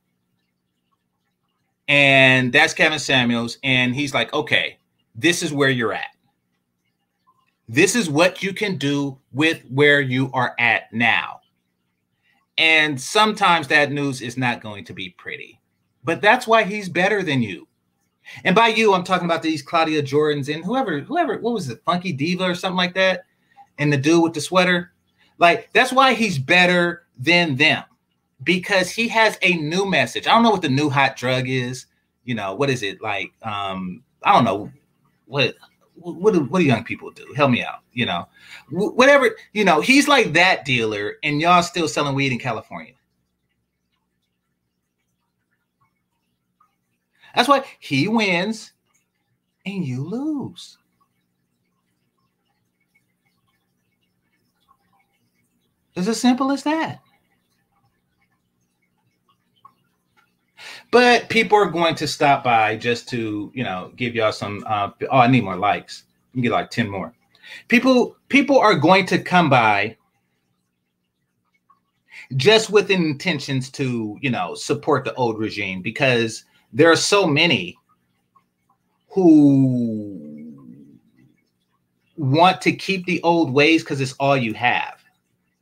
And 1.87 2.51
that's 2.51 2.73
Kevin 2.73 2.99
Samuels. 2.99 3.59
And 3.63 3.93
he's 3.93 4.13
like, 4.13 4.33
okay, 4.33 4.79
this 5.13 5.43
is 5.43 5.53
where 5.53 5.69
you're 5.69 5.93
at. 5.93 6.15
This 7.67 7.95
is 7.95 8.09
what 8.09 8.43
you 8.43 8.53
can 8.53 8.77
do 8.77 9.19
with 9.31 9.63
where 9.69 10.01
you 10.01 10.31
are 10.33 10.55
at 10.59 10.91
now. 10.93 11.41
And 12.57 12.99
sometimes 12.99 13.67
that 13.67 13.91
news 13.91 14.21
is 14.21 14.37
not 14.37 14.61
going 14.61 14.85
to 14.85 14.93
be 14.93 15.09
pretty, 15.09 15.59
but 16.03 16.21
that's 16.21 16.47
why 16.47 16.63
he's 16.63 16.87
better 16.89 17.21
than 17.21 17.41
you. 17.41 17.67
And 18.43 18.55
by 18.55 18.69
you, 18.69 18.93
I'm 18.93 19.03
talking 19.03 19.25
about 19.25 19.43
these 19.43 19.61
Claudia 19.61 20.01
Jordans 20.01 20.53
and 20.53 20.63
whoever, 20.63 20.99
whoever, 20.99 21.37
what 21.39 21.53
was 21.53 21.69
it, 21.69 21.83
Funky 21.85 22.11
Diva 22.11 22.43
or 22.45 22.55
something 22.55 22.77
like 22.77 22.95
that? 22.95 23.25
And 23.77 23.91
the 23.91 23.97
dude 23.97 24.23
with 24.23 24.33
the 24.33 24.41
sweater. 24.41 24.93
Like, 25.37 25.69
that's 25.73 25.91
why 25.91 26.13
he's 26.13 26.39
better 26.39 27.04
than 27.17 27.55
them. 27.55 27.83
because 28.43 28.91
he 28.91 29.07
has 29.09 29.37
a 29.41 29.55
new 29.57 29.85
message. 29.85 30.27
I 30.27 30.31
don't 30.31 30.43
know 30.43 30.51
what 30.51 30.61
the 30.61 30.69
new 30.69 30.89
hot 30.89 31.15
drug 31.17 31.49
is. 31.49 31.87
You 32.25 32.35
know, 32.35 32.55
what 32.55 32.69
is 32.69 32.83
it 32.83 33.01
like? 33.01 33.33
Um, 33.43 34.03
I 34.23 34.33
don't 34.33 34.45
know 34.45 34.71
what 35.25 35.55
what 35.95 36.33
do, 36.33 36.41
what 36.45 36.59
do 36.59 36.65
young 36.65 36.83
people 36.83 37.11
do? 37.11 37.33
Help 37.35 37.51
me 37.51 37.63
out. 37.63 37.79
You 37.93 38.05
know, 38.05 38.27
whatever. 38.71 39.35
You 39.53 39.65
know, 39.65 39.81
he's 39.81 40.07
like 40.07 40.33
that 40.33 40.65
dealer, 40.65 41.15
and 41.23 41.41
y'all 41.41 41.63
still 41.63 41.87
selling 41.87 42.15
weed 42.15 42.31
in 42.31 42.39
California. 42.39 42.93
That's 47.35 47.47
why 47.49 47.63
he 47.79 48.07
wins 48.07 48.73
and 49.65 49.85
you 49.85 50.03
lose. 50.03 50.77
It's 55.95 56.07
as 56.07 56.19
simple 56.19 56.51
as 56.51 56.63
that. 56.63 57.01
But 60.91 61.29
people 61.29 61.57
are 61.57 61.69
going 61.69 61.95
to 61.95 62.07
stop 62.07 62.43
by 62.43 62.77
just 62.77 63.09
to, 63.09 63.51
you 63.53 63.63
know, 63.63 63.91
give 63.95 64.15
y'all 64.15 64.31
some. 64.31 64.63
Uh, 64.67 64.91
oh, 65.11 65.17
I 65.17 65.27
need 65.27 65.43
more 65.43 65.57
likes. 65.57 66.03
You 66.33 66.41
get 66.41 66.51
like 66.51 66.69
ten 66.69 66.89
more. 66.89 67.13
People, 67.67 68.15
people 68.29 68.59
are 68.59 68.75
going 68.75 69.05
to 69.07 69.19
come 69.19 69.49
by 69.49 69.97
just 72.37 72.69
with 72.69 72.89
intentions 72.89 73.69
to, 73.71 74.17
you 74.21 74.29
know, 74.29 74.55
support 74.55 75.05
the 75.05 75.13
old 75.15 75.37
regime 75.37 75.81
because 75.81 76.43
there 76.73 76.91
are 76.91 76.95
so 76.95 77.27
many 77.27 77.77
who 79.09 80.19
want 82.17 82.61
to 82.61 82.71
keep 82.71 83.05
the 83.05 83.21
old 83.23 83.51
ways 83.51 83.83
because 83.83 84.01
it's 84.01 84.13
all 84.13 84.35
you 84.35 84.53
have. 84.53 85.03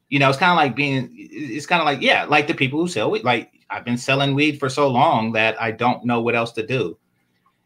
You 0.10 0.20
know, 0.20 0.30
it's 0.30 0.38
kind 0.38 0.52
of 0.52 0.58
like 0.58 0.76
being, 0.76 1.10
it's 1.12 1.66
kind 1.66 1.82
of 1.82 1.86
like, 1.86 2.02
yeah, 2.02 2.26
like 2.26 2.48
the 2.48 2.54
people 2.54 2.80
who 2.80 2.88
sell 2.88 3.12
weed. 3.12 3.24
Like 3.24 3.52
I've 3.74 3.86
been 3.86 3.98
selling 3.98 4.36
weed 4.36 4.60
for 4.60 4.70
so 4.70 4.88
long 4.88 5.32
that 5.32 5.60
I 5.62 5.72
don't 5.72 6.06
know 6.06 6.22
what 6.22 6.36
else 6.36 6.52
to 6.54 6.66
do. 6.66 6.98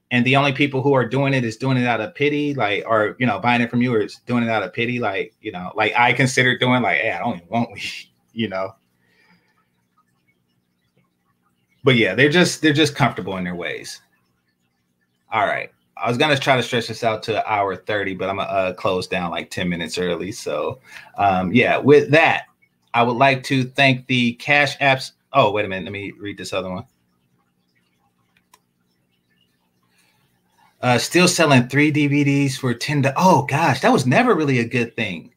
And 0.09 0.25
the 0.25 0.38
only 0.38 0.53
people 0.53 0.81
who 0.81 0.93
are 0.93 1.05
doing 1.05 1.34
it 1.34 1.43
is 1.43 1.57
doing 1.57 1.75
it 1.75 1.85
out 1.85 1.99
of 1.99 2.15
pity, 2.15 2.53
like, 2.53 2.85
or, 2.88 3.17
you 3.19 3.25
know, 3.25 3.39
buying 3.39 3.61
it 3.61 3.69
from 3.69 3.81
you 3.81 3.93
or 3.93 3.99
is 3.99 4.21
doing 4.25 4.43
it 4.43 4.49
out 4.49 4.63
of 4.63 4.71
pity. 4.71 4.99
Like, 4.99 5.35
you 5.41 5.51
know, 5.51 5.73
like 5.75 5.93
I 5.97 6.13
consider 6.13 6.57
doing 6.57 6.81
like, 6.81 6.99
hey, 6.99 7.11
I 7.11 7.19
don't 7.19 7.35
even 7.35 7.49
want 7.49 7.71
weed, 7.73 8.09
you 8.31 8.47
know? 8.47 8.73
But 11.84 11.95
yeah, 11.95 12.15
they're 12.15 12.29
just, 12.29 12.61
they're 12.61 12.71
just 12.71 12.95
comfortable 12.95 13.35
in 13.35 13.43
their 13.43 13.55
ways. 13.55 14.01
All 15.31 15.45
right. 15.45 15.71
I 16.01 16.07
was 16.07 16.17
gonna 16.17 16.38
try 16.38 16.55
to 16.55 16.63
stretch 16.63 16.88
this 16.88 17.03
out 17.03 17.23
to 17.23 17.38
an 17.38 17.43
hour 17.47 17.75
30, 17.75 18.13
but 18.15 18.29
I'm 18.29 18.38
gonna 18.38 18.49
uh, 18.49 18.73
close 18.73 19.07
down 19.07 19.31
like 19.31 19.49
10 19.49 19.67
minutes 19.67 19.97
early. 19.97 20.31
So 20.31 20.79
um, 21.17 21.51
yeah, 21.51 21.77
with 21.77 22.11
that, 22.11 22.45
I 22.93 23.03
would 23.03 23.17
like 23.17 23.43
to 23.43 23.63
thank 23.63 24.07
the 24.07 24.34
Cash 24.34 24.77
Apps. 24.77 25.11
Oh, 25.33 25.51
wait 25.51 25.65
a 25.65 25.67
minute, 25.67 25.85
let 25.85 25.93
me 25.93 26.13
read 26.17 26.37
this 26.37 26.53
other 26.53 26.69
one. 26.69 26.85
Uh, 30.81 30.97
still 30.97 31.27
selling 31.27 31.67
three 31.67 31.91
DVDs 31.91 32.55
for 32.55 32.73
10 32.73 33.03
to 33.03 33.13
oh 33.17 33.43
gosh, 33.43 33.81
that 33.81 33.91
was 33.91 34.05
never 34.05 34.35
really 34.35 34.59
a 34.59 34.65
good 34.65 34.95
thing. 34.95 35.33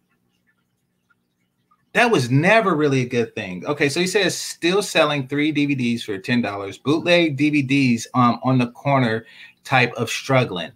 That 1.93 2.11
was 2.11 2.31
never 2.31 2.77
really 2.77 3.01
a 3.03 3.09
good 3.09 3.35
thing. 3.35 3.67
Okay, 3.67 3.89
so 3.89 4.01
he 4.01 4.07
says 4.07 4.37
still 4.37 4.83
selling 4.83 5.27
three 5.27 5.53
DVDs 5.53 6.03
for 6.03 6.19
$10. 6.19 6.83
Bootleg 6.85 7.37
DVDs 7.37 8.07
um, 8.15 8.39
on 8.45 8.59
the 8.59 8.71
corner 8.71 9.27
type 9.65 9.93
of 9.95 10.09
struggling. 10.09 10.71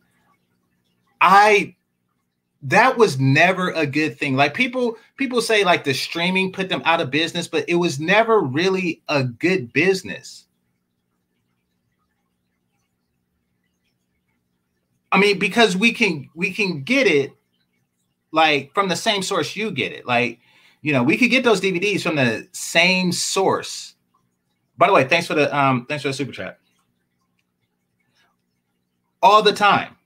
I 1.21 1.77
that 2.65 2.97
was 2.97 3.21
never 3.21 3.71
a 3.71 3.87
good 3.87 4.19
thing. 4.19 4.37
Like 4.37 4.55
people 4.55 4.97
people 5.17 5.41
say 5.41 5.65
like 5.65 5.85
the 5.85 5.93
streaming 5.93 6.51
put 6.51 6.69
them 6.69 6.83
out 6.85 7.01
of 7.01 7.11
business, 7.11 7.47
but 7.47 7.69
it 7.69 7.75
was 7.75 8.01
never 8.01 8.41
really 8.41 9.03
a 9.09 9.23
good 9.23 9.73
business. 9.73 10.47
I 15.13 15.19
mean, 15.19 15.39
because 15.39 15.77
we 15.77 15.93
can 15.93 16.31
we 16.35 16.53
can 16.53 16.83
get 16.83 17.07
it 17.07 17.33
like 18.33 18.73
from 18.75 18.89
the 18.89 18.97
same 18.97 19.23
source 19.23 19.55
you 19.55 19.71
get 19.71 19.93
it. 19.93 20.07
Like, 20.07 20.41
you 20.81 20.93
know, 20.93 21.03
we 21.03 21.19
could 21.19 21.31
get 21.31 21.45
those 21.45 21.61
DVDs 21.61 22.03
from 22.03 22.17
the 22.17 22.49
same 22.53 23.13
source. 23.13 23.95
By 24.79 24.87
the 24.87 24.95
way, 24.95 25.05
thanks 25.05 25.27
for 25.27 25.35
the 25.35 25.55
um 25.57 25.85
thanks 25.87 26.03
for 26.03 26.09
the 26.09 26.15
super 26.15 26.33
chat 26.33 26.59
all 29.23 29.43
the 29.43 29.53
time. 29.53 29.97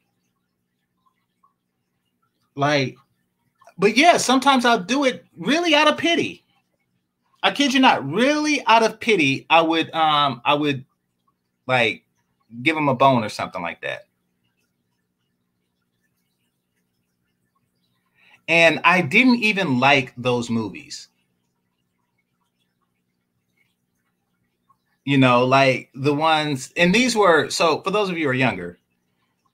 Like, 2.59 2.97
but 3.78 3.97
yeah, 3.97 4.16
sometimes 4.18 4.64
I'll 4.64 4.82
do 4.82 5.05
it 5.05 5.24
really 5.39 5.74
out 5.74 5.89
of 5.89 5.98
pity. 5.98 6.44
I 7.43 7.52
kid 7.52 7.74
you 7.74 7.80
not, 7.80 8.09
really 8.09 8.64
out 8.66 8.82
of 8.82 9.01
pity, 9.01 9.47
I 9.51 9.62
would 9.62 9.94
um 9.94 10.43
I 10.44 10.55
would 10.55 10.85
like 11.66 12.05
give 12.62 12.76
him 12.76 12.89
a 12.89 12.94
bone 12.94 13.24
or 13.24 13.28
something 13.30 13.62
like 13.62 13.82
that. 13.82 14.05
And 18.48 18.80
I 18.82 19.02
didn't 19.02 19.36
even 19.44 19.78
like 19.78 20.12
those 20.16 20.51
movies. 20.51 21.09
You 25.05 25.18
know, 25.18 25.44
like 25.44 25.90
the 25.94 26.14
ones, 26.14 26.72
and 26.76 26.94
these 26.94 27.16
were 27.16 27.48
so 27.51 27.80
for 27.82 27.90
those 27.90 28.10
of 28.10 28.18
you 28.18 28.24
who 28.24 28.30
are 28.30 28.35
younger, 28.35 28.78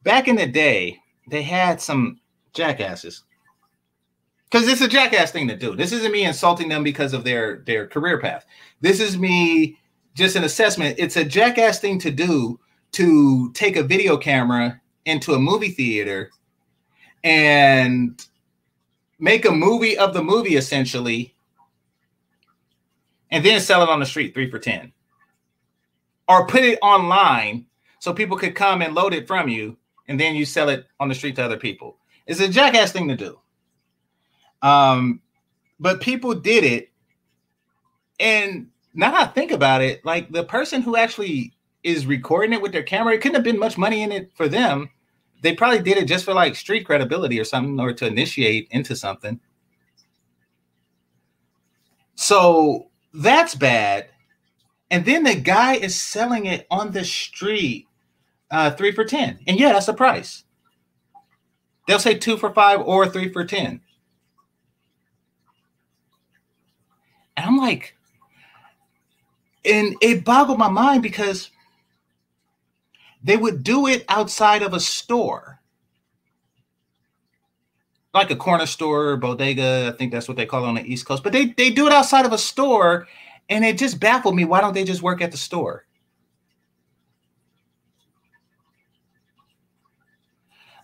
back 0.05 0.29
in 0.29 0.37
the 0.37 0.47
day, 0.47 0.99
they 1.29 1.43
had 1.43 1.81
some 1.81 2.21
jackasses. 2.55 3.25
Because 4.51 4.69
it's 4.69 4.81
a 4.81 4.89
jackass 4.89 5.33
thing 5.33 5.49
to 5.49 5.57
do. 5.57 5.75
This 5.75 5.93
isn't 5.93 6.13
me 6.13 6.25
insulting 6.25 6.69
them 6.69 6.85
because 6.85 7.13
of 7.13 7.25
their 7.25 7.59
their 7.67 7.87
career 7.87 8.21
path. 8.21 8.47
This 8.81 9.01
is 9.01 9.19
me 9.19 9.79
just 10.15 10.37
an 10.37 10.45
assessment. 10.45 10.97
It's 10.99 11.17
a 11.17 11.25
jackass 11.25 11.81
thing 11.81 11.99
to 12.01 12.11
do 12.11 12.61
to 12.93 13.51
take 13.53 13.77
a 13.77 13.83
video 13.83 14.17
camera 14.17 14.81
into 15.05 15.35
a 15.35 15.39
movie 15.39 15.71
theater 15.71 16.31
and 17.25 18.25
make 19.19 19.45
a 19.45 19.51
movie 19.51 19.99
of 19.99 20.15
the 20.15 20.23
movie 20.23 20.57
essentially 20.57 21.35
and 23.31 23.45
then 23.45 23.61
sell 23.61 23.83
it 23.83 23.89
on 23.89 24.01
the 24.01 24.07
street 24.07 24.35
three 24.35 24.51
for 24.51 24.59
10 24.59 24.93
or 26.29 26.47
put 26.47 26.63
it 26.63 26.79
online 26.83 27.67
so 27.99 28.13
people 28.13 28.37
could 28.37 28.55
come 28.55 28.83
and 28.83 28.95
load 28.95 29.13
it 29.13 29.27
from 29.27 29.49
you 29.49 29.77
and 30.09 30.21
then 30.21 30.35
you 30.35 30.45
sell 30.45 30.69
it 30.69 30.87
on 31.01 31.09
the 31.09 31.15
street 31.15 31.37
to 31.37 31.45
other 31.45 31.57
people. 31.57 31.97
It's 32.27 32.41
a 32.41 32.49
jackass 32.49 32.93
thing 32.93 33.09
to 33.09 33.17
do. 33.17 33.39
Um, 34.63 35.21
but 35.79 36.01
people 36.01 36.35
did 36.35 36.65
it, 36.65 36.91
and 38.19 38.69
now 38.95 39.15
I 39.15 39.27
think 39.27 39.51
about 39.51 39.83
it, 39.83 40.05
like 40.05 40.31
the 40.31 40.45
person 40.45 40.81
who 40.83 40.97
actually 40.97 41.53
is 41.83 42.07
recording 42.07 42.55
it 42.55 42.63
with 42.63 42.73
their 42.73 42.83
camera, 42.83 43.15
it 43.15 43.21
couldn't 43.21 43.35
have 43.35 43.45
been 43.45 43.59
much 43.59 43.77
money 43.77 44.03
in 44.03 44.11
it 44.11 44.31
for 44.35 44.49
them. 44.49 44.89
They 45.43 45.55
probably 45.55 45.83
did 45.83 45.99
it 45.99 46.07
just 46.07 46.25
for 46.25 46.33
like 46.33 46.57
street 46.57 46.87
credibility 46.87 47.39
or 47.39 47.45
something, 47.45 47.79
or 47.79 47.93
to 47.93 48.07
initiate 48.07 48.69
into 48.71 48.97
something. 48.97 49.39
So 52.15 52.89
that's 53.13 53.55
bad. 53.55 54.09
And 54.91 55.05
then 55.05 55.25
the 55.25 55.35
guy 55.35 55.75
is 55.75 56.01
selling 56.01 56.47
it 56.47 56.67
on 56.71 56.93
the 56.93 57.05
street 57.05 57.87
uh, 58.51 58.71
three 58.71 58.93
for 58.93 59.05
10. 59.05 59.41
And 59.47 59.59
yeah, 59.59 59.73
that's 59.73 59.87
the 59.87 59.95
price. 59.95 60.44
They'll 61.87 61.99
say 61.99 62.15
two 62.15 62.37
for 62.37 62.53
five 62.53 62.81
or 62.81 63.07
three 63.09 63.33
for 63.33 63.45
10. 63.45 63.81
And 67.37 67.47
I'm 67.47 67.57
like, 67.57 67.97
and 69.65 69.97
it 70.01 70.25
boggled 70.25 70.59
my 70.59 70.69
mind 70.69 71.03
because 71.03 71.51
they 73.23 73.37
would 73.37 73.63
do 73.63 73.87
it 73.87 74.05
outside 74.09 74.63
of 74.63 74.73
a 74.75 74.81
store, 74.81 75.61
like 78.13 78.31
a 78.31 78.37
corner 78.37 78.67
store, 78.67 79.17
bodega. 79.17 79.91
I 79.93 79.97
think 79.97 80.13
that's 80.13 80.29
what 80.29 80.37
they 80.37 80.47
call 80.47 80.65
it 80.65 80.69
on 80.69 80.75
the 80.75 80.85
East 80.85 81.07
Coast. 81.07 81.23
But 81.23 81.33
they, 81.33 81.47
they 81.47 81.71
do 81.71 81.87
it 81.87 81.93
outside 81.93 82.27
of 82.27 82.33
a 82.33 82.39
store, 82.39 83.09
and 83.49 83.65
it 83.65 83.79
just 83.79 83.99
baffled 83.99 84.37
me. 84.37 84.45
Why 84.45 84.61
don't 84.61 84.75
they 84.75 84.85
just 84.85 85.03
work 85.03 85.21
at 85.21 85.33
the 85.33 85.39
store? 85.39 85.85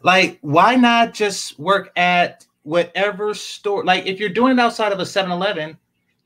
Like, 0.02 0.39
why 0.40 0.77
not 0.77 1.12
just 1.12 1.59
work 1.59 1.93
at 1.97 2.47
whatever 2.62 3.35
store? 3.35 3.85
Like, 3.85 4.06
if 4.06 4.18
you're 4.18 4.28
doing 4.28 4.52
it 4.52 4.60
outside 4.60 4.93
of 4.93 4.98
a 4.98 5.06
7 5.06 5.31
Eleven, 5.31 5.77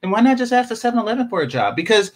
then 0.01 0.11
why 0.11 0.21
not 0.21 0.39
just 0.39 0.53
ask 0.53 0.69
the 0.69 0.77
7 0.77 0.99
Eleven 0.99 1.29
for 1.29 1.43
a 1.43 1.47
job? 1.47 1.75
Because 1.77 2.13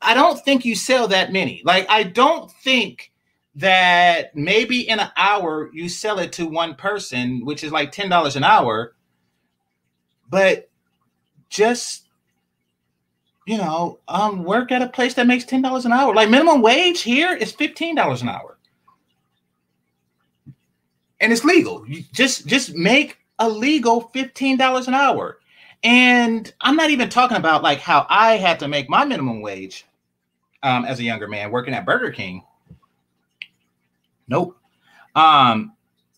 I 0.00 0.14
don't 0.14 0.38
think 0.44 0.64
you 0.64 0.74
sell 0.74 1.08
that 1.08 1.32
many. 1.32 1.62
Like, 1.64 1.86
I 1.88 2.04
don't 2.04 2.50
think 2.50 3.10
that 3.56 4.34
maybe 4.34 4.88
in 4.88 4.98
an 5.00 5.10
hour 5.16 5.70
you 5.72 5.88
sell 5.88 6.18
it 6.18 6.32
to 6.32 6.46
one 6.46 6.74
person, 6.74 7.44
which 7.44 7.64
is 7.64 7.72
like 7.72 7.92
$10 7.92 8.36
an 8.36 8.44
hour. 8.44 8.94
But 10.28 10.70
just 11.50 12.06
you 13.46 13.58
know, 13.58 13.98
um, 14.06 14.44
work 14.44 14.70
at 14.70 14.82
a 14.82 14.88
place 14.88 15.14
that 15.14 15.26
makes 15.26 15.44
ten 15.44 15.62
dollars 15.62 15.84
an 15.84 15.92
hour. 15.92 16.14
Like 16.14 16.30
minimum 16.30 16.62
wage 16.62 17.02
here 17.02 17.34
is 17.34 17.52
fifteen 17.52 17.94
dollars 17.96 18.22
an 18.22 18.28
hour 18.28 18.56
and 21.22 21.32
it's 21.32 21.44
legal. 21.44 21.88
You 21.88 22.04
just 22.12 22.46
just 22.46 22.74
make 22.76 23.18
a 23.40 23.48
legal 23.50 24.10
$15 24.14 24.88
an 24.88 24.94
hour 24.94 25.38
And 25.84 26.52
I'm 26.62 26.76
not 26.76 26.90
even 26.90 27.10
talking 27.10 27.38
about 27.38 27.62
like 27.64 27.80
how 27.80 28.06
I 28.10 28.38
had 28.38 28.60
to 28.60 28.68
make 28.68 28.90
my 28.90 29.04
minimum 29.04 29.42
wage 29.42 29.86
um, 30.62 30.84
as 30.86 31.00
a 31.00 31.04
younger 31.04 31.28
man 31.28 31.52
working 31.52 31.74
at 31.74 31.86
Burger 31.86 32.12
King. 32.12 32.44
Nope. 34.28 34.56
Um, 35.16 35.74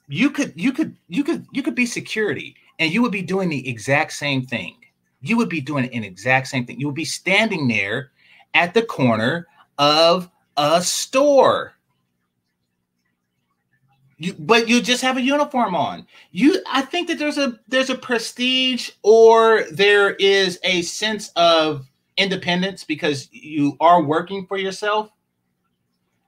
you 0.09 0.31
could 0.31 0.55
you 0.57 0.73
could 0.73 0.97
you 1.09 1.25
could 1.25 1.47
you 1.53 1.63
could 1.63 1.77
be 1.77 1.87
security 1.87 2.57
and 2.81 2.93
you 2.93 3.03
would 3.03 3.13
be 3.13 3.23
doing 3.23 3.51
the 3.51 3.69
exact 3.69 4.15
same 4.15 4.47
thing. 4.47 4.77
You 5.23 5.39
would 5.39 5.51
be 5.51 5.63
doing 5.63 5.87
an 5.95 6.05
exact 6.05 6.49
same 6.49 6.67
thing. 6.67 6.81
You 6.81 6.89
would 6.89 6.97
be 6.97 7.07
standing 7.07 7.69
there 7.69 8.13
at 8.55 8.75
the 8.75 8.83
corner 8.83 9.49
of 9.79 10.31
a 10.59 10.83
store. 10.83 11.74
You, 14.17 14.35
but 14.39 14.69
you 14.69 14.81
just 14.81 15.03
have 15.03 15.17
a 15.17 15.23
uniform 15.23 15.75
on. 15.75 16.07
You, 16.31 16.63
I 16.71 16.83
think 16.83 17.09
that 17.09 17.19
there's 17.19 17.39
a 17.39 17.59
there's 17.69 17.91
a 17.91 17.97
prestige 17.97 18.91
or 19.03 19.65
there 19.73 20.15
is 20.15 20.59
a 20.63 20.83
sense 20.83 21.31
of 21.37 21.87
independence 22.17 22.85
because 22.85 23.29
you 23.33 23.77
are 23.81 24.03
working 24.03 24.47
for 24.47 24.57
yourself. 24.57 25.11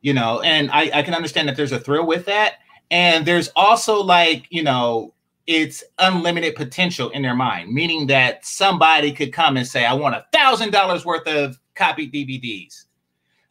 You 0.03 0.15
know, 0.15 0.41
and 0.41 0.71
I, 0.71 0.91
I 0.95 1.03
can 1.03 1.15
understand 1.15 1.49
that 1.49 1.57
there's 1.57 1.73
a 1.73 1.81
thrill 1.81 2.07
with 2.07 2.27
that. 2.27 2.55
And 2.91 3.27
there's 3.27 3.51
also 3.57 4.01
like, 4.01 4.47
you 4.51 4.63
know, 4.63 5.15
it's 5.47 5.83
unlimited 5.99 6.55
potential 6.55 7.11
in 7.11 7.23
their 7.23 7.35
mind, 7.35 7.73
meaning 7.73 8.07
that 8.09 8.45
somebody 8.45 9.13
could 9.13 9.33
come 9.33 9.57
and 9.57 9.67
say, 9.67 9.85
I 9.85 9.95
want 9.95 10.15
a 10.15 10.25
thousand 10.33 10.71
dollars 10.71 11.05
worth 11.05 11.27
of 11.27 11.59
copied 11.75 12.13
DVDs. 12.13 12.85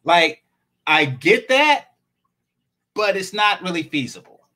Like, 0.04 0.44
I 0.86 1.04
get 1.06 1.48
that, 1.48 1.86
but 2.96 3.16
it's 3.16 3.32
not 3.32 3.62
really 3.62 3.84
feasible. 3.84 4.48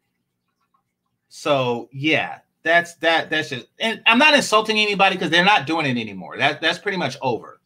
So 1.28 1.88
yeah, 1.92 2.38
that's 2.64 2.94
that. 2.96 3.30
That's 3.30 3.50
just, 3.50 3.66
and 3.78 4.02
I'm 4.06 4.18
not 4.18 4.34
insulting 4.34 4.78
anybody 4.78 5.14
because 5.14 5.30
they're 5.30 5.44
not 5.44 5.66
doing 5.66 5.86
it 5.86 6.00
anymore. 6.00 6.36
That 6.36 6.60
that's 6.60 6.78
pretty 6.78 6.98
much 6.98 7.16
over. 7.22 7.60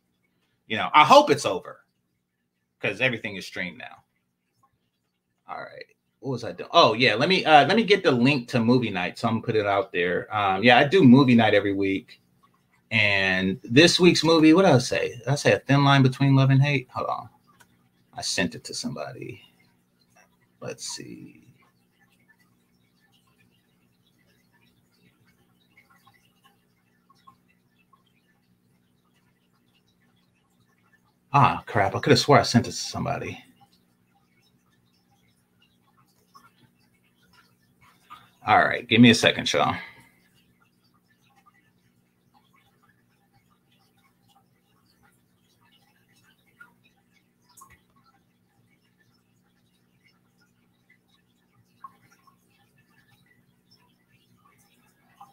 You 0.67 0.77
know, 0.77 0.91
I 0.93 1.05
hope 1.05 1.31
it's 1.31 1.47
over 1.47 1.81
because 2.79 3.01
everything 3.01 3.37
is 3.37 3.47
streamed 3.47 3.79
now. 3.79 4.05
All 5.49 5.61
right 5.61 5.85
what 6.25 6.33
was 6.33 6.45
I 6.45 6.53
doing? 6.53 6.71
Oh 6.73 6.95
yeah, 6.95 7.15
let 7.15 7.29
me 7.29 7.45
uh 7.45 7.67
let 7.67 7.77
me 7.77 7.85
get 7.85 8.03
the 8.03 8.11
link 8.11 8.49
to 8.49 8.61
movie 8.61 8.91
night. 8.91 9.19
So 9.19 9.29
I'm 9.29 9.35
gonna 9.35 9.47
put 9.47 9.57
it 9.57 9.67
out 9.67 9.93
there. 9.93 10.35
Um, 10.35 10.65
yeah, 10.65 10.79
I 10.79 10.85
do 10.85 11.05
movie 11.05 11.35
night 11.35 11.55
every 11.55 11.75
week. 11.75 12.21
And 12.91 13.61
this 13.63 14.01
week's 14.01 14.25
movie, 14.25 14.55
what 14.55 14.63
did 14.63 14.73
I 14.73 14.79
say? 14.79 15.19
Did 15.19 15.29
I 15.29 15.35
say 15.35 15.53
a 15.53 15.59
thin 15.59 15.85
line 15.85 16.03
between 16.03 16.35
love 16.35 16.51
and 16.51 16.63
hate? 16.63 16.89
Hold 16.95 17.09
on. 17.09 17.29
I 18.17 18.23
sent 18.23 18.55
it 18.55 18.65
to 18.65 18.75
somebody. 18.75 19.43
Let's 20.65 20.89
see. 20.89 21.43
Ah, 31.35 31.63
crap. 31.67 31.95
I 31.95 31.99
could 31.99 32.13
have 32.13 32.19
swore 32.19 32.39
I 32.39 32.45
sent 32.45 32.67
it 32.67 32.71
to 32.71 32.77
somebody. 32.77 33.45
All 38.47 38.65
right, 38.65 38.89
give 38.89 39.03
me 39.03 39.11
a 39.11 39.15
second, 39.15 39.47
Sean. 39.47 39.77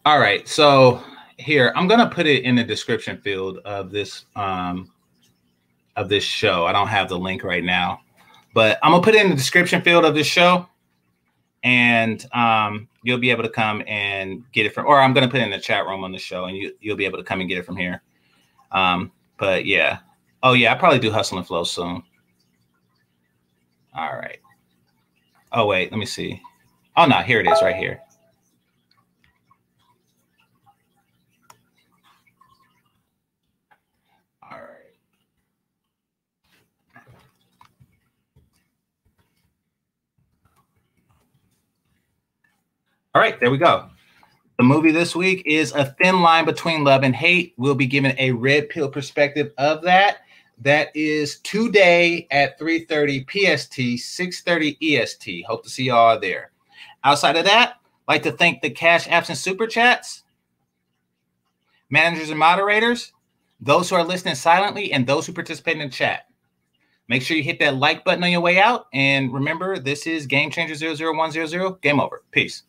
All 0.05 0.19
right, 0.19 0.47
so 0.47 1.03
here 1.37 1.71
I'm 1.75 1.87
gonna 1.87 2.09
put 2.09 2.25
it 2.25 2.43
in 2.43 2.55
the 2.55 2.63
description 2.63 3.17
field 3.17 3.59
of 3.59 3.91
this 3.91 4.25
um, 4.35 4.91
of 5.95 6.09
this 6.09 6.23
show. 6.23 6.65
I 6.65 6.71
don't 6.71 6.87
have 6.87 7.09
the 7.09 7.17
link 7.17 7.43
right 7.43 7.63
now, 7.63 8.01
but 8.53 8.79
I'm 8.81 8.91
gonna 8.91 9.03
put 9.03 9.15
it 9.15 9.23
in 9.23 9.29
the 9.29 9.35
description 9.35 9.81
field 9.81 10.05
of 10.05 10.15
this 10.15 10.27
show 10.27 10.67
and 11.63 12.25
um, 12.33 12.87
you'll 13.03 13.19
be 13.19 13.29
able 13.29 13.43
to 13.43 13.49
come 13.49 13.83
and 13.87 14.43
get 14.51 14.65
it 14.65 14.73
from, 14.73 14.85
or 14.87 14.99
I'm 14.99 15.13
going 15.13 15.27
to 15.27 15.31
put 15.31 15.41
it 15.41 15.43
in 15.43 15.51
the 15.51 15.59
chat 15.59 15.85
room 15.85 16.03
on 16.03 16.11
the 16.11 16.17
show, 16.17 16.45
and 16.45 16.57
you 16.57 16.73
you'll 16.79 16.97
be 16.97 17.05
able 17.05 17.17
to 17.17 17.23
come 17.23 17.39
and 17.39 17.49
get 17.49 17.57
it 17.57 17.65
from 17.65 17.77
here. 17.77 18.01
Um, 18.71 19.11
but 19.37 19.65
yeah, 19.65 19.99
oh 20.43 20.53
yeah, 20.53 20.73
I 20.73 20.77
probably 20.77 20.99
do 20.99 21.11
hustle 21.11 21.37
and 21.37 21.45
flow 21.45 21.63
soon. 21.63 22.03
All 23.95 24.13
right. 24.13 24.39
Oh 25.51 25.65
wait, 25.65 25.91
let 25.91 25.97
me 25.97 26.05
see. 26.05 26.41
Oh 26.97 27.05
no, 27.05 27.17
here 27.17 27.39
it 27.39 27.47
is, 27.47 27.61
right 27.61 27.75
here. 27.75 28.01
All 43.13 43.21
right, 43.21 43.37
there 43.41 43.51
we 43.51 43.57
go. 43.57 43.89
The 44.57 44.63
movie 44.63 44.91
this 44.91 45.13
week 45.13 45.43
is 45.45 45.73
A 45.73 45.83
Thin 46.01 46.21
Line 46.21 46.45
Between 46.45 46.85
Love 46.85 47.03
and 47.03 47.13
Hate. 47.13 47.53
We'll 47.57 47.75
be 47.75 47.85
giving 47.85 48.15
a 48.17 48.31
red 48.31 48.69
pill 48.69 48.87
perspective 48.87 49.51
of 49.57 49.81
that. 49.81 50.19
That 50.59 50.95
is 50.95 51.39
today 51.39 52.25
at 52.31 52.57
3:30 52.57 53.25
PST, 53.25 53.97
6:30 53.97 54.77
EST. 54.79 55.43
Hope 55.45 55.63
to 55.63 55.69
see 55.69 55.85
y'all 55.85 56.17
there. 56.21 56.51
Outside 57.03 57.35
of 57.35 57.43
that, 57.43 57.81
like 58.07 58.23
to 58.23 58.31
thank 58.31 58.61
the 58.61 58.69
Cash 58.69 59.07
Apps 59.07 59.27
and 59.27 59.37
Super 59.37 59.67
Chats, 59.67 60.23
managers 61.89 62.29
and 62.29 62.39
moderators, 62.39 63.11
those 63.59 63.89
who 63.89 63.97
are 63.97 64.05
listening 64.05 64.35
silently, 64.35 64.93
and 64.93 65.05
those 65.05 65.25
who 65.25 65.33
participate 65.33 65.77
in 65.77 65.89
the 65.89 65.93
chat. 65.93 66.27
Make 67.09 67.23
sure 67.23 67.35
you 67.35 67.43
hit 67.43 67.59
that 67.59 67.75
like 67.75 68.05
button 68.05 68.23
on 68.23 68.31
your 68.31 68.39
way 68.39 68.57
out. 68.57 68.85
And 68.93 69.33
remember, 69.33 69.79
this 69.79 70.07
is 70.07 70.27
Game 70.27 70.49
Changer 70.49 70.75
00100. 70.75 71.81
Game 71.81 71.99
over. 71.99 72.23
Peace. 72.31 72.63